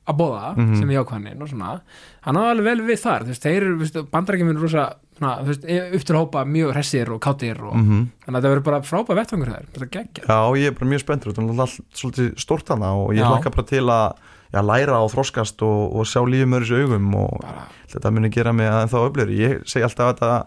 [0.09, 0.78] að bóða, Mhm.
[0.80, 1.82] sem er jákvæðin og svona,
[2.26, 4.86] hann á alveg vel við þar þú veist, þeir eru, bandreikinu er rosa
[5.20, 5.67] svona, þú veist,
[5.99, 8.07] upp til að hópa mjög hressir og kátir og, -hmm.
[8.26, 10.99] þannig að það verður bara frábæð vettfangur þær, þetta geggja Já, ég er bara mjög
[11.03, 13.28] spenntur þetta er náttúrulega allt svolítið stórt hana og ég Já.
[13.30, 14.13] hlakka bara til að
[14.54, 18.54] já, læra og þroskast og, og sjá lífið þessu augum og bara, þetta muni gera
[18.54, 20.39] mig að þá öflur ég segi alltaf að þetta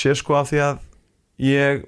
[0.00, 0.78] sé sko af því að
[1.46, 1.84] ég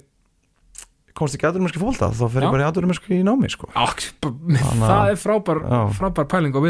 [1.19, 3.67] komst ekki aðdurum mennski fólta þá fer ég bara í aðdurum mennski í námi sko.
[3.75, 5.59] að- það er frábær
[5.97, 6.63] frábær pæling og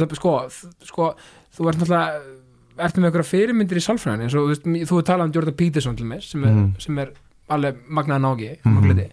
[0.00, 0.32] það, sko,
[0.88, 1.10] sko,
[1.54, 2.22] þú ert náttúrulega
[2.84, 4.48] ertu með einhverja fyrirmyndir í sálfræðinni eins og
[4.90, 6.80] þú er talað um Jordan Peterson til mér sem er, Mhm.
[6.82, 7.12] sem er
[7.48, 8.74] alveg magnaði nági Mhm.
[8.74, 9.10] mm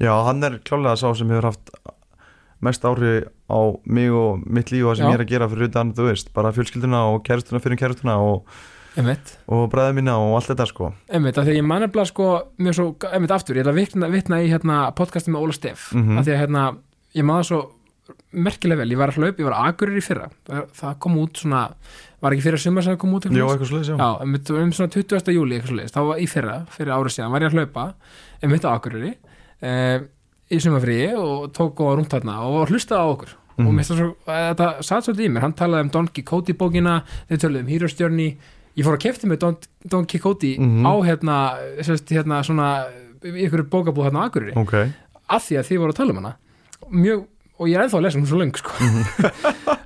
[0.00, 1.70] Já, hann er klálega sá sem hefur haft
[2.64, 3.12] mest ári
[3.48, 5.10] á mig og mitt líf og það sem Já.
[5.12, 8.44] ég er að gera fyrir utan, þú veist, bara fjölskylduna og kærustuna fyrir kærustuna og,
[8.98, 12.10] einmitt, og bræða mína og allt þetta sko einmitt, af því að ég man nefnilega
[12.10, 12.28] sko,
[12.58, 15.92] mjög svo, einmitt aftur, ég ætla að vitna, vitna í hérna podcasti með Óla Steff
[15.94, 16.18] Mhm.
[16.18, 16.64] af því að hérna,
[17.14, 17.60] ég maður svo
[18.32, 21.36] merkilega vel, ég var að hlaup, ég var agurir í fyrra það, það kom út
[21.36, 21.62] svona
[22.20, 24.72] var ekki fyrir sumar sem það kom út eitthvað eitthvað sliðis, já, Já, einmitt, um
[24.72, 25.32] svona 20.
[25.36, 27.84] júli eitthvað svoleiðis, þá var í fyrra, fyrir árið síðan var ég að hlaupa,
[28.42, 29.12] einmitt á Akureyri
[29.62, 30.00] eh,
[30.50, 33.34] í sumafríi og tók góða rúmt þarna og hlustaði á okkur.
[33.58, 33.74] Og Mhm.
[33.74, 35.40] mér finnst það svo, þetta satt svolítið í mér.
[35.40, 38.36] Hann talaði um Don Quixote bókina þeir töluðu um Hero's Journey.
[38.76, 39.56] Ég fór að kefti með Don,
[39.88, 40.86] Don Quixote Mhm.
[40.86, 41.36] á hérna,
[41.82, 42.86] sérst, hérna svona
[43.22, 44.54] ykkur bókabúð hérna á Akureyri.
[44.56, 44.74] Ok,
[45.28, 46.36] af því að þið voru að tala um hana.
[46.92, 47.26] Mjög,
[47.58, 48.70] og ég er ennþá að lesa hún svo löng sko.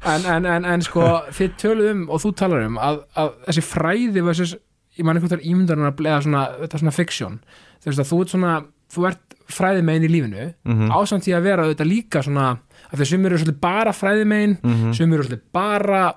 [0.05, 1.01] en, en, en, en sko
[1.33, 4.55] þið töluðum og þú talar um að, að þessi fræði versus,
[4.99, 7.41] ég man einhvern veginn ímyndarnar að eða svona, þetta svona fiction.
[7.83, 8.55] Þú veist að þú ert svona,
[8.93, 10.91] þú ert fræði megin í lífinu, Mhm.
[10.91, 12.59] ásamt því að vera þetta líka svona,
[12.91, 14.93] að því að sumir eru svolítið bara fræði megin, Mhm.
[14.95, 16.15] sumir eru svolítið bara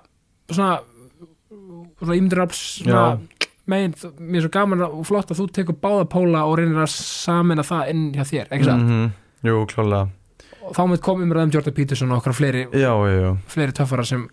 [0.49, 0.79] svona
[1.99, 3.19] svona svona
[3.67, 6.91] megin, mér er svo gaman og flott að þú tekur báða póla og reynir að
[6.93, 8.79] samina það inn hjá þér, ekki satt?
[8.83, 9.11] Mhm.
[9.45, 10.09] Jú, klálega
[10.65, 12.65] og þá með komum ræðum Jordan Peterson og okkar fleiri,
[13.47, 14.27] fleiri töffara sem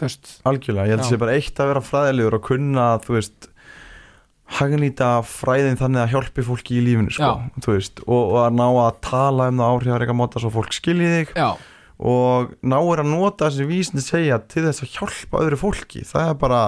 [0.00, 3.49] algjörlega Ég held að sé bara eitt að vera fræðilegur og kunna, þú veist
[4.58, 7.28] hagnýta fræðin þannig að hjálpi fólki í lífinu, sko
[7.70, 11.10] veist, og, og að ná að tala um það áhrifar eitthvað móta svo fólk skilji
[11.14, 11.50] þig já,
[12.00, 16.02] og ná er að nota þessi vísindi segja til þess að hjálpa öðru fólki.
[16.08, 16.60] Það er bara,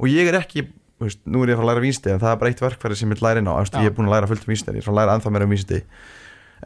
[0.00, 0.64] og ég er ekki
[0.98, 2.96] veist, nú er ég að fara að læra vísindi en það er bara eitt verkfæri
[2.98, 3.82] sem ég vil læra inn á, þú veist, Já.
[3.84, 5.52] ég er búin að læra fullt um vísindi ég er að læra ennþá meira um
[5.54, 5.80] vísindi.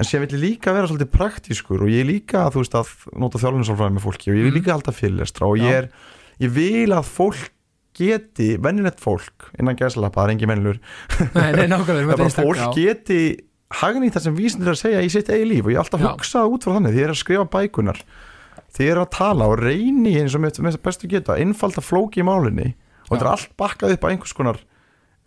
[0.01, 2.95] En sem vil ég líka vera svolítið praktískur og ég er líka þú veist að
[3.21, 4.57] nota þjálfinsálfræði með fólki og ég vil Mhm.
[4.63, 5.89] líka halda fyrirlestra og ég er,
[6.41, 7.52] ég vil að fólk
[7.97, 10.53] geti, vennilegt fólk innan gæsalappa, það er engin
[12.19, 12.69] er einstak- fólk já.
[12.77, 13.21] geti
[13.83, 16.57] hagnýtt það sem vísindir að segja í sitt eigi líf og ég er alltaf hugsað
[16.57, 18.03] út frá þannig því ég er að skrifa bækunar
[18.73, 22.21] þið eru að tala og reyni eins og með, með bestu geta að einfalda flóki
[22.21, 22.69] í málinni
[23.09, 24.61] og þetta er allt bakkað upp á einhvers konar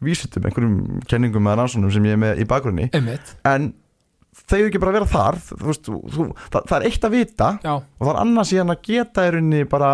[0.05, 2.89] vísutum, einhverjum kenningum eða rannsónum sem ég er með í bakgrunni.
[2.93, 3.70] Einmitt, en
[4.43, 7.74] þeir ekki bara vera þar þú, veist, þú, það, það er eitt að vita já,
[7.80, 9.91] og það er annars síðan að geta í rauninni bara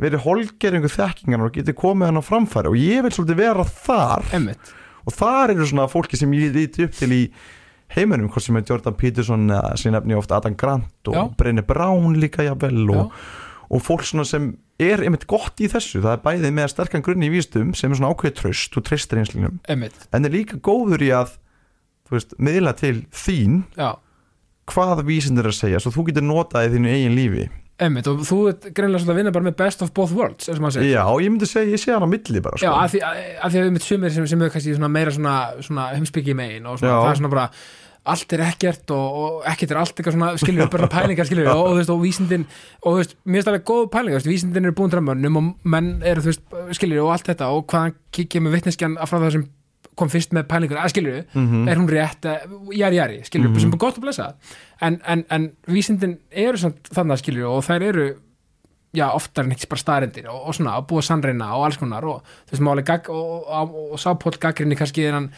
[0.00, 2.70] verið holgeringu þekkingan og geti komið hann á framfæri.
[2.72, 4.26] Og ég vil svolítið vera þar.
[4.34, 4.72] Einmitt.
[5.04, 7.22] Og þar eru svona fólki sem ég líti upp til í
[7.94, 11.24] heiminum, hvort sem er Jordan Peterson eða sem nefni ég oft Adam Grant og Já.
[11.38, 13.12] Brené Brown líka jafnvel og,
[13.68, 17.28] og fólk svona sem er einmitt gott í þessu, það er bæðið með sterkan grunni
[17.28, 21.04] í vístum sem er svona ákveðið tröst og treystir einslinum, einmitt, en er líka góður
[21.06, 21.36] í að
[22.10, 23.92] veist, miðla til þín já,
[24.72, 27.46] hvað vísindir er að segja, svo þú getur notað í þínu eigin lífi
[27.82, 31.02] einmitt og þú ert greinlega svolítið að vinna bara með best of both worlds Já,
[31.02, 33.00] ég myndi segja, ég sé hann á milli bara Já, sko.
[33.02, 35.88] að, að því að við mitt sumir sem, sem er kannski svona meira svona, svona
[35.96, 37.00] heimsbyggi megin og svona, Já.
[37.00, 37.48] það er svona bara
[38.14, 41.62] allt er ekkert og, og ekkert er allt eitthvað svona skiljum bara pælingar skiljum og,
[41.62, 42.46] og, þú veist, og vísindin
[42.84, 45.70] og þú veist, mér finnst alveg góð pælingar þú veist, vísindin eru búin mönnum og
[45.74, 46.44] menn eru þú veist,
[46.78, 49.46] skiljum og allt þetta og hvaðan kemur vitneskjan frá það sem
[49.96, 51.68] kom fyrst með pælingar, að skilju Mhm.
[51.68, 53.60] er hún rétt, eh, jari jari skilju, Mhm.
[53.60, 54.34] sem er gott að blessa
[54.80, 58.14] en, en, en vísindin eru þannig skilju og þær eru
[58.94, 62.04] já, oftar en ekki bara staðrendir og, og svona, að búa sannreina og alls konar
[62.04, 65.30] og þú veist, máli og, og, og, og sápól gaggrinni kannski er hann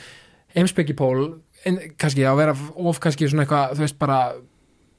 [0.55, 4.19] heimspekipól en, kannski að vera of kannski svona eitthvað, þú veist, bara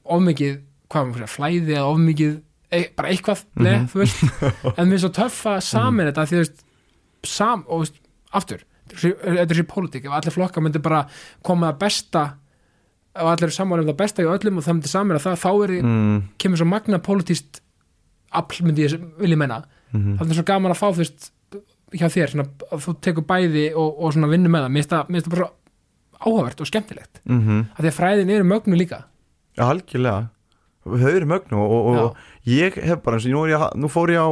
[0.08, 2.36] ofmikið, hvað maður fyrir, flæði eða ofmikið,
[2.72, 3.88] e, bara eitthvað ne, Mhm.
[3.92, 4.24] þú veist,
[4.80, 6.64] en mér er svo töff að samin þetta, því þú veist
[7.24, 8.00] sam, og þú veist,
[8.34, 8.64] aftur
[8.96, 11.06] þetta er sér pólitík, ef allir flokka myndi bara
[11.44, 12.26] koma að besta
[13.18, 15.50] ef allir sammála um það besta í öllum og það myndi samin að það, þá
[15.68, 17.62] er, mm, kemur svo magna pólitíst
[18.38, 19.64] afl myndi ég vilja menna
[19.94, 21.32] mm það er svo gaman að fá veist
[21.96, 25.30] hjá þér, svona, að þú tekur bæði og, og svona vinnu með það, mér finnst
[25.32, 25.52] það- bara
[26.18, 27.22] áhugavert og skemmtilegt.
[27.30, 29.04] Mm af því að fræðin eru mögnu líka.
[29.58, 30.28] Algjörlega.
[30.84, 32.18] Þau eru mögnu og, og, og
[32.48, 34.30] ég hef bara eins og nú, ég, nú fór ég á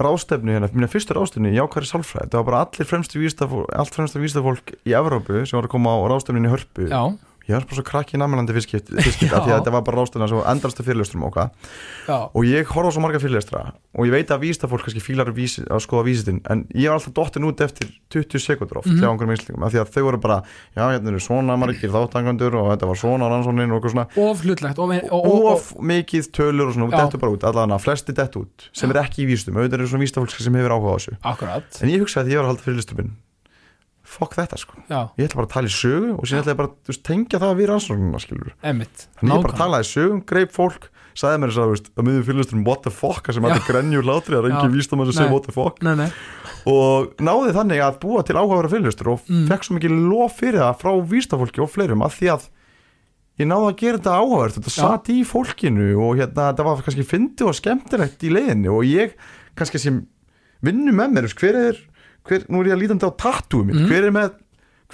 [0.00, 2.30] rástefnu hérna, mína fyrstu rástefnu í ákværi sálfræði.
[2.32, 5.94] Það var bara allir fremstu vístafólk allt fremstu vístafólk í Evrópu sem var að koma
[5.94, 6.88] á rástefninu í Hörpu.
[6.90, 7.02] Já,
[7.48, 10.44] ég var bara svo krakki í namælandi fyrskipt því að þetta var bara rástefna svo
[10.50, 14.86] endrastu fyrirlestrum og hvað og ég horfa svo marga fyrirlestra og ég veit að vístafólk
[14.86, 18.80] kannski fílar vísi, að skoða vísitinn en ég var alltaf dottin út eftir 20 sekundur
[18.82, 20.38] oft einslingum af því að þau voru bara
[20.74, 24.06] já, hérna eru svona margir þáttangandur og þetta var svona rannsónin og eitthvað svona.
[24.24, 27.04] Of hlutlegt og, og, og, og, of mikið tölur og svona, Já.
[27.04, 30.06] dettu bara út, allavega flesti dettu út sem er ekki í vístum, auðvitað eru svona
[30.06, 31.80] vístafólk sem hefur áhuga á þessu, akkurat.
[31.82, 33.14] En ég hugsaði að ég var að halda fyrir listum minn
[34.14, 36.60] fokk þetta sko, já, ég ætla bara að tala í sögu og síðan ætla ég
[36.62, 40.54] bara að tengja það við rannsóknuna skilur, emmitt þannig ég bara talaði í sögum greip
[40.54, 43.62] fólk, sagði mér þess að veist, að miður fyrir listum what the fuck, sem allir
[43.68, 44.48] grenjur látri að Já.
[44.48, 45.78] rengi vístamann sem segir what the fuck.
[45.86, 46.08] Nei, nei,
[46.66, 49.44] og náði þannig að búa til áhugaverða fyrirlistur og Mm.
[49.50, 52.48] fekk svo mikið lof fyrir það frá vístafólki og fleirum að því að
[53.38, 54.56] ég náði að gera þetta áhugavert.
[54.58, 58.84] Þetta satt í fólkinu og hérna þetta var kannski fyndið og skemmtilegt í leiðinu og
[58.86, 59.14] ég
[59.58, 60.02] kannski sem
[60.64, 61.80] vinnu með mér, hver er
[62.28, 63.76] hver, nú er ég að lítandi á tattúum mitt.
[63.82, 63.88] Mhm.
[63.92, 64.32] hver er með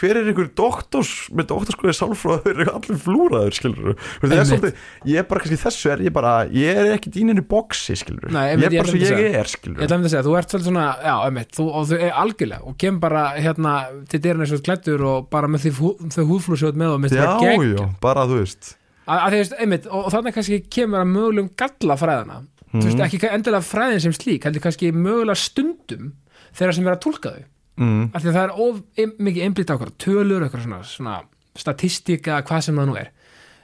[0.01, 4.47] hver er einhver doktors með doktorskoði sálfráður er allir flúraður skilur er Einmitt.
[4.49, 4.74] svolítið,
[5.11, 8.47] ég er bara kannski þessu er ég bara, ég er ekki dýninu boksi skilur Nei,
[8.47, 10.37] ég einmitt, er ég bara ætla svo ég er skilur ég ætla að segja, þú
[10.39, 13.74] ert svolítið svona já, emmitt, þú, og þú er algjörlega og kem bara hérna
[14.09, 15.74] til dyrna eins og klættur og bara með því
[16.16, 18.72] þau húðflúsjóð með og minnst já, það gegn já, bara þú veist.
[19.11, 23.05] Að, að einmitt, og, þannig kannski kemur að mögulegum galla fræðina þú veist, Mhm.
[23.11, 26.12] ekki endilega fræðin sem slík heldur kannski mögulega stundum
[26.57, 27.44] þeirra sem vera að túlka þau.
[27.80, 28.11] Mm.
[28.12, 31.14] af því að það er of im, mikið einblít á okkur tölur, eitthvað svona, svona
[31.57, 33.09] statistika, hvað sem það nú er.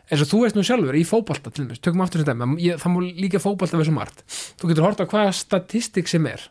[0.06, 2.78] Eins og þú veist nú sjálfur í fótbolta til dæmis, tökum aftur sem dæmi, ég-
[2.80, 4.22] það má líka fótbolta við svo margt,
[4.56, 6.46] þú getur hort á hvaða statistik sem er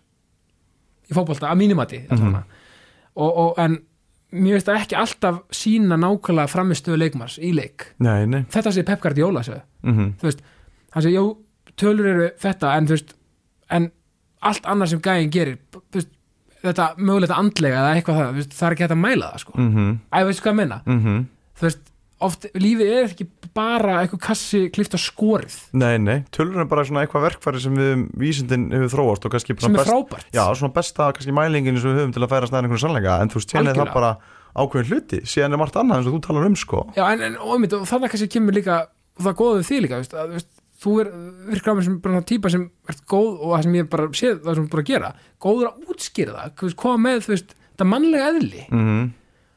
[1.09, 2.43] í fótbolta, að mínumati mm
[3.15, 3.77] og, og, en
[4.35, 7.85] mér veist að ekki alltaf sína nákvæmlega framistöðu leikmars í leik.
[8.03, 8.41] Nei, nei.
[8.51, 10.41] Þetta sé Pep Guardiola mm þú veist,
[10.91, 11.37] hann segir, jú,
[11.79, 13.15] tölur eru þetta en þú veist,
[13.71, 13.87] en
[14.45, 16.11] allt annað sem gæðin gerir, þú veist
[16.71, 19.57] þetta mögulegt andlega eða eitthvað það veist, það er ekki hægt að mæla það, sko.
[19.57, 19.97] -hmm.
[20.11, 21.91] Æ, veistu hvað ég menna, Mm þú veist
[22.25, 26.85] oft, lífið er ekki bara eitthvað kassi klift á skorið, Nei, nei, tölur er bara
[26.87, 30.29] svona eitthvað verkfæri sem við vísindin hefur þróast og kannski sem er best, frábært.
[30.35, 33.31] Já, svona besta kannski mælingin sem við höfum til að færa snæðin einhvern sannleika en
[33.31, 34.11] þú veist, er það bara
[34.55, 36.83] ákveðin hluti síðan er margt annað eins og þú talar um sko.
[36.95, 38.85] Já, en, en einmitt, og þannig kannski kemur líka
[39.15, 40.51] og það við því líka, veist, að, veist,
[40.83, 41.09] þú er
[41.51, 44.39] virkar á mig sem bara típa sem ert góð og það sem ég bara séð
[44.43, 45.11] það sem þú er bara gera.
[45.41, 48.65] Góður að útskýra það, þú veist, koma með þú veist, það mannlega eðli.
[48.71, 49.05] Mm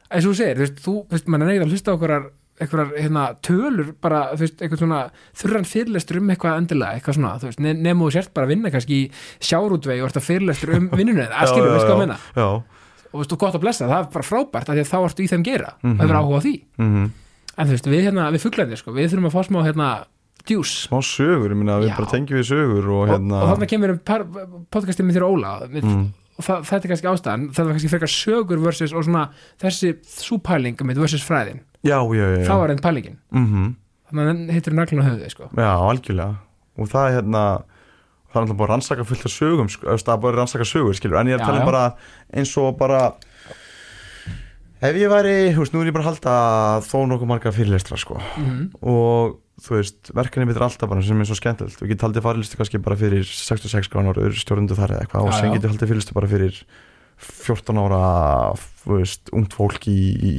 [0.09, 2.11] eins og þú segir, þú veist, þú, þú veist, mann er neitt að hlusta okkur
[2.59, 5.01] einhverjar hérna, tölur bara, þú veist, eitthvað svona
[5.37, 8.53] þurran fyrirlestur um eitthvað endilega, eitthvað svona, þú veist, ne- nema þú sért bara að
[8.55, 9.11] vinna kannski í
[9.45, 13.13] sjárútvegi og ert að fyrirlestur um vinnunni, að skilur, veist hvað að minna Já, og
[13.13, 15.45] þú veist, og gott að blessa, það er bara frábært að þá ertu í þeim
[15.45, 15.93] geira, Mhm.
[15.93, 16.55] og hefur áhuga á því.
[16.81, 17.05] Mm
[17.59, 19.87] en þú veist, við hérna, við fuglarnir, sko, við þurfum að fá smá hérna,
[20.49, 20.75] djús.
[20.87, 21.97] Smá sögur, ég minna við Já.
[21.97, 24.25] bara tengjum við sögur og hérna og þarna kemur um par,
[24.73, 25.53] podcastið með þér og Óla.
[25.69, 26.07] Með, mm,
[26.39, 27.49] og það, þetta er kannski ástæðan.
[27.55, 29.27] Það er kannski frekar sögur versus og svona
[29.61, 31.61] þessi súpæling með versus fræðin.
[31.79, 32.63] Já, já, já, þá já.
[32.63, 33.21] er einn pælingin.
[33.31, 33.69] Mm
[34.09, 35.49] þannig að hittir naglun á höfuði sko.
[35.53, 36.37] já, algjörlega.
[36.79, 37.43] Og það er hérna
[38.29, 40.39] það er alltaf bara að rannsaka fullt af sögum sko, eða það er bara að
[40.39, 41.19] rannsaka sögur, skilur.
[41.19, 41.69] En ég er Já, að tala um já.
[41.69, 41.83] bara
[42.39, 43.01] eins og bara
[44.79, 46.35] ef ég væri, þú veist, nú er ég bara að halda
[46.87, 48.19] þó nokkuð marga fyrirlestra, sko.
[48.39, 51.79] Mm og þú veist, verkefni mitt er alltaf bara sem er svo skemmtilegt.
[51.81, 55.33] Og ég get haldið fyrirlisti kannski bara fyrir 66 gránar stjórnundu þar eða eitthvað og
[55.35, 55.53] sem já.
[55.57, 56.61] get ég haldið fyrirlisti bara fyrir
[57.19, 58.03] 14 ára
[58.85, 60.31] þú veist, ungt fólk í, í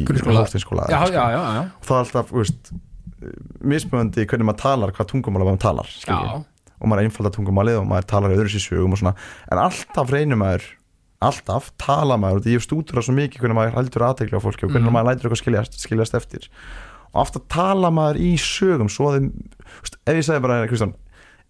[1.13, 2.73] já, já, og það er alltaf, þú veist
[3.61, 5.91] mismöðandi hvernig maður talar, hvað tungumála maður talar
[6.81, 9.13] og maður einfalda tungumálið og maður talar öðru sögum og svona.
[9.53, 10.65] En alltaf reynir maður
[11.21, 14.45] alltaf tala maður og því ég stútur það svo mikið hvernig maður heldur aðtegli á
[14.47, 14.95] fólki og hvernig Mhm.
[14.97, 16.49] maður lætur eitthvað skiljast, skiljast eftir
[17.11, 20.95] og aftur tala maður í sögum svo að ef ég segi bara Kristján,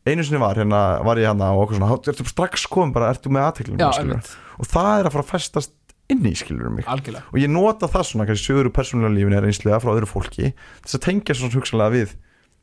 [0.08, 3.12] einu sinni var hérna var ég hérna og okkur svona, þá ertu strax komið bara
[3.14, 5.76] ertu með einmitt, og það er að fara að festast
[6.10, 6.88] inn í skilur mig.
[6.90, 7.28] Algjörlega.
[7.30, 10.50] Og ég nota það svona kannski sögur úr persónulega lífinu er einslega frá öðru fólki
[10.82, 12.16] þess að tengja svona hugsanlega við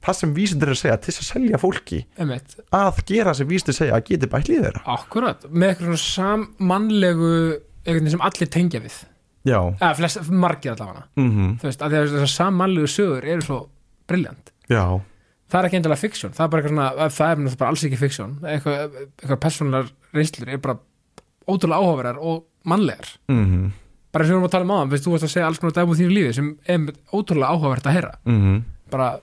[0.04, 3.78] það sem vísindir er að segja til að selja fólki einmitt, að gera sem vísindir
[3.78, 4.84] segja að geti bætt líð þeirra.
[4.98, 5.48] Akkurat.
[5.50, 7.32] Með eitthvað svona sammannlegu
[7.88, 9.00] veginn sem allir tengja við
[9.48, 11.06] eða flest, margir allavega.
[11.20, 13.60] Mm þú veist, að því að þessar sammannlegu sögur eru svo
[14.08, 14.84] briljant já,
[15.48, 18.04] það er ekki endilega fiksjón, það er bara eitthvað svona það er bara alls ekki
[18.04, 18.38] fiksjón.
[18.44, 20.80] Eitthvað, eitthvað persónulegar reynslur er bara
[21.48, 23.14] ótrúlega áhugaverðar og mannlegar.
[23.32, 23.70] Mm
[24.18, 25.76] bara eins og við erum að tala um veist, þú varst að segja alls konar
[25.76, 28.14] dagbúð þínu lífi sem er ótrúlega áhugavert að heyra.
[28.26, 28.62] -hmm.
[28.90, 29.20] bara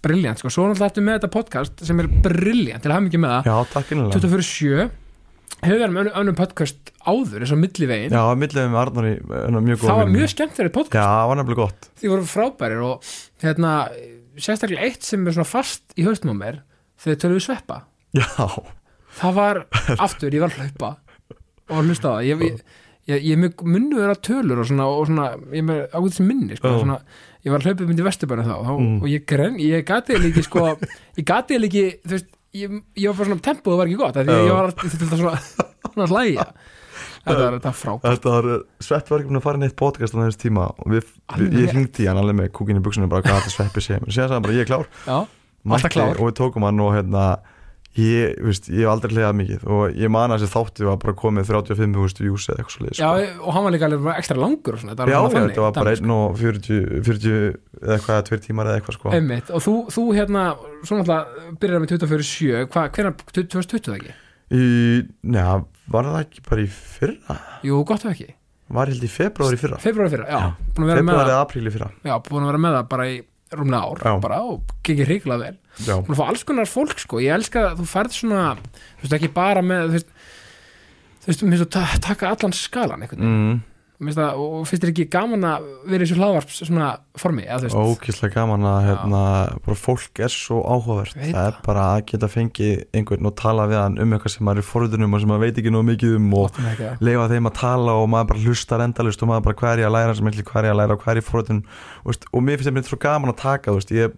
[0.00, 3.20] briljant, sko, svo náttúrulega ertu með þetta podcast sem er briljant, til að hafa mikið
[3.20, 3.44] með það.
[3.50, 4.90] Já, takk innlega 24
[5.60, 9.80] hefur verið með önnum- podcast áður eins og millivegin, já, milliðum með Arnóri uh, mjög
[9.82, 11.88] góð það var mjög skemmt þeirri podcast, já, það var nefnilega gott.
[12.00, 13.08] Því voru frábærir og
[13.44, 13.72] hérna,
[14.40, 16.60] sérstaklega eitt sem er svona fast í haustum á mér
[17.00, 17.80] þegar töluðu sveppa.
[18.16, 18.26] Já,
[19.20, 19.62] það var
[20.00, 20.92] aftur, ég var að hlaupa
[21.70, 22.24] og hlusta á það.
[22.30, 22.62] Ég, ég,
[23.10, 26.72] ég, ég munnuður að tölur og svona, og svona ég með ágætt sem minni sko,
[26.82, 26.98] svona,
[27.46, 28.96] ég var að hlaupa myndi vesturbæna þá, þá Mm.
[29.00, 29.24] og ég
[30.16, 30.64] eða ekki sko,
[31.20, 31.24] ég
[31.56, 34.54] eða ekki þú veist, ég, ég var bara svona tempoð var ekki gott því ég
[34.54, 35.40] var alltaf þetta svona,
[35.86, 36.46] svona að hlæja.
[37.20, 38.06] Þetta var þetta frábært.
[38.06, 38.46] Þetta var
[38.80, 41.10] svett var ekki búin að fara inn í eitt podcast á þess tíma og við,
[41.36, 44.14] við, ég í hann alveg með kúkinu í buksunum bara hvað þetta sveppi segja mér,
[44.14, 44.88] síðan sagði hann bara ég er klár.
[45.04, 46.14] Já, alltaf Mætti klár.
[46.16, 47.24] og við tókum hann og hérna
[47.98, 51.14] ég, veist, ég hef aldrei hliðað mikið og ég man að þessi þátti var bara
[51.18, 53.08] komið 35.000 views eða eitthvað svo leiðis já,
[53.42, 55.94] og hann var líka alveg ekstra langur og svona, já, svona já, þetta var bara
[55.96, 57.34] dæmi, 1 og 40, 40
[57.80, 59.08] eða eitthvað, 2 tímar eða eitthvað sko.
[59.08, 59.14] sko.
[59.18, 60.44] einmitt, og þú, þú hérna
[60.86, 64.14] svo náttúrulega byrjar með 24.7 hvað, hvernig, 2020 ekki?
[64.54, 64.68] í,
[65.34, 65.56] neða,
[65.90, 67.40] var það ekki bara í fyrra?
[67.66, 68.30] Jú, gott ef ekki,
[68.70, 69.82] var held í februar í fyrra.
[69.82, 71.34] Februari fyrra, já, búin að vera með februar það.
[71.34, 71.90] eða apríl í fyrra.
[72.06, 73.18] Já, búin að vera með það bara í
[73.56, 74.12] rúmlega ár Já.
[74.22, 75.56] bara og gengið hrikalega vel
[75.86, 79.16] já, að fá alls konar fólk sko, ég elska að þú færð svona þú veist
[79.18, 80.14] ekki bara með þú veist,
[81.24, 83.58] þú veist, þú ta taka allan skalan einhvern veginn, mm.
[84.00, 86.88] Það, og finnst þér ekki gaman að vera í þessu hlaðvarps svona
[87.20, 89.22] formi, ókíslega gaman að hérna,
[89.66, 91.16] bara fólk er svo áhugavert.
[91.18, 94.48] Veit það er bara að geta fengið einhvern og tala við hann um eitthvað sem
[94.48, 96.60] maður er forðunum og sem maður veit ekki nóg mikið um og
[97.04, 99.90] leifa þeim að tala og maður bara hlustar endalust og maður bara hvað er ég
[99.90, 101.62] að læra sem eitthvað hvað er ég að læra og er ég fórhundin
[102.04, 104.16] og, og mér finnst þetta svo gaman að taka veist, ég,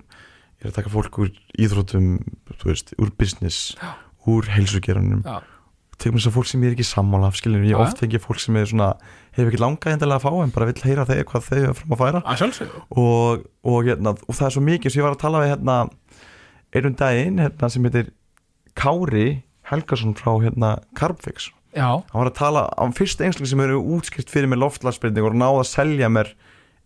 [0.62, 2.12] ég er að taka fólk úr íþróttum
[2.60, 3.96] þú veist, úr business Já.
[4.30, 5.42] úr heilsugeranum Já.
[5.98, 7.82] tekum þess að fólk sem ég er ekki sammála af skiljum, ég Já.
[7.82, 8.92] oft fengi fólk sem er svona
[9.36, 11.94] hefur ekki langað endilega að fá en bara vill heyra þeir hvað þau er fram
[11.96, 12.22] að færa.
[12.90, 15.78] Og, og, hérna, og það er svo mikið sem ég var að tala við hérna,
[16.76, 18.12] einum daginn hérna, sem heitir
[18.78, 19.26] Kári
[19.70, 21.50] Helgason frá hérna, Carbfix.
[21.72, 25.38] Já, hann var að tala á fyrst einsling sem eru útskrift fyrir mér loftlagsbreyting og
[25.40, 26.34] náða að selja mér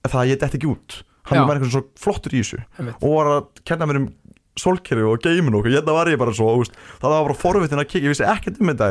[0.06, 1.01] það að ég dætti ekki út.
[1.27, 1.47] Hann Já.
[1.48, 2.60] var eitthvað svo flottur í þessu
[3.01, 4.09] og var að kenna mér um
[4.56, 8.05] solkerfi og geimin og hérna var ég bara svo það var bara forvitin að kikja,
[8.06, 8.90] ég vissi ekkert um þetta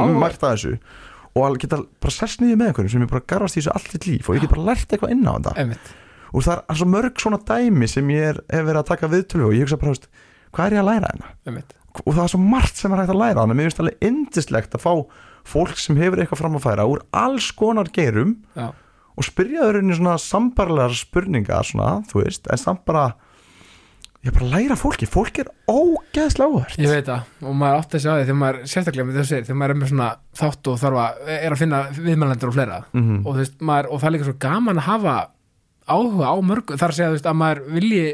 [0.00, 0.22] áhugavert.
[0.24, 0.72] mært að þessu
[1.32, 3.92] og að geta bara sess niður með einhverjum sem ég bara garfast í þessu allt
[3.94, 5.52] þitt líf og ég get bara lært eitthvað inn á þetta.
[6.32, 9.46] Og það er svo mörg svona dæmi sem ég er, hef verið að taka viðtölu
[9.48, 9.94] og ég hugsa bara,
[10.52, 11.32] hvað er ég að læra hérna?
[12.04, 14.06] Og það er svo margt sem er hægt að læra þannig að mér finnst alveg
[14.08, 14.92] indislegt að fá
[15.52, 18.68] fólk sem hefur eitthvað fram að færa úr alls konar geirum já,
[19.16, 23.10] og spyrja þau rauninni svona sambarlegar spurningar svona, þú veist, en samt bara
[24.22, 28.04] ég bara læra fólki, fólk er ógeðslega áhört ég veit það og maður átti að
[28.04, 31.00] segja því þegar maður, sérstaklega með þessu þegar maður er með svona þátt og þarf
[31.02, 32.78] að er að finna viðmælendur og fleira.
[32.94, 35.16] Mm og, þú veist, maður, og það er líka svo gaman að hafa
[35.90, 38.04] áhuga á mörgu þar að segja veist, að maður vilji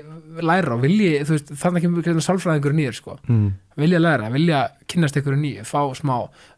[0.49, 3.47] læra og vilji, veist, þannig kemur sálfræðingur nýr sko, mm.
[3.77, 6.15] vilja læra, vilja kynnast ykkur nýju, fá smá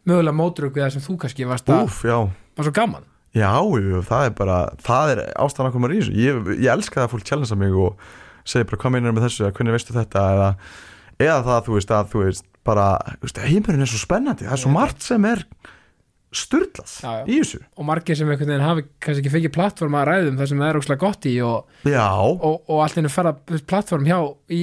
[0.07, 3.07] mögulega mótrug við það sem þú kannski varst að Úf, var svo gaman.
[3.35, 3.51] Já,
[4.07, 6.15] það er bara, það er ástæðan okkur maður í þessu.
[6.19, 8.09] Ég, ég elska það að fólk challengea mig og
[8.45, 9.43] segir bara hvað meinar með þessu?
[9.45, 10.23] Eða hvernig veistu þetta?
[10.37, 10.49] Eða,
[11.19, 12.87] eða það þú veist að þú veist bara
[13.45, 14.47] heimurinn er svo spennandi.
[14.47, 15.45] Það er svo margt sem er
[17.03, 17.25] já.
[17.27, 17.59] í þessu.
[17.75, 20.69] Og margir sem einhvern veginn hafi kannski ekki fengið plattform að ræðum það sem það
[20.69, 21.75] er ókslega gott í og,
[22.31, 23.33] og, og allt henni fara
[23.67, 24.61] plattform hjá í,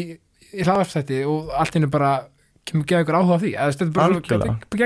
[0.55, 2.13] í hlaðarstætti og allt henni bara
[2.69, 3.51] kemur geða ykkur áhuga því.
[3.59, 3.73] Er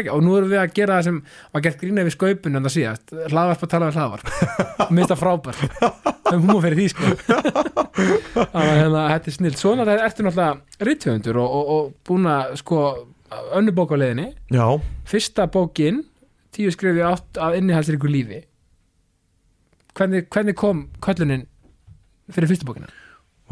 [0.03, 1.19] er og nú erum við að gera það sem
[1.53, 4.31] var gert grína við skaupun en það síðast, hlaðvarp að tala við hlaðvarp.
[4.95, 5.65] Minnst það frábært.
[6.33, 7.11] Um húma fyrir því sko.
[8.55, 12.31] Þannig að hérna, þetta er snill svona það ertu náttúrulega rithöfundur og, og, og búin
[12.33, 12.81] að sko
[13.59, 14.31] önnu bók á leiðinni.
[14.53, 14.67] Já,
[15.09, 16.03] fyrsta bókin
[16.53, 18.43] tíu skrifi átt að innihaldsríku lífi.
[19.97, 21.47] Hvernig, hvernig kom köllunin
[22.33, 22.89] fyrir fyrstu bókina?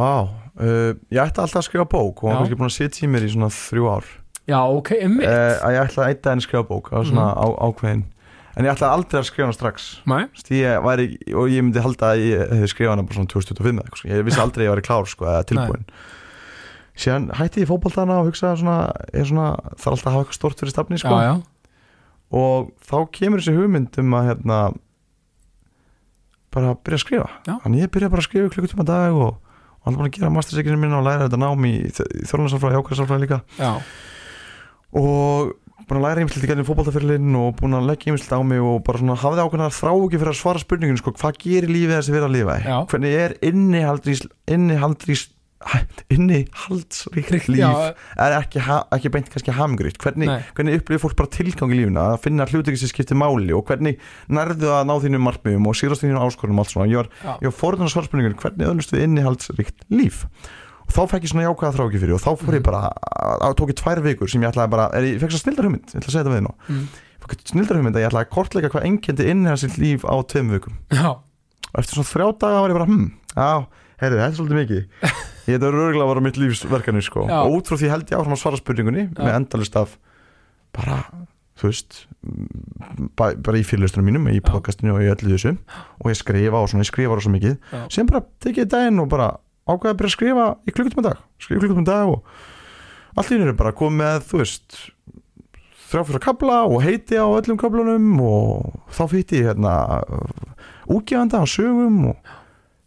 [0.00, 3.10] vá uh, ég ætti alltaf að skrifa bók og hann kannski búin að sitja í
[3.12, 4.10] mér í svona þrjú ár
[4.48, 5.26] Já, ok, einmitt.
[5.28, 7.38] Uh, að ég ætla að eitt daginn að skrifa bók svona Mhm.
[7.38, 8.04] á, ákveðin.
[8.56, 10.00] En ég ætla aldrei að skrifa hana strax.
[10.06, 13.78] Nei, ég væri, og ég myndi halda að ég hefði skrifað hana bara svona 2025
[13.78, 15.84] eða eitthvað, ég vissi aldrei að ég væri klár sko, eða tilbúin
[17.00, 20.58] síðan hætti ég fótboltana og hugsa svona, er svona þarf alltaf að hafa eitthvað stort
[20.60, 21.08] fyrir stafni sko.
[21.16, 21.42] já, já,
[22.32, 24.58] og þá kemur þessi hugmynd um að hérna
[26.50, 27.28] bara byrja að skrifa.
[27.46, 27.54] Já.
[27.62, 30.32] þannig ég byrja bara að skrifa klukkutíma á dag og, og hann búin að gera
[30.34, 31.74] mastersekinu minna og læra þetta nám í
[32.82, 33.38] ákvæðsálfræði líka.
[33.56, 33.70] Já,
[34.96, 35.56] og
[35.90, 38.78] búin að læra ýmislegt í gennum fótboltafyrirlin og búin að leggja ýmislegt á mig og
[38.86, 42.14] bara svona hafði ákveðna þrá ekki fyrir að svara spurningin sko, hvað gerir lífið þessi
[42.14, 42.56] verið að lifa?
[42.60, 42.78] Í?
[42.92, 45.26] Hvernig er innihaldrís innihaldrís
[46.08, 47.60] innihaldsríkt líf?
[47.60, 47.90] Já,
[48.24, 52.06] er ekki, ha, ekki beint kannski hamgríkt hvernig, hvernig upplifir fólk bara tilgang í lífuna
[52.14, 54.00] að finna hluti sem skiptir máli og hvernig
[54.32, 56.88] nærðu að ná þínum markmiðum og sigrast þínum áskorunum og allt svona?
[56.88, 57.12] Ég var,
[57.44, 60.24] var forðan að svara spurningun hvernig öðlust við innihaldsríkt líf
[60.94, 62.80] þá fekk ég svona jákvæða þráki fyrir og þá fór ég bara
[63.46, 65.86] að tók ég tvær vikur sem ég ætlaði bara er, ég fekk svo snildar hugmynd,
[65.90, 66.52] ég ætla að segja þetta við nú.
[66.66, 70.14] Mm, ég fekk snildar hugmynd að ég ætlaði að kortleika hvað enkendi innihaldsríkt líf á
[70.30, 70.74] tveim vikum.
[70.94, 71.10] Já,
[71.70, 73.50] og eftir svona þrjá daga var ég bara hm, já,
[74.02, 74.82] heyrðu, þetta er svolítið mikið.
[75.50, 77.24] Ég þetta er örgulega að vera mitt lífsverkefni sko.
[77.26, 77.38] Já.
[77.42, 79.18] og út frá því held ég áfram að svara spurningunni Já.
[79.18, 79.96] með endalist af
[80.76, 80.98] bara,
[81.58, 81.92] þú veist
[82.22, 85.56] m, ba bara í fyrirlustunum mínum í podcastinu og í öllu þessu.
[86.04, 87.16] Og ég skrifa og svona, ég skrifa
[89.74, 91.20] ákveða að byrja að skrifa í klukkutum dag.
[91.40, 92.24] Skrifa í klukkutum dag og
[93.20, 94.78] allt í er bara komið með, þú veist
[95.90, 99.72] þrjá fyrir að kabla og heiti á öllum kablunum og þá fýtti ég hérna
[100.90, 102.36] útgefanda á sögum og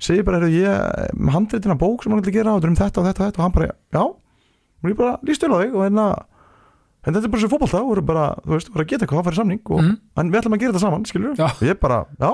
[0.03, 3.01] segi bara, heyrðu, ég með handreitina bók sem hann að gera og er um þetta
[3.01, 3.39] og þetta og þetta.
[3.39, 4.03] Og hann bara, já,
[4.84, 6.07] og ég bara líst vel á þig og hérna
[7.03, 9.35] en þetta er bara svo voru bara, þú veist, voru að geta eitthvað að fara
[9.35, 9.95] í samning og Mhm.
[10.18, 11.45] en við ætlum að gera þetta saman, skilur Já.
[11.51, 12.31] og ég bara, já,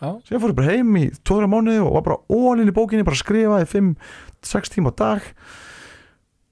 [0.00, 3.04] já, síðan fór ég bara heim í tóðra mánuði og var bara ólinn í bókinni,
[3.06, 5.22] bara að skrifa í 5-6 tíma á dag.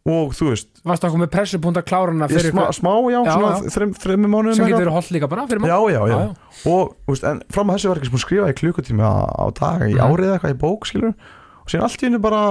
[0.08, 3.72] Og þú veist, varstu okkur með pressupunta klárana ég fyrir smá, smá já, Já, svona
[3.74, 5.68] þreim, þreim mánuðum sem getur verið holdt líka bara fyrir mann.
[5.68, 8.56] já, já, já, já, og veist, en fram að þessu var ekki sem skrifa í
[8.56, 10.06] klukkutíma á, dag í Mhm.
[10.06, 12.42] árið eitthvað í bók skilur og síðan allt í hennu bara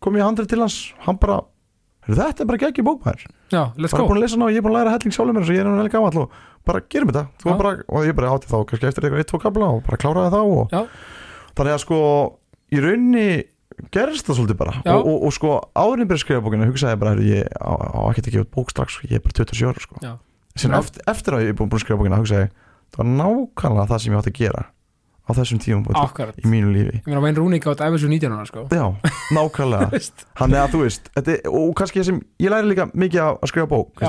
[0.00, 0.94] kom ég handrið til hans.
[1.04, 1.57] Hann bara, "Heyrðu,
[2.16, 4.08] þetta er bara geggjum bókmæður já, let's bara go.
[4.08, 5.78] búin að lesa og ég er búin að læra helling sjálfur mér og ég er
[5.78, 6.30] vel gamall og
[6.68, 7.24] bara gerum þetta.
[7.40, 9.82] Þú er bara, og ég bara átti þá kannski eftir eitthvað eitt, tvo kabla og
[9.86, 10.80] bara kláraði þá og Já.
[11.56, 11.98] þannig að sko
[12.68, 13.28] í raunni
[13.94, 14.74] gerist það svolítið bara.
[14.84, 17.72] Og, og, og sko áðurinn byrja að skrifa bókina hugsaði ég bara, "Heyrðu, ég á,
[17.72, 19.96] á ekki að gefa út bók strax ég er bara 27 ára sko.
[20.58, 22.50] Eftir, eftir að ég er búin að skrifa bókina hugsaði
[22.92, 24.64] það var nákvæmlega það sem ég átti að gera
[25.28, 26.96] á þessum tíum akkurat í mínu lífi.
[27.02, 28.64] Ég meina Wayne Rooney gátt æfis úr 19 ára sko.
[28.72, 28.86] Já,
[29.36, 30.00] nákvæmlega?
[30.40, 33.38] Hann er að þú veist er- Og kannski það sem, ég læri líka mikið að,
[33.44, 34.02] að skrifa bók.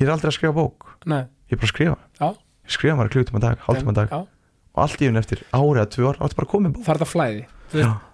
[0.00, 0.90] Ég er aldrei að skrifa bók.
[1.06, 1.96] Nei, Ég er bara að skrifa.
[2.20, 2.28] Já.
[2.66, 4.12] Ég skrifa maður klukkutum að dag, hálftum að dag.
[4.14, 4.20] já,
[4.70, 6.98] Og allt í hún eftir ári að tvö ár Áttu bara að koma það er
[7.00, 7.40] þetta flæði.
[7.72, 8.04] Veist,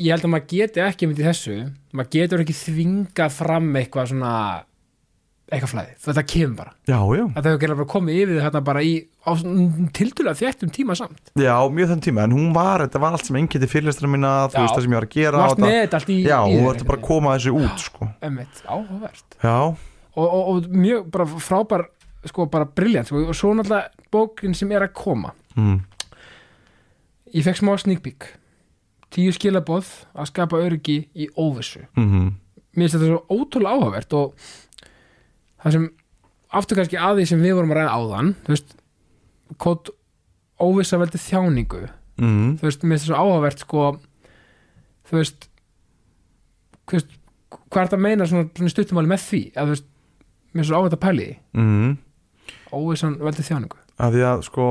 [0.00, 1.56] ég held að maður geti ekki myndi þessu.
[1.92, 4.32] Maður getur ekki þvingað fram eitthvað svona
[5.46, 6.72] eitthvað flæði, þetta kemur bara.
[6.90, 7.24] Já, já.
[7.36, 8.94] Þetta hefur gerðlega bara komið yfir þetta bara í
[9.94, 11.30] tildulega þéttum tíma samt.
[11.38, 14.58] Já, mjög þann tíma En hún var, þetta var allt sem engjandi fyrirlestra mína Þú
[14.58, 14.62] Já.
[14.64, 17.04] veist það sem ég var að gera þetta allt í Já, hún var bara að
[17.06, 18.08] koma þessu út sko.
[18.26, 19.36] emmitt, áhugavert.
[19.46, 21.84] Og, og, og mjög bara frábær
[22.26, 23.22] sko bara briljant sko.
[23.22, 25.30] og svo náttúrulega bókin sem er að koma.
[25.54, 25.78] Mm.
[27.36, 28.32] ég fekk smá sneak peek.
[29.14, 29.86] Tíu skilaboð
[30.18, 31.86] að skapa öryggi í óvissu.
[31.94, 32.34] Mm
[32.76, 34.48] mér finnst þetta svo ótrúlega áhugavert og
[35.66, 35.86] það sem
[36.56, 38.74] aftur kannski að því sem við vorum að ræða áðan þú veist,
[39.62, 39.90] kótt
[40.62, 41.84] óvissa veldi þjáningu
[42.16, 42.54] Mm.
[42.56, 43.80] þú veist, mér finnst þetta svo áhugavert sko
[45.10, 45.48] þú veist
[46.86, 47.02] hvað
[47.82, 49.88] er þetta að meina svona, stuttumáli með því að þú veist,
[50.54, 51.26] mér finnst svo áhugavert að pæli
[51.56, 51.90] Mm.
[52.72, 54.66] óvissan veldi þjáningu Að því að sko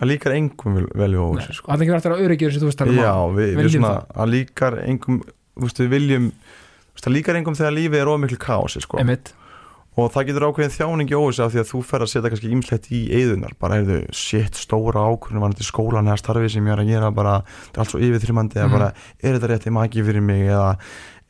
[0.00, 1.66] Það líkar engum vel, vel í Nei, óvissu sko.
[1.68, 4.30] það er ekki verið að öryggjur sem þú veist að Já, við, við svona að
[4.34, 6.28] líkar engum þú veist, við viljum
[7.00, 8.98] það líkar engum þegar lífið er ómiklu kási sko.
[8.98, 9.34] emitt,
[10.00, 12.50] og það getur ákveðin þjáning í óvissu af því að þú fer að setja kannski
[12.56, 16.66] ímslegt í eyðunar bara er þau, shit, stóra ákvörðin var þetta skólan eða starfið sem
[16.70, 17.36] ég er að gera bara,
[17.70, 18.76] það er allt svo yfirþrimandi eða Mhm.
[18.78, 18.90] bara,
[19.22, 20.72] er þetta rétt í maki fyrir mig eða,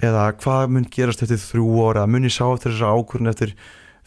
[0.00, 3.54] eða hvað mun gerast eftir þrjú eða mun ég sjá eftir þessa ákvörðin eftir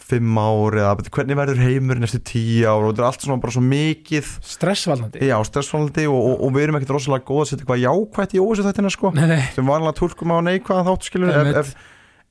[0.03, 2.81] fimm ár eða hvernig verður heimurinn eftir tíu ár?
[2.83, 5.21] Og þetta er allt svona bara svo mikið stressvaldandi?
[5.29, 8.41] Já, stressfólandi og, og, og við erum ekkert rosalega góð að setja eitthvað jákvætt í
[8.43, 9.11] óvissu þetta sko.
[9.15, 11.71] Nei, nei, sem vanlega túlkum á neikvæðan þátt skilur ef, ef,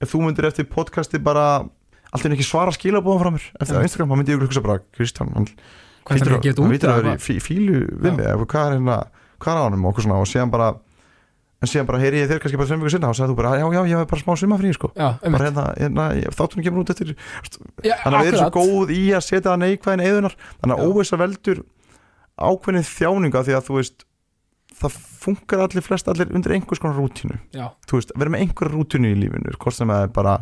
[0.04, 1.46] ef þú myndir eftir podcasti bara
[2.12, 3.48] allt er ekki svara skilabóðan frá mér.
[3.56, 3.88] Eftir Einmitt.
[3.88, 5.50] Instagram, þá myndi ég hugsa bara Kristján, hann
[6.06, 8.24] það vitur að vera í fílu við mig.
[8.26, 8.96] Eða hvað er hérna,
[9.42, 9.86] hvað er á honum?
[9.86, 10.72] Og okkur svona og síðan bara
[11.62, 13.52] en síðan bara heyri ég þér kannski bara þreim vikur sinna og sagði þú bara,
[13.60, 14.90] já, já, ég hef bara smá sumafrí sko.
[14.98, 17.12] Já, bara hérna, hérna þáttunum kemur út eftir
[17.86, 20.82] Já, þannig að við erum svo góð í að setja það neikvæðin eðunar þannig að
[20.82, 20.88] Já.
[20.90, 21.62] óvissa veldur
[22.42, 24.06] ákveðin þjáninga því að þú veist
[24.82, 27.38] það funkar allir flest allir undir einhvers konar rútínu.
[27.54, 30.36] Já, þú veist, vera með einhverja rútínu í lífinu hvort sem það er bara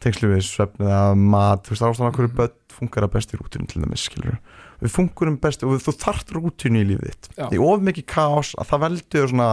[0.00, 2.36] tengslu við svefn eða mat, þú veist, ástæðan okkur Mhm.
[2.36, 4.38] börn funkar að best í rútínu til dæmis, skilur
[4.80, 7.28] við funkurum best og þú þarft rútínu í lífið þitt.
[7.36, 7.48] Já.
[7.52, 9.50] í of mikið kaos að það veldur svona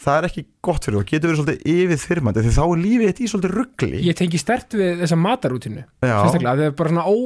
[0.00, 2.80] það er ekki gott fyrir þú, það getur verið svolítið yfir þyrmandi því þá er
[2.86, 6.88] lífið þitt í svolítið ruggli ég tengi stert við þessa matarútinu sérstaklega, það er bara
[6.94, 7.16] svona ó,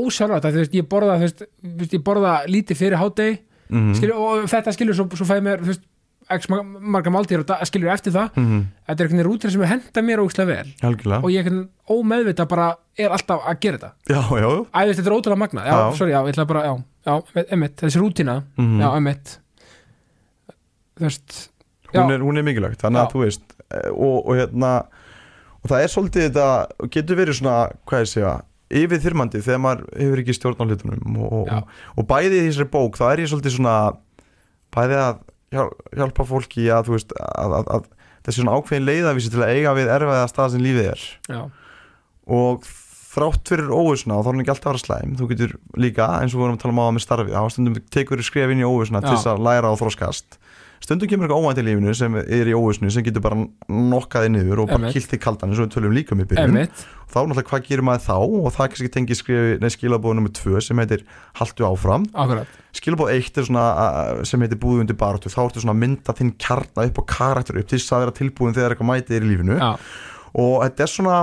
[0.00, 3.38] ósjálfrætt að þú veist, ég borða, þú veist, ég borða lítið fyrir hádegi,
[3.68, 5.84] mhm, skilur, og þetta skilur svo, svo fæði mér, þú veist,
[6.32, 9.52] x mar- marga máltíðir og da- skilur eftir það, mhm, þetta er einhvern veginn rútina
[9.52, 10.72] sem er henda mér ógislega vel.
[10.88, 11.22] Algjörlega.
[11.22, 13.92] Og ég veginn ómeðvita bara er alltaf að gera þetta.
[14.08, 17.44] Já, já, Æ, þetta er ótrúlega magna, já, sorry, já, ég ætla bara, já, já,
[17.50, 18.80] emitt, þessi rútina, mhm.
[18.80, 19.38] já, emitt,
[20.94, 21.50] þú veist,
[21.94, 24.72] hún, er, hún er mikilvægt þannig að þú veist eh, og, og hérna
[25.64, 28.34] og það er svolítið þetta getur verið svona, hvað ég segja
[28.74, 32.70] yfir þyrmandi þegar maður hefur ekki stjórn á hlutunum og, og, og bæði í þessari
[32.72, 33.76] bók þá er ég svolítið svona
[34.74, 35.22] bæði að
[35.54, 37.90] hjálpa fólki að þú veist að, að, að
[38.24, 41.04] þessi svona ákveðin leiðavísi til að eiga við erfiða stað sem lífið er.
[41.30, 41.40] Já,
[42.34, 42.68] og
[43.14, 45.16] þrátt fyrir óvissuna og þá er hún ekki alltaf að vera slæm.
[45.18, 47.76] Þú getur líka, eins og við vorum að tala um á með starfið þá stundum
[47.94, 50.38] tekur við skref inn í óvissuna til þess að læra og þróskast
[50.84, 53.38] stundum kemur eitthvað óvænt í lífinu sem er í óvissinu sem getur bara
[53.72, 56.58] nokkaði niður og bara kilt í kaldan eins og við tölum líka um í byrjun.
[56.60, 58.16] Emitt, þá náttúrulega hvað gerir maður þá?
[58.20, 61.06] Og það er kannski nei skilabóð nummer 2 sem heitir
[61.40, 62.04] Haltu áfram.
[62.76, 63.68] Skilabóð 1 er svona
[64.28, 67.60] sem heitir Búðu undir baróttu, þá ertu svona að mynda þinn kjarna upp og karakter
[67.60, 69.58] upp til þess að vera tilbúin þegar eitthvað mætið er í lífinu.
[69.60, 69.72] Já,
[70.34, 71.18] og þetta er svona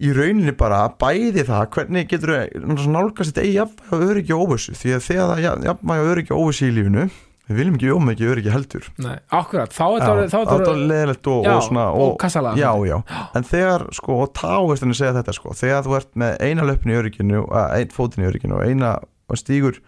[0.00, 4.72] í rauninni bara bæði það hvernig getur þú nálgast þetta eigi og öryggi og óvissu?
[4.80, 7.10] Því að þegar það er og öryggi og óvissu í lífinu
[7.50, 8.88] við viljum ekki ómikið öryggi heldur.
[9.02, 12.60] Nei, akkurat, þá er þetta, þá er það er leðilegt og, og svona og kassalega.
[12.60, 16.66] já, já, en þegar sko, og távistinni segja þetta sko, þegar þú ert með eina
[16.68, 19.80] löppin í örygginu, einn fótin í örygginu og eina og stígur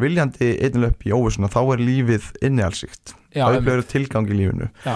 [0.00, 4.70] viljandi einn löpp í óvissuna, þá er lífið innihalsíkt, það emitt, upplifir tilgang í lífinu.
[4.86, 4.94] Já,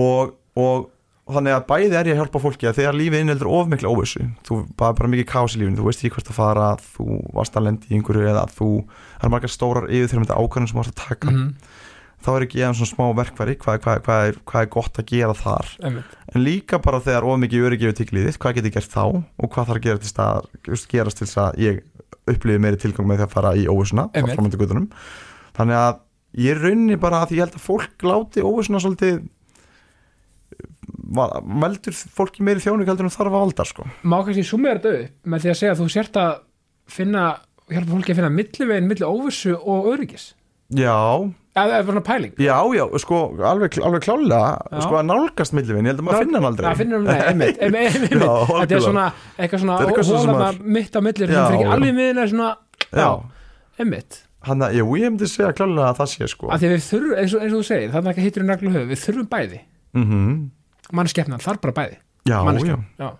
[0.00, 0.88] og, og, og
[1.34, 4.24] þannig að bæði er ég að hjálpa fólki að þegar lífið inneldur of mikla óvissu
[4.46, 7.58] þú bara, bara mikið kaos í lífinu, þú veist ekki hvert að fara þú varst
[7.58, 8.70] að lendi í einhverju eða þú
[9.20, 11.30] er margar stórar yfir þegar þetta ákvæðin sem þú varst að taka.
[11.30, 11.48] Mhm,
[12.20, 15.08] þá er ekki ég svona smá verkværi hvað, hvað, hvað, er, hvað er gott að
[15.08, 15.66] gera þar.
[15.88, 19.04] Emitt, en líka bara þegar of mikið öryggi við tigliðið, hvað get ég gert þá
[19.08, 20.50] og hvað þarf að gera til stað,
[20.90, 21.80] gerast til þess að ég
[22.30, 23.64] upplifi meiri tilgang með því að fara í
[31.00, 33.86] veldur fólki meiri þjóning heldur en þarf að valda sko.
[34.04, 36.32] má kannski sumera þetta upp með því að segja að þú sért að
[36.90, 37.24] finna,
[37.70, 40.24] hjálpa fólki að finna millivegin, milli óvissu og öryggis.
[40.70, 40.94] Já,
[41.56, 42.32] það er bara pæling.
[42.38, 44.80] Já, já, sko alveg, alveg klálega, Já.
[44.84, 46.66] sko að nálgast millivinn, ég held að maður finna hann aldrei.
[46.70, 48.14] Það finnur hann, einmitt, einmitt, einmitt.
[48.22, 49.06] Já, þetta er svona
[49.38, 51.72] eitthvað svona svona hólana maður- mitt á millir Já, fyrir ekki já.
[51.74, 52.50] alveg miðin er svona,
[52.90, 53.10] já, já,
[53.82, 54.20] einmitt.
[54.46, 56.48] Hann að, jú, ég myndi segja klálega að það sé sko.
[56.54, 58.48] Að því að við þurfum, eins og, eins og þú segir þannig að hittur í
[58.48, 59.60] naglu höfu, við þurfum bæði.
[59.98, 60.50] Mm
[60.96, 61.98] mannskeppnan þarf bara bæði.
[62.28, 62.38] Já,
[62.98, 63.10] já.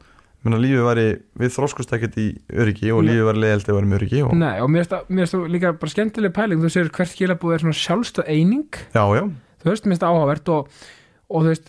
[0.41, 1.03] Menna, lífið væri,
[1.37, 2.27] við þróskust ekkert í
[2.57, 3.11] öryggi og Nei.
[3.13, 5.73] lífið væri leiðilt að vera með öryggi og, Nei, og mér finnst mér það líka
[5.83, 6.63] bara skemmtileg pæling.
[6.65, 8.79] Þú segir hvert skilabúð er svona sjálfstöð eining.
[8.97, 9.25] Já, já,
[9.61, 10.71] þú veist, mér finnst það áhugavert og,
[11.29, 11.69] og þú veist,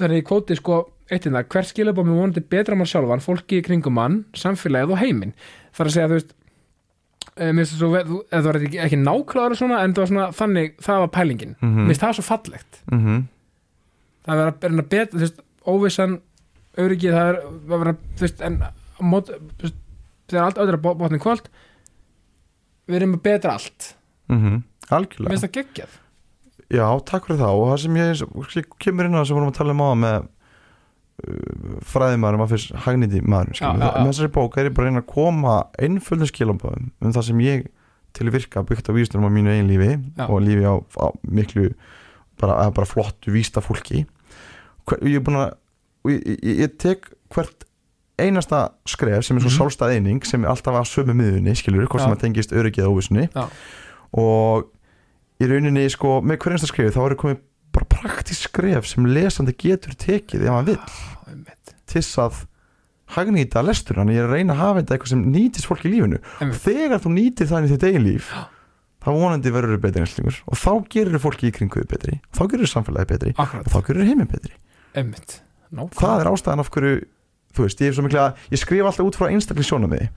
[0.00, 0.78] það er í kvóti sko
[1.12, 4.96] eitt en það, hvert skilabúð með vonandi betra mann sjálfan, fólki í kringum mann, samfélagið
[4.96, 5.36] og heiminn.
[5.76, 6.32] Það er að segja, þú veist
[7.36, 10.10] eh, mér finnst það svo, þú- það var ekki, ekki nákvæður svona, en það var
[10.14, 11.54] svona þannig, það var pælingin.
[11.60, 11.76] Mhm.
[11.84, 12.80] mér finnst það svo fallegt.
[12.92, 13.26] Mm
[14.28, 16.18] það er að vera betra, þú veist, óvissan
[16.78, 17.38] öryggið, það er
[17.92, 18.58] að þú veist, en
[19.00, 19.32] mót,
[19.62, 19.80] veist,
[20.28, 21.48] þegar allt öðru botnin kvöld
[22.88, 23.94] við erum að betra allt.
[24.28, 24.62] -hmm.
[24.62, 25.30] mér algjörlega.
[25.30, 25.98] finnst það geggjað.
[26.68, 27.54] Já, takk fyrir það.
[27.58, 28.22] Og það sem ég,
[28.56, 30.16] ég kemur inn á sem vorum að tala um á með
[31.28, 33.98] uh, fræðimæður maður fyrst hagniti maður Já, já, já.
[33.98, 37.40] með þessari bók er ég bara að reyna að koma einföldum skilabóðum um það sem
[37.40, 37.66] ég
[38.12, 39.90] til að virka byggt á vísnum á mínu eigin lífi
[40.28, 41.72] og lífi á, á miklu
[42.40, 44.06] bara, bara flottu vísta fólki
[45.02, 45.54] ég er búin að
[46.04, 47.64] og ég, ég, tek hvert
[48.18, 49.56] einasta skref sem er svo Mhm.
[49.58, 52.96] sjálfstæð eining sem er alltaf að sömu miðunni skilur, hvort sem að tengist öryggið og
[52.96, 53.28] óvissunni.
[54.18, 54.68] Og
[55.40, 57.38] í rauninni sko, með hver einasta skrifi þá eru komið
[57.72, 60.78] bara praktísk skref sem lesandi getur tekið ef hann vill.
[61.28, 62.44] Einmitt, til að
[63.14, 66.18] hagnýta lestur ég er að reyna að hafa þetta eitthvað sem nýtist fólk í lífinu.
[66.18, 66.62] Og einmitt.
[66.64, 68.32] þegar þú nýtir það í þitt eigin líf
[68.98, 72.20] þá vonandi verður þau betri einslingur og þá gerir fólki í kringu þau betri.
[72.34, 73.30] Þá gerir samfélagi betri.
[73.38, 74.52] Og akkurat, þá gerir heiminn betri
[74.98, 75.38] einmitt.
[75.98, 76.98] Það er ástæðan af hverju
[77.56, 80.08] þú veist, ég mikla ég skrif alltaf út frá einstaklega sjónum við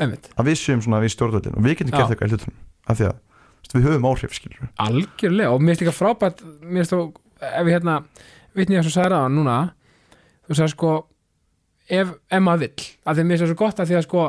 [0.00, 2.56] að við séum svona við stjórnvöldin og við getum gert eitthvað í hlutunum
[2.88, 6.82] af því að veist, við höfum áhrif skilur algjörlega og mér finnst líka frábært mér
[6.82, 7.02] finnst þú,
[7.44, 7.98] ef við hérna
[8.58, 9.58] vitni að svo sagði það núna
[10.48, 10.92] þú sagði sko
[11.88, 14.06] ef, ef maður vill, af því að mér finnst það svo gott af því að
[14.06, 14.24] sko,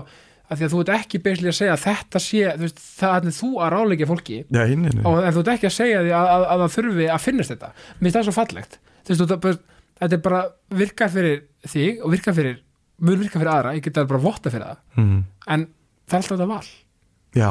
[0.50, 3.18] af því að þú ert ekki beislega að segja að þetta sé, þú veist, það
[3.30, 4.38] er þú að ráleika fólki.
[4.50, 7.10] Já, hinn er og þú ert ekki að segja því að, að, að það þurfi
[7.14, 7.72] að finnast þetta.
[8.00, 8.80] Mér finnst það svo fallegt.
[9.06, 9.52] Þú veist, þú,
[10.00, 10.42] þetta er bara
[10.82, 12.60] virkað fyrir þig og virkað fyrir,
[13.04, 14.80] mun virkað fyrir aðra ég get það bara votta fyrir það.
[15.00, 15.18] Mm.
[15.48, 15.66] en
[16.10, 16.70] það er alltaf þetta val,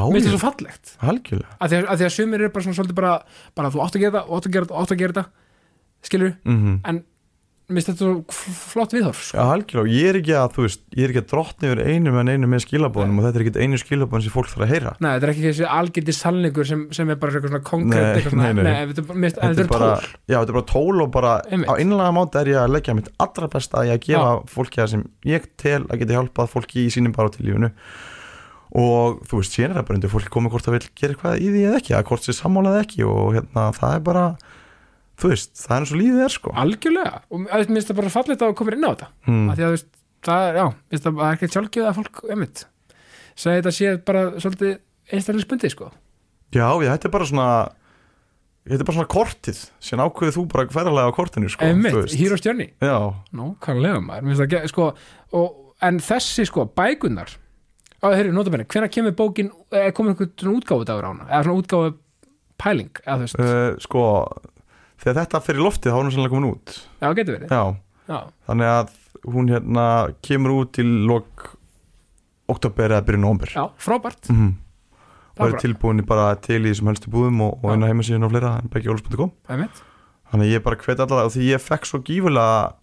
[0.08, 0.94] mér finnst já, svo fallegt.
[1.58, 3.12] Að því að, að, því að sumir eru bara svona svolítið bara,
[3.54, 6.34] bara þú átt að gera þetta, átt að gera þetta, átt að gera þetta skilur,
[6.44, 7.04] mm en
[7.68, 8.34] mér finnst þetta
[8.72, 9.36] flott viðhorf sko.
[9.36, 12.14] Já, algjörlega, ég er ekki að, þú veist, ég er ekki að drottni yfir einu
[12.22, 14.92] en einu með skilabóðunum og þetta er ekki einu skilabóðun sem fólk þarf að heyra.
[15.04, 18.34] Nei, þetta er ekki þessi algildi salningur sem, sem er bara svona konkrétt Nei, eitthvað
[18.34, 18.86] svona, nei, nei.
[18.88, 20.12] þetta er bara, mér finnst- Þetta þetta er bara, tól.
[20.32, 21.68] Já, þetta er bara tól og bara Einmitt.
[21.68, 24.80] á innlega máta er ég að leggja mitt allra besta að ég að gefa fólki
[24.82, 27.70] það sem ég tel að geta hjálpað fólki í sínum bara til lífinu.
[28.78, 31.38] Og þú veist, síðan er það bara undir fólki komið hvort það vil gera eitthvað
[31.40, 34.24] í því eða ekki, að hvort sér sammálað ekki og hérna, það er bara
[35.18, 36.54] þú veist, það er eins og lífið er sko.
[36.64, 39.08] Algjörlega, og mér finnst það bara fallegt að koma inn á þetta.
[39.26, 39.46] Mm.
[39.48, 39.88] að því að þú veist,
[40.28, 42.64] það er, já, mér finnst það er ekki sjálfgjöð að fólk, einmitt
[43.38, 44.78] segi þetta sé bara svolítið
[45.14, 45.90] einstaklega sko.
[46.54, 47.48] Já, já, þetta er bara svona
[48.68, 51.96] þetta er bara svona kortið sem ákveðið þú bara ferðarlega á kortinu sko, þú einmitt,
[51.96, 52.18] veist.
[52.18, 52.70] Heroes Journey.
[52.82, 52.96] Já,
[53.36, 54.88] Nákvæmlega maður, mér finnst það, sko
[55.38, 57.32] og, en þessi sko, bækunar
[58.02, 61.28] á, heyrðu, notabenni, hvenær kemur bókin eða komið einhvern svona útgáfu dagur á hana?
[61.30, 61.94] Eða svona útgáfu
[62.58, 63.40] pæling, eða þú veist?
[63.40, 64.04] Uh, sko
[64.98, 66.74] þegar þetta í loftið þá er hún sannlega komin út.
[67.02, 67.62] Já, getur verið, Já,
[68.08, 68.18] já,
[68.48, 68.96] þannig að
[69.34, 69.84] hún hérna
[70.22, 71.48] kemur út í lok
[72.48, 74.30] oktober eða byrjun nómber já, frábært.
[74.32, 74.54] Mm.
[74.58, 78.24] og Það er bara- tilbúin bara til í þessum helstu búðum og, og á heimasíðun
[78.26, 79.82] og fleira beggióls.com einmitt,
[80.32, 82.74] þannig að ég bara hvet allavega og því ég fekk svo gífulega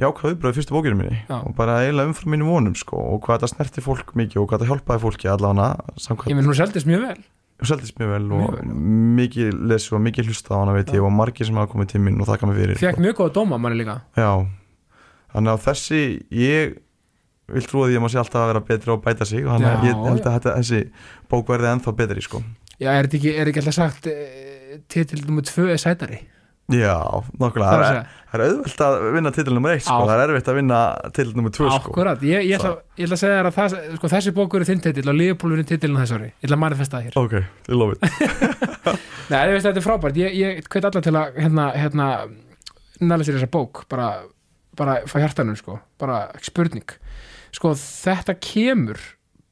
[0.00, 1.18] jákvæð viðbröð fyrstu bókinu minni.
[1.28, 1.38] Já.
[1.44, 4.58] og bara eiginlega umfram mínum vonum sko, og hvað þetta snerti fólk mikið og hvað
[4.62, 7.18] þetta hjálpaði fólki allavega ég samkvæmt minn hún seldist mjög vel.
[7.20, 8.74] og seldist mjög vel Mjög og já.
[9.20, 12.00] mikið lesu og mikið hlusta á hana veit ég og margir sem hafa komið til
[12.04, 12.80] mín og þakka mig fyrir.
[12.80, 13.98] Fekk mjög góða dóma manni líka.
[14.16, 14.30] Já,
[15.34, 16.00] þannig að þessi
[16.40, 16.74] ég
[17.50, 19.70] vil trúa því að maður sé alltaf að vera betri og bæta sig og þannig
[19.70, 20.80] að ég held að þetta, þessi
[21.30, 22.42] bók verði ennþá betri sko.
[22.80, 24.18] Já, er þetta ekki, ekki alltaf sagt e,
[24.88, 26.20] titil nummer tvö er sætari
[26.70, 26.94] Já,
[27.40, 30.06] nokkulega, það er að er, auðvelt að vinna titil nummer eitt sko, Já.
[30.10, 30.80] það er erfitt að vinna
[31.16, 31.90] titil nummer tvö sko.
[31.90, 34.68] Akkurat, ég, ég, ætla, ég ætla að segja þér að það, sko, þessi bókur er
[34.70, 37.18] þinn titil og Leopold er titilin þess ári, ég ætla að manifesta það hér.
[37.18, 37.98] Ok, ég lofi.
[39.30, 42.08] Nei, ég veist þetta er frábært, ég, ég hveit alla til að hérna, hérna
[43.00, 44.08] næla sér þessa bók, bara,
[44.78, 46.86] bara fá hjartanum, sko, bara spurning.
[47.54, 48.98] Sko, þetta kemur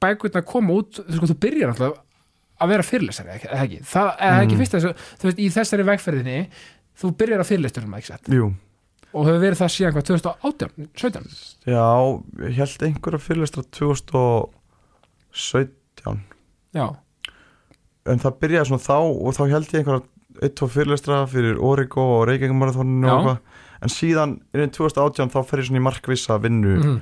[0.02, 1.98] bækurna koma út, sko, þú byrjar alltaf
[2.58, 3.78] að vera fyrirlesari, eða ekki?
[3.86, 4.60] Það er ekki Mm.
[4.62, 4.90] fyrst þessu,
[5.20, 6.38] þú veist, í þessari vegferðinni
[6.98, 8.46] þú byrjar að fyrirlesturum, ekki sett Jú,
[9.12, 10.70] og hefur verið það síðan hvað 2018,
[11.02, 11.26] 17
[11.72, 11.86] já,
[12.44, 16.16] ég held einhverja fyrirlestra 2017
[16.78, 16.86] já,
[18.08, 20.06] en það byrjaði svona þá og þá held ég einhverja
[20.38, 23.10] eitt og fyrirlestra fyrir Origo og Reykjavík-marathoninu Já.
[23.10, 23.38] og eitthvað.
[23.82, 26.98] En síðan inn í 2018 þá fer ég svona í markvissa vinnu mm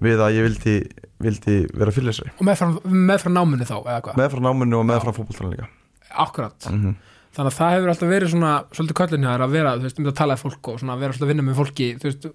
[0.00, 0.74] við að ég vildi,
[1.22, 2.32] vildi vera fyrirlesari.
[2.38, 2.76] Og meðfram,
[3.10, 4.18] meðfram náminu þá, eða hvað?
[4.20, 5.68] Meðfram náminu og meðfram fótboltanum líka.
[6.10, 6.94] Akkurat, mm -hmm.
[7.36, 9.98] Þannig að það hefur alltaf verið svona svolítið köllin hjá þér að vera, þú veist,
[10.00, 12.26] um að tala við fólk og svona vera svolítið að vinna með fólki, þú veist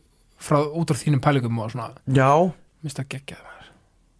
[0.46, 2.32] frá, út á þínum pælingum og svona Já,
[2.84, 3.52] minnst það geggjað maður.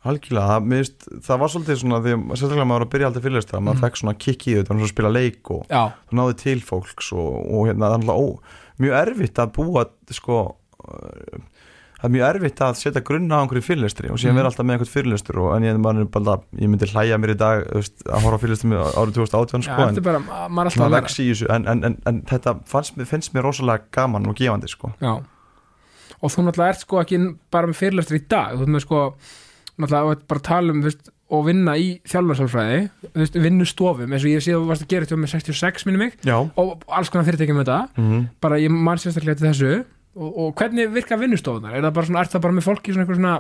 [0.06, 3.24] algjörlega það, finnst- það var svolítið svona því að sérstaklega maður var að byrja alltaf
[3.26, 3.84] fyrirlestra maður Mhm.
[3.86, 7.32] fekk svona kikk í þetta, að spila leik og já, þú náði til fólks og,
[7.56, 8.28] og hérna, það er alltaf ó,
[8.80, 10.56] mjög erfitt að búa sko
[11.96, 14.40] það er mjög erfitt að setja grunna á einhverju fyrirlestri og síðan Mhm.
[14.42, 15.82] vera alltaf með einhvern fyrirlestur og en ég,
[16.12, 19.70] bara, ég myndi hlæja mér í dag veist, að horfa fyrirlestur með árið 2018 já
[19.70, 20.20] sko, en bara,
[20.50, 24.92] maður þessu en, en, en, en þetta fannst, finnst mér rosalega gaman og gefandi sko.
[26.22, 27.20] Og þú náttúrulega ert sko ekki
[27.52, 29.02] bara með fyrirlestur í dag þú með sko,
[29.80, 34.44] náttúrulega bara tala um veist, og vinna í þjálfarsálfræði þú veist, vinnustofum, eins og ég
[34.46, 36.38] sé að þú varst að gera þetta með 66 minni mig, Já.
[36.56, 39.86] og alls konar fyrirtækjum þetta, mm bara ég man sérstaklega til þessu
[40.16, 43.06] og, og hvernig virka vinnustofunar er það bara svona, er það bara með fólki svona
[43.06, 43.40] eitthvað svona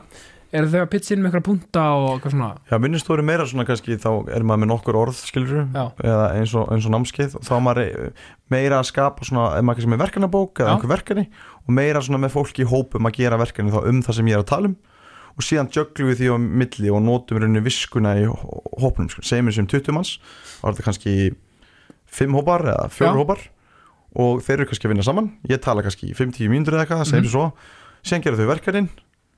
[0.55, 3.65] er það að pitcha inn með eitthvað punta og eitthvað svona Já, minnistóri meira svona
[3.67, 7.51] kannski þá er maður með nokkur orð skilur eða eins og, eins og námskeið þá
[7.57, 10.75] er maður eh, meira að skapa svona, ef maður kannski með verkanabók eða Já.
[10.77, 11.25] einhver verkani
[11.65, 14.37] og meira svona með fólki í hópum að gera verkani þá um það sem ég
[14.37, 14.77] er að tala um
[15.35, 19.09] og síðan jöglum við því á milli og notum í rauninni viskuna í hó- hópnum
[19.11, 19.19] sko.
[19.27, 20.13] segjum við sem 20 manns
[20.63, 21.15] er þetta kannski
[22.15, 23.17] 5 hópar eða 4 Já.
[23.19, 23.41] hópar
[24.15, 25.31] og þeir eru kannski að vinna saman.
[25.49, 27.09] Ég tala kannski í 5-10 mínútur eða eitthvað Mhm.
[27.11, 27.51] segjum við svo,
[28.05, 28.89] síðan gera þau verkaninn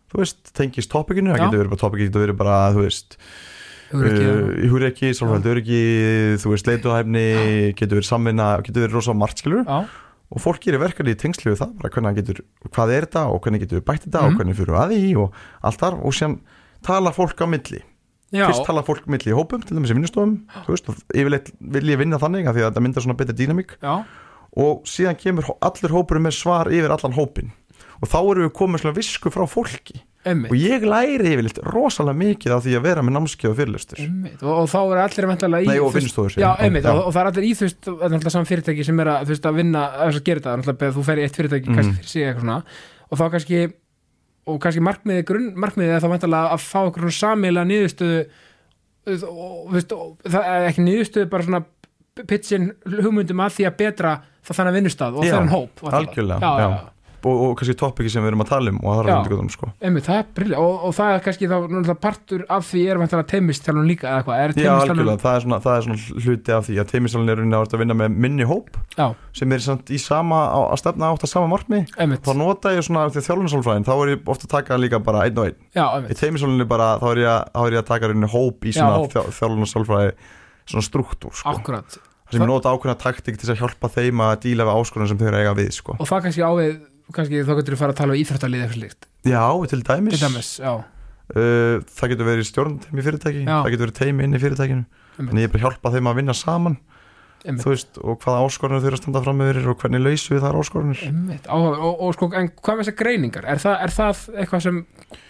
[0.08, 3.18] þú veist, tengist topikinu það getur verið bara topikinu, getur verið bara, þú veist
[4.72, 5.82] húreki, sálfæld öryggi
[6.42, 7.26] þú veist, leituhæfni,
[7.78, 9.88] getur verið samvinna getur verið rosa margt skilur já,
[10.32, 12.42] og fólk gerir verkefni í tengslu við það bara hvernig getur,
[12.76, 14.28] hvað er þetta og hvernig getur við bætt þetta Mhm.
[14.28, 15.34] og hvernig fyrir við að því og
[15.64, 15.94] allt þar.
[16.04, 16.40] Og síðan
[16.84, 17.82] tala fólk á milli.
[18.32, 20.86] Já, fyrst tala fólk milli í hópum, til dæmis í vinnustofum þú veist,
[21.16, 23.78] yfirleitt vil ég vinna þannig því að þetta myndar svona betri dýnamík
[24.58, 27.52] og síðan kemur hó- allur hópurinn með svar yfir allan hópin
[28.02, 30.02] og þá erum við komið svona visku frá fólki.
[30.28, 33.14] Emmitt og ég læri yfirleitt rosalega mikið á því að vera með
[33.58, 34.02] fyrirlestur.
[34.04, 35.28] Einmitt, og, og þá er allir
[35.64, 36.86] í Nei, og vinnustofur, já, einmitt.
[36.92, 39.24] Og, og það er allir í þú veist, það náttúrulega saman fyrirtæki sem er að,
[39.32, 41.78] veist, að vinna að gera þetta, náttúrulega þú fer í eitt fyrirtæki Mhm.
[41.80, 42.58] kannski fyrir sig eitthvað svona.
[43.08, 43.62] Og þá kannski,
[44.48, 47.66] og kannski markmiðið grunn, markmiðið er þá væntanlega að fá svona samíla
[50.28, 51.64] og það er ekki niðurstöðu bara svona
[52.28, 54.18] pitchin hugmyndum að því að betra
[54.48, 56.94] það þannig vinnustað og Já, þennan hóp algjörlega, já, já, já.
[57.28, 59.12] og, og kannski topiki sem við erum að tala um og það er Já.
[59.12, 59.68] að undirgöðum sko.
[60.62, 61.56] Og, og það er kannski þá
[62.06, 64.54] partur af því er væntanlega teimistjálun líka eða hvað, er
[64.86, 67.42] algjörlega, það er svona, það er svona hluti af því að teimisálinn er
[67.76, 69.08] að vinna með minni hóp já,
[69.42, 71.52] sem er samt í sama, á, að stefna átt að sama
[71.98, 75.26] einmitt, þá nota ég svona því þjálfinsálfræðin þá er ég ofta að taka líka bara
[75.28, 75.60] einn og einn.
[75.76, 79.02] Já, í er bara, þá er ég, að- er að taka hóp í svona
[79.42, 80.14] þjálfinsálfræði
[80.68, 81.50] svona struktúr sko.
[81.58, 81.98] akkurat,
[82.32, 85.28] sem ég nota ákveðna taktik til að hjálpa þeim að díla við áskorun sem þau
[85.30, 85.96] eru að eiga við sko.
[86.00, 86.78] og það kannski ávið
[87.16, 89.08] kannski þá getur þú fara að tala um íþróttalið eitthvað slíkt.
[89.28, 90.74] Já, til dæmis, til dæmis, já,
[91.28, 93.58] Uh, það getur verið stjórnteimi í fyrirtæki Já.
[93.60, 94.86] það getur verið teimi inn í fyrirtækinu.
[95.20, 96.78] En ég er bara að hjálpa þeim að vinna saman
[97.44, 100.58] veist, og hvaða áskorunir þau eru að standa fram með og hvernig lausu við þar
[100.62, 101.02] áskorunir
[101.52, 103.44] og, og sko, en hvað með þessar greiningar?
[103.52, 104.80] Er það, er það eitthvað sem,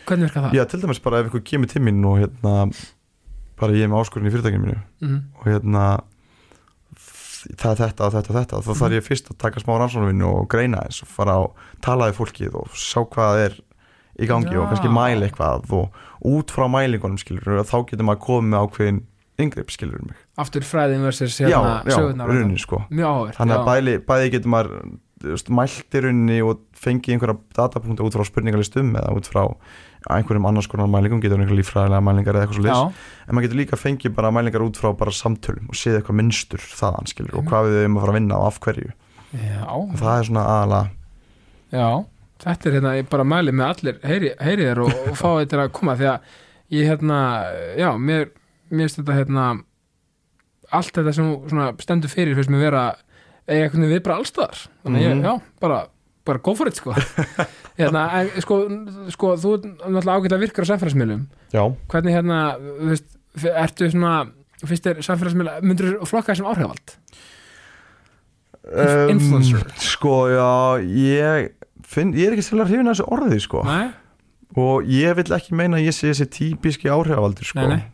[0.06, 0.53] hvernig virka það?
[0.60, 2.53] Já, til dæmis bara ef einhver kemur mín og hérna
[3.57, 5.18] bara ég er með áskorun í fyrirtækinu mínu Mhm.
[5.34, 5.84] og hérna
[7.58, 8.62] það þetta og þetta og þetta.
[8.66, 12.10] Þá þarf ég fyrst að taka smá rannsóknarvinnu og greina þess og fara og tala
[12.10, 13.58] við fólkið og sjá hvað er
[14.18, 14.62] í gangi Já.
[14.64, 15.68] og kannski mæla eitthvað.
[15.78, 19.02] Og út frá mælingunum skilur þá getur maður komið með ákveðin
[19.38, 20.22] yngreip skilur mig.
[20.42, 22.82] Aftur fræðin versus Já, hérna já, sögurnar rauninni sko.
[22.90, 24.72] Mjög áhverð Þannig að bæði, bæði getur maður
[25.22, 29.44] þú veist, mælt í rauninni og fengið einhverja datapunkta út frá spurningalistum eða út frá
[30.16, 32.94] einhverjum annars konar mælingum, getur einhverja líffræðilega mælingar eða eitthvað svo já,
[33.28, 36.60] en maður getur líka fengið bara mælingar út frá bara samtölum og séð eitthvað minnstur
[36.60, 37.50] þaðan skilur og Mhm.
[37.52, 38.92] hvað við erum að fara að vinna og af hverju
[39.34, 40.90] já, og það er svona aðalega
[41.72, 42.06] já
[42.40, 45.64] þetta er hérna, ég bara mæli með allir heyri, heyri þér og, og fá þetta
[45.66, 46.20] að koma því að
[46.72, 47.18] ég hérna,
[47.78, 48.30] já, mér
[48.72, 49.46] mér þetta hérna
[50.72, 51.30] allt þetta sem
[51.80, 52.82] stendur fyrir finnst mér vera
[53.48, 55.22] einhvern veginn við bara allstaðar þannig að Mhm.
[55.22, 55.88] ég, já, bara
[56.28, 56.94] bara go for it sko
[57.80, 58.60] hérna, en, sko,
[59.14, 61.24] sko, þú ert náttúrulega ágætlega virkar á samfélagsmiðlum
[61.56, 61.64] já,
[61.94, 63.10] hvernig hérna, þú veist,
[63.54, 64.14] ertu svona
[64.66, 66.95] finnst þér samfélagsmiðla, myndur þú flokka þessum áhrifald?
[68.68, 69.64] Inf- influencer.
[69.80, 70.48] sko já,
[70.84, 71.52] ég
[71.88, 73.86] finn, ég er ekki sérlega hrifin að þessu orði sko Nei,
[74.60, 77.86] og ég vil ekki meina að ég sé þessi típiski áhrifavaldur sko Nei, nei.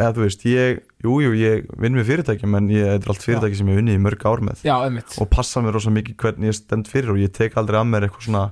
[0.00, 3.60] Eða þú veist, ég, jú, jú, ég vinn með fyrirtækjum en ég er allt fyrirtæki
[3.60, 4.64] sem ég unnið í mörg ár með.
[4.66, 7.90] Já, og passa mér rosa mikið hvernig ég stend fyrir og ég tek aldrei að
[7.92, 8.46] mér eitthvað svona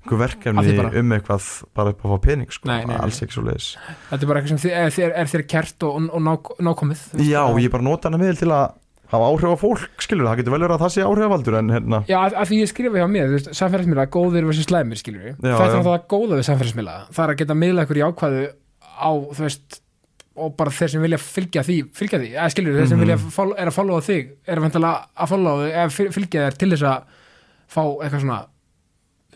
[0.00, 1.46] einhver Af verkefni um eitthvað
[1.76, 3.66] bara upp að fá pening sko, Nei, nei, alls ekki svo leiðis
[4.08, 6.30] Þetta er bara eitthvað sem þið, er, þér, er þér kert og, og ná,
[6.70, 8.78] nákomið veist, Já, ég bara nota hana miðl til að
[9.10, 12.00] hafa áhrif á fólk, skilur það, getur vel verið að það sé áhrifavaldur en hérna,
[12.08, 15.24] Já, að, að því ég skrifa hjá mér, þú veist, samfélagsmiðla góðir versus slæmir, skilur
[15.26, 16.94] Já, Þetta er það góða við samfélagsmiðla.
[17.10, 18.44] Það er að geta miðla ykkur í ákvæðu
[18.86, 19.80] á, þú veist
[20.40, 23.04] og bara þeir sem vilja fylgja því fylgja því, eða skilur þeir sem Mhm.
[23.06, 26.56] vilja follow, er að followa þig, er vantilega að followa þig eða fyl- fylgja þér
[26.62, 27.02] til þess að
[27.70, 28.40] fá eitthvað svona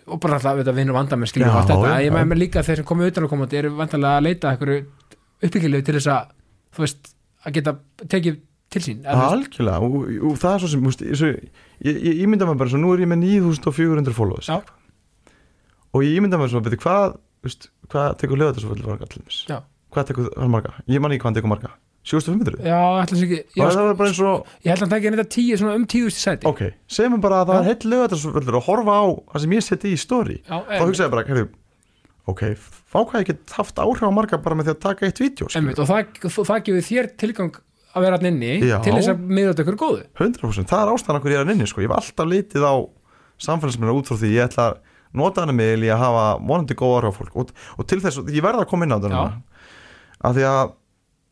[0.06, 2.14] og bara alltaf við vinna vanda með skilur Já, við allt þetta, já, ég já.
[2.18, 4.86] með mér líka þeir sem komið utan á komandi eru vantilega að leita eitthvað
[5.44, 6.26] uppbyggilegu til þess að
[6.74, 7.14] þú veist,
[7.47, 7.72] að geta
[8.12, 8.40] tekið
[8.74, 9.94] til sín eða, þú veist, algjörlega og,
[10.31, 11.26] og það er svo sem, veist, svo,
[11.89, 14.60] ég, ég ímynda mér bara svo, nú er ég með 9400 followers Já.
[15.94, 19.39] og ég ímynda mér svo, betur, hvað, veist, hvað tekur lögða þessu fyrir marga allir
[19.48, 19.59] Já.
[19.95, 21.75] Hvað tekur það marga, ég man ekki hvað hann tekur marga.
[22.05, 24.83] 7500 Já, ætla sér ekki já, og það er bara eins og, Ég held að
[24.85, 26.49] hann tækja þetta tíu, svona um tíðust sæti.
[26.51, 29.95] Ok, segjum bara að það er þessu fyrir að horfa á það sem ég seti
[29.95, 30.01] í
[30.45, 31.49] Já, þá hugsa ég bara, hefur
[32.29, 32.43] ok,
[32.89, 35.49] fá hvað ég get haft áhrif á marga bara með því að taka eitt vídeo.
[35.53, 37.59] Einmitt, og það, og það gefur þér tilgang
[37.95, 38.79] að vera hann inni Já.
[38.85, 40.03] til þess að þetta ykkur góðu.
[40.19, 41.85] 100% það er ástæðan okkur ég er að inni sko.
[41.85, 42.75] ég hef alltaf litið á
[43.45, 44.81] samfélagsmiðla út frá því ég ætla að
[45.15, 47.37] nota hana miðl í að hafa vonandi góð áhrif á fólk.
[47.39, 49.43] Og, og til þess, ég verða að koma inn á þetta núna.
[50.24, 50.74] Af því að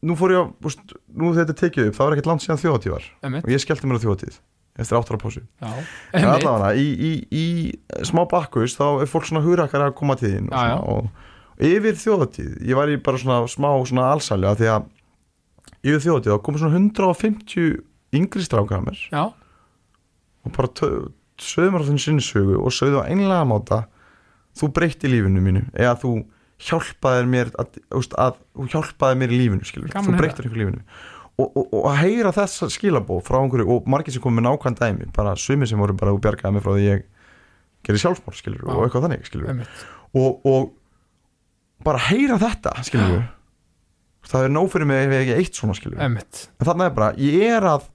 [0.09, 2.95] nú fór ég að, úst, nú þetta tekið upp það var ekkert langt síðan þjóðatíð
[2.97, 3.05] var.
[3.23, 4.39] Einmitt, og ég skellti mér á þjóðatíð
[4.83, 5.43] eftir áttur á pásu.
[6.17, 7.45] En allavega í, í, í
[8.09, 10.79] smá bakkus þá er fólk svona hurakkar að koma til þín og, Já, já.
[10.81, 14.87] og yfir þjóðatíð, ég var í bara svona smá svona allsæli að því að
[15.83, 17.69] yfir þjóðatíð þá komum svona 150
[18.17, 19.03] yngri strákar að mér.
[19.13, 19.23] Já,
[20.43, 20.73] og bara
[21.43, 23.83] sögum á þinn sinni sögu og sögðu á einlega máta
[24.59, 26.17] þú breytti lífinu mínu eða þú
[26.63, 28.39] hjálpaðir mér að, að,
[28.73, 30.85] hjálpaðir mér í lífinu skilur, Gaman þú breyttir ykkur lífinu.
[31.41, 34.77] Og, og, og að heyra þessa skilabó frá einhverju og margir sem komið með nákvæm
[34.79, 37.07] dæmi bara sumir sem voru bara og bjargaði mig frá því ég
[37.87, 38.75] gerði sjálfsmór skilur Já.
[38.75, 39.63] og eitthvað þannig skilur
[40.13, 40.69] og, og
[41.87, 43.25] bara heyra þetta skilur
[44.29, 46.95] það er nóg fyrir mig ef ég ekki eitt svona skilur einmitt, en þannig er
[46.99, 47.89] bara, ég er að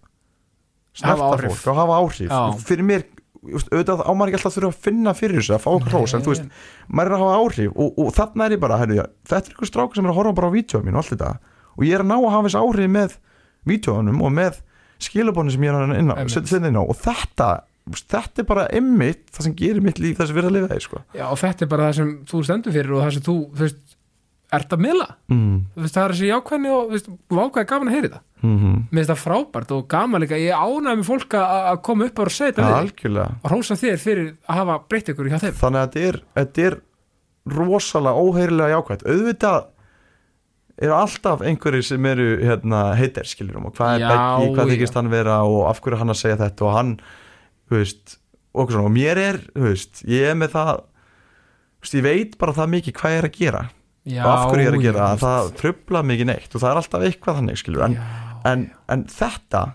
[0.98, 2.42] snerta fólk og hafa áhrif Já.
[2.68, 3.06] fyrir mér,
[3.46, 6.24] auðvitað á maður ekki alltaf þurfa að finna fyrir þessu, að fá okkur hrós en
[6.26, 6.48] þú veist,
[6.88, 8.98] maður er að hafa áhrif og, og þannig er ég bara, herru,
[9.30, 11.32] þetta er ykkur strákur sem er að horfa bara á vídjóum mín og allt þetta.
[11.78, 13.18] Og ég er að ná að hafa þessu áhrif með
[13.72, 14.62] vídjóunum og með
[15.08, 16.84] skilabónu sem ég er að inn á, setja inn á.
[16.84, 17.50] Og þetta,
[18.00, 20.88] þetta er bara emmitt það sem gerir mitt líf þess að vera að lifa þeir
[20.88, 21.04] sko.
[21.14, 23.68] já, og þetta er bara það sem þú stendur fyrir og það sem þú, þú
[23.68, 23.84] veist,
[24.58, 25.08] ert að miðla.
[25.30, 25.56] Mm.
[25.84, 28.76] það er þessi jákvæðni og þú veist, vákvæði gaman að heyri það Mm -hmm.
[28.92, 30.38] mér finnst það frábært og gaman líka.
[30.38, 33.18] Ég ánægði með fólk að koma upp og þetta við þig.
[33.44, 35.54] og hrósa þér fyrir að hafa breytt ykkur hjá þeim.
[35.54, 36.78] Þannig að þetta er, þetta er
[37.48, 39.66] rosalega óheirilega jákvæmt auðvitað
[40.78, 45.10] eru alltaf einhverjir sem eru hérna, heitir skilurum og hvað er Beggi, hvað þykist hann
[45.10, 46.92] vera og af hverju er hann að segja þetta og hann
[47.68, 48.20] þú veist,
[48.54, 50.72] og, og mér er þú veist, ég er með það
[51.82, 53.64] veist, ég veit bara það mikið hvað ég er að gera.
[54.08, 56.70] Já, og af hverju ég er að gera já, það, trubla mikið neitt og það
[56.70, 59.68] er alltaf eitthvað þannig skilur en, já, en, en þetta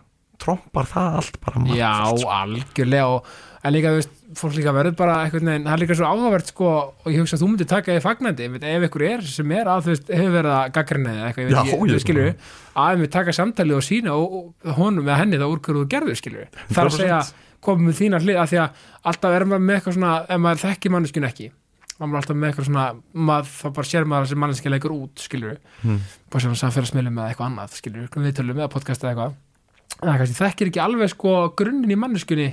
[0.42, 2.30] trompar það allt bara margt, já, sko.
[2.34, 3.28] algjörlega og,
[3.62, 6.50] en líka, þú veist, fólk líka verður bara einhvern veginn, það er líka svo áhugavert
[6.50, 9.54] sko og ég hugsa að þú myndir taka því fagnandi ef ef ykkur er sem
[9.54, 12.30] er að þú veist, hefur verið að gaggrina eða eitthvað, ég veit þú skilur
[12.82, 15.90] að við taka samtalið og sína og, og honum eða henni það úr hverju þú
[15.94, 16.98] gerður skilur það er að 100%.
[16.98, 17.22] segja,
[17.62, 20.64] komum við þína hlið að því að alltaf er maður með eitthvað svona ef maður
[20.64, 21.50] þekki manneskjun ekki
[22.00, 25.56] maður alltaf með eitthvað svona maður, þá bara sér maður þessi manneskja leikur út skilur
[25.82, 25.98] Hmm.
[26.30, 29.12] bara sem það fyrir að smilja með eitthvað annað skilur, við tölum með podcast eða
[29.12, 29.34] eitthvað
[30.02, 32.48] það kannski þekkir ekki alveg sko grunninn í manneskjunni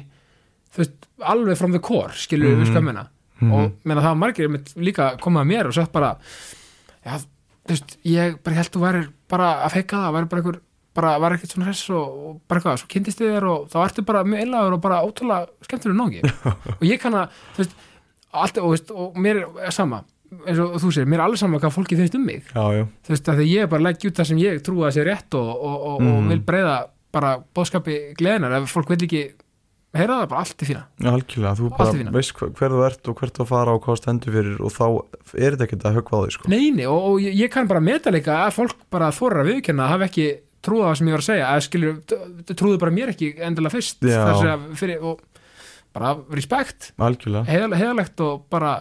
[0.70, 2.64] þú veist, alveg from the core skilur Mhm.
[2.66, 3.08] við að menna
[3.42, 3.52] Mhm.
[3.54, 6.18] og menna það var margir líka komað að mér og sagt bara
[7.06, 7.18] já,
[7.66, 10.60] þú veist, ég bara held þú værir bara að feika það, væri bara einhver
[10.94, 13.78] bara var ekkert svona hress og, og bara hvað svo kynntist þið þér og þá
[13.88, 16.22] ertu bara mjög einlagur og bara ótrúlega skemmtilega nági
[16.80, 17.76] og ég kann að, þú veist,
[18.32, 20.04] allt, og, veist, og mér er sama
[20.46, 22.44] eins og þú segir, mér er alveg sama hvað fólki finnst um mig.
[22.54, 24.94] Já, já, þú veist, að því ég bara legg út það sem ég trúi að
[25.00, 26.28] sé rétt og, og, og, og Mm.
[26.30, 26.76] vil breyða
[27.12, 29.22] bara bóðskapi gleðinar ef fólk vil ekki
[29.98, 30.84] heyra það bara allt í fína.
[31.02, 33.82] Já, algjörlega, þú bara veist hver, hver þú ert og hvert þú að fara og
[33.88, 34.86] hvað stendur fyrir og þá
[35.34, 36.52] er þetta ekkert að höggva á því sko.
[36.54, 39.88] Neini, og, og ég, ég kann bara meta líka að fólk bara þorir að viðkenna
[39.88, 40.28] að hafa ekki
[40.62, 41.50] trúið á það sem ég var að segja.
[41.50, 41.98] Að skilur,
[42.54, 45.26] trúðu bara mér ekki endilega fyrst að fyrir, og
[45.96, 48.78] bara respekt, heiðalegt og bara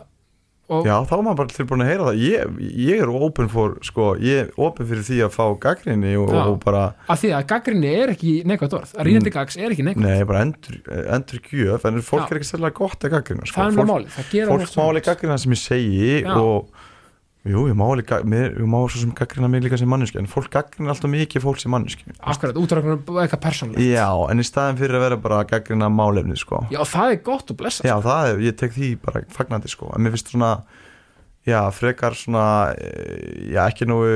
[0.68, 2.18] og, Já, þá er maður bara tilbúin að heyra það.
[2.20, 6.32] Ég, ég er open for, sko, ég er open fyrir því að fá gaggrinni og,
[6.36, 8.92] og bara að því að gaggrinni er ekki neikvægt orð.
[8.92, 10.76] Að rínandi gags er ekki neikvægt nei, bara endur,
[11.16, 12.28] endur gjöf en fólk Já.
[12.28, 13.56] er ekki sérlega gott að gaggrina sko.
[13.62, 14.12] það fólk, máli,
[14.52, 16.34] fólk má alveg gaggrina sem ég segi Já.
[16.36, 16.84] og
[17.46, 17.84] jú, ég má
[18.26, 21.44] mér, ég má svo sem gaggrina mig líka sem manneski en fólk gaggrina alltaf mikið
[21.44, 23.84] fólk sem manneski akkurat, útráknum eitthvað persónulegt.
[23.84, 26.64] Já, en í staðin fyrir að vera bara gaggrina málefni, sko.
[26.74, 29.92] Já, það er gott og blessa Já, það er, ég tek því bara fagnandi sko,
[29.94, 30.52] en mér finnst svona
[31.46, 32.44] já, frekar svona
[32.74, 34.12] eh, já, ekki nógu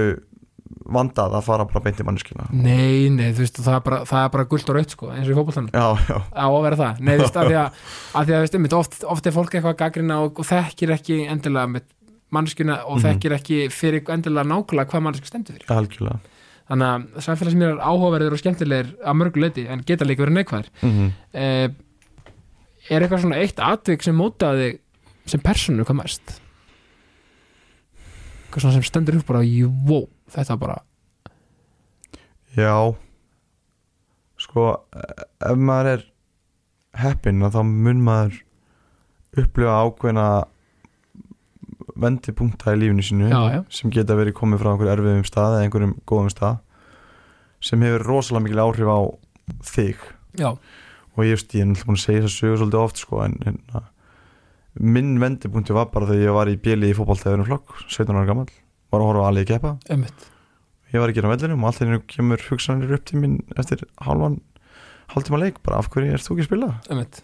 [0.93, 4.27] vandað að fara bara beint í manneskina Nei, nei, þú veist, það er bara, það
[4.27, 5.73] er bara guld og raut sko, eins og í fótboltanum.
[5.73, 7.83] Já, já, á að vera það, nei, þú veist, að því að,
[8.19, 11.19] að því að, veist, einmitt, oft, oft er fólk eitthvað gaggrina og, og þekkir ekki
[11.33, 11.87] endilega með
[12.33, 13.05] mannskjuna og Mhm.
[13.07, 15.67] þekkir ekki fyrir endilega nákvæmlega hvað mannskja stendur fyrir.
[15.69, 16.21] Algjörlega.
[16.71, 20.39] Þannig að samfélag sem er áhugaverðir og skemmtilegir að mörgu leiti en geta líka verið
[20.39, 20.69] neikvæðir.
[20.83, 21.69] Mm eh,
[22.91, 24.79] er eitthvað svona eitt atvik sem mótaði
[25.27, 26.41] sem persónu hvað mest?
[28.47, 30.79] Eitthvað svona sem stendur upp bara, jú, þetta bara
[32.57, 32.95] Já.
[34.43, 34.65] Sko,
[35.41, 36.03] ef maður er
[37.01, 38.41] heppinn að þá mun maður
[39.39, 40.27] upplifa ákveðna
[42.03, 43.61] vendipunkta í lífinu sínu Já, já.
[43.73, 46.59] sem geta verið komið frá einhverjum erfiðum stað eða einhverjum góðum stað
[47.63, 49.01] sem hefur rosalega mikil áhrif á
[49.73, 50.01] þig.
[50.41, 53.03] Já, og ég, veist, ég er náttúrulega búin að segja þess að sögu svolítið oft
[53.03, 53.83] sko, en hérna,
[54.97, 58.47] minn vendipunkti var bara þegar ég var í bíli í fótballtæðunum flokk 17 ára gammal,
[58.93, 60.25] var að horfa á alveg kepa einmitt.
[60.93, 64.41] Ég var ekki á vellinum og allt henni kemur hugsanir upp til mín eftir halvan
[65.13, 66.71] hálftíma leik, bara af hverju ert þú ekki að spila?
[66.89, 67.23] Einmitt,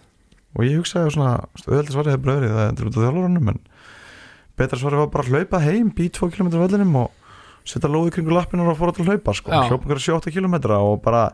[0.55, 3.61] og ég hugsaði svona, auðvitað svarið hefur bröðrið það er út á þjálfurunum en
[4.59, 7.15] betra svarið var bara að hlaupa heim bí 2 km á vellinum og
[7.69, 11.01] setja lóði kringu lappinar og fóra til að hlaupa sko, hljópa einhverja 7-8 km og
[11.05, 11.25] bara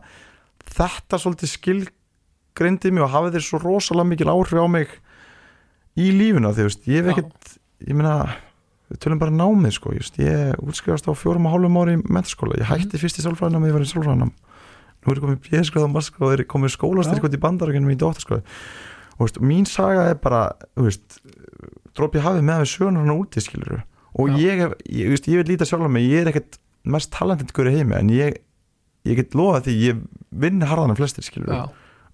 [0.74, 4.96] þetta svolítið skilgrindi mig og hafið þér svo rosalega mikil áhrif á mig
[6.00, 8.16] í lífuna því veist, ég hef ekkert ég meina,
[8.90, 12.58] við tölum bara námið sko, just, ég útskrifast á fjórum og hálfum ári í mentaskóla,
[12.58, 14.32] ég hætti fyrst í sálfræðinam ég var í sálfræðinam
[15.04, 18.42] nú er ég komið bjöðskráð og masterskráð og er komið skólastyrkot í bandarækjunum í dóttarskráð
[19.14, 20.46] og veist, mín saga er bara
[20.80, 21.20] veist,
[21.96, 23.82] dróp ég hafið með við sögunar hann úti skilur
[24.14, 24.38] og Já.
[24.38, 24.64] ég,
[24.94, 28.12] ég, veist, ég vil líta sjálf mig, ég er ekkert mest talentið í heimi en
[28.14, 28.40] ég,
[29.08, 31.64] ég get lofað því ég vinn harðan en flestir skilur já,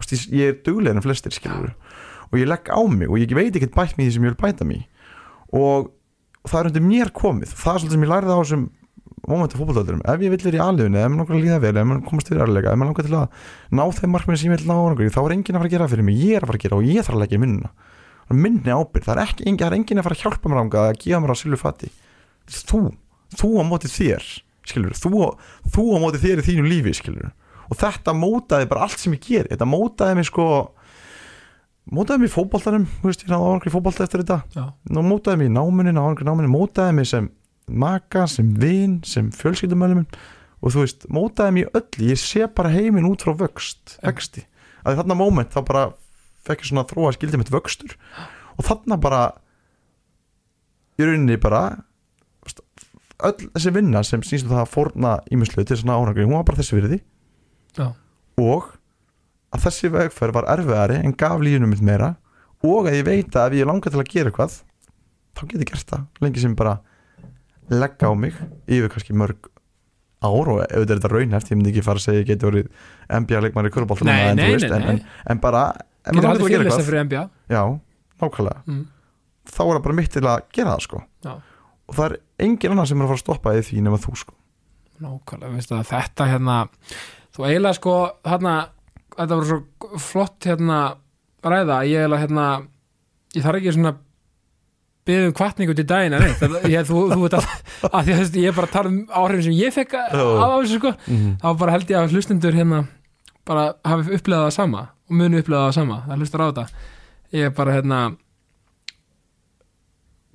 [0.01, 1.73] Þú veist, ég, ég er duglegin en flestir skilur
[2.31, 4.41] og ég legg á mig og ég veit ekkert bætt í því sem ég vil
[4.41, 4.81] bæta í.
[5.53, 5.91] og,
[6.41, 7.53] og það er undir mér komið.
[7.59, 8.69] Það er svolítið sem ég lærið á þessum
[9.29, 11.89] momentu fótbolltöðurum, ef ég vill vera í aðliðinu ef maður langar að líða vel, ef
[11.91, 13.27] maður komast til aðlega ef maður langar til að
[13.77, 14.77] ná þeim markmið sem ég vil ná
[15.13, 16.79] þá er enginn að fara að gera fyrir mig, ég er að fara að gera
[16.79, 17.69] og ég þarf að leggja í er
[18.37, 20.85] minni ábyrgð, það er, ekki, engin, það er enginn að fara að hjálpa mér ánga
[20.87, 21.91] að gefa mér á silfu fati.
[22.51, 22.81] Þú,
[23.39, 24.27] þú á móti þér
[24.71, 25.31] skilur, þú,
[25.75, 27.33] þú á móti þér í þínu lífi skilur
[27.71, 30.47] og þetta mótaði bara allt sem ég ger þetta mótaði mig sko
[31.91, 34.67] mótaði mig í fótboltanum þú veist, ég náði árangur í fótbolta eftir þetta.
[34.91, 37.31] Nú mótaði mig í náminu, árangur í náminu mótaði mig sem
[37.71, 40.05] maka, sem vin sem fjölskyldumöllum
[40.61, 42.11] og þú veist, mótaði mig í öllu.
[42.11, 44.45] Ég sé bara heiminn út frá vöxt vexti,
[44.85, 45.87] að þarna móment þá bara
[46.47, 47.95] fekk ég svona að þróa skildið mitt vöxtur.
[48.57, 49.23] Og þarna bara
[51.01, 51.63] í rauninni bara
[53.21, 56.47] öll þessi vinna sem snýst um það að forna ímislu til svona árangur, hún var
[56.49, 57.01] bara þessi virði.
[57.77, 57.93] Já,
[58.41, 58.73] og
[59.55, 62.15] að þessi vegferð var erfiðari en gaf lífinu mitt meira.
[62.67, 64.59] Og að ég veit að ef ég langar til að gera eitthvað
[65.37, 66.07] þá get ég gert það.
[66.25, 66.77] Lengi sem bara
[67.71, 68.37] leggja á mig
[68.67, 69.49] yfir kannski mörg
[70.21, 72.67] ár og þetta er þetta raunhæft, ég myndi ekki fara að segja ég geti verið
[73.23, 74.43] NBA leikmar í kurubólta Nei, en,
[74.77, 75.01] en,
[75.33, 75.63] en, bara
[76.09, 76.85] getur aldrei eitthvað.
[76.89, 77.63] fyrir NBA já,
[78.23, 78.63] nákvæmlega.
[78.67, 78.83] Mm.
[79.51, 81.03] þá er það bara mitt til að gera það sko.
[81.25, 81.33] Já.
[81.91, 84.17] og það er engin annar sem er að fara að stoppa í því nema þú
[84.25, 84.37] sko.
[85.01, 86.59] Nákvæmlega, veistu að þetta hérna
[87.35, 87.97] þú eiginlega sko
[88.27, 88.55] hérna,
[89.17, 90.79] þetta voru svo flott hérna
[91.45, 92.47] ræða, ég eiginlega hérna
[93.37, 93.95] ég þarf ekki svona
[95.09, 97.47] byggðum kvartningu til daginn en neitt, það- ég, þú, þú veit að,
[97.89, 100.93] að því að veist, ég bara tala um áhrifin sem ég fekk af þessu sko,
[101.09, 101.31] mm.
[101.41, 102.83] þá bara held ég að hlustendur hérna
[103.49, 106.85] bara hafi upplegað það sama og muni upplegað það sama, það hlustar á þetta.
[107.35, 107.99] Ég er bara hérna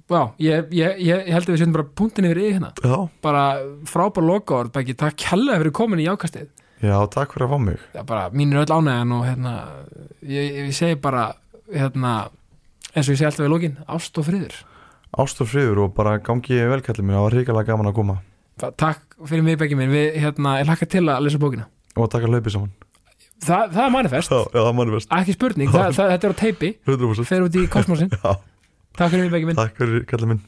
[0.10, 2.72] já, ég, ég, ég, held að við setjum bara punktin yfir í hérna.
[2.84, 3.46] Já, bara
[3.90, 6.52] frábær lokaord Beggi, takk kærlega fyrir komin í jákastið.
[6.84, 7.82] Já, takk fyrir að fá mig.
[7.96, 9.56] Er bara, mín er öll ánægjan og hérna,
[10.22, 11.30] ég, ég segi bara
[11.72, 12.16] hérna,
[12.94, 14.62] eins og ég segi alltaf við lókin, ást og friður.
[15.16, 18.20] Ást og friður og bara gangi ég velkallið mér, það var ríkilega gaman að koma.
[18.60, 21.70] Takk fyrir mig Beggi minn, við, hérna, ég hlakka til að lesa bókina.
[21.96, 22.74] Og taka hlaupið saman
[23.44, 26.34] Þa, það er manifest, já, já, það er best ekki spurning það, það, þetta er
[26.34, 28.32] á teipi, 100% fer út í kosmosin já,
[28.96, 29.60] takk fyrir mig Beggi minn.
[29.60, 30.44] Takk fyrir kallið minn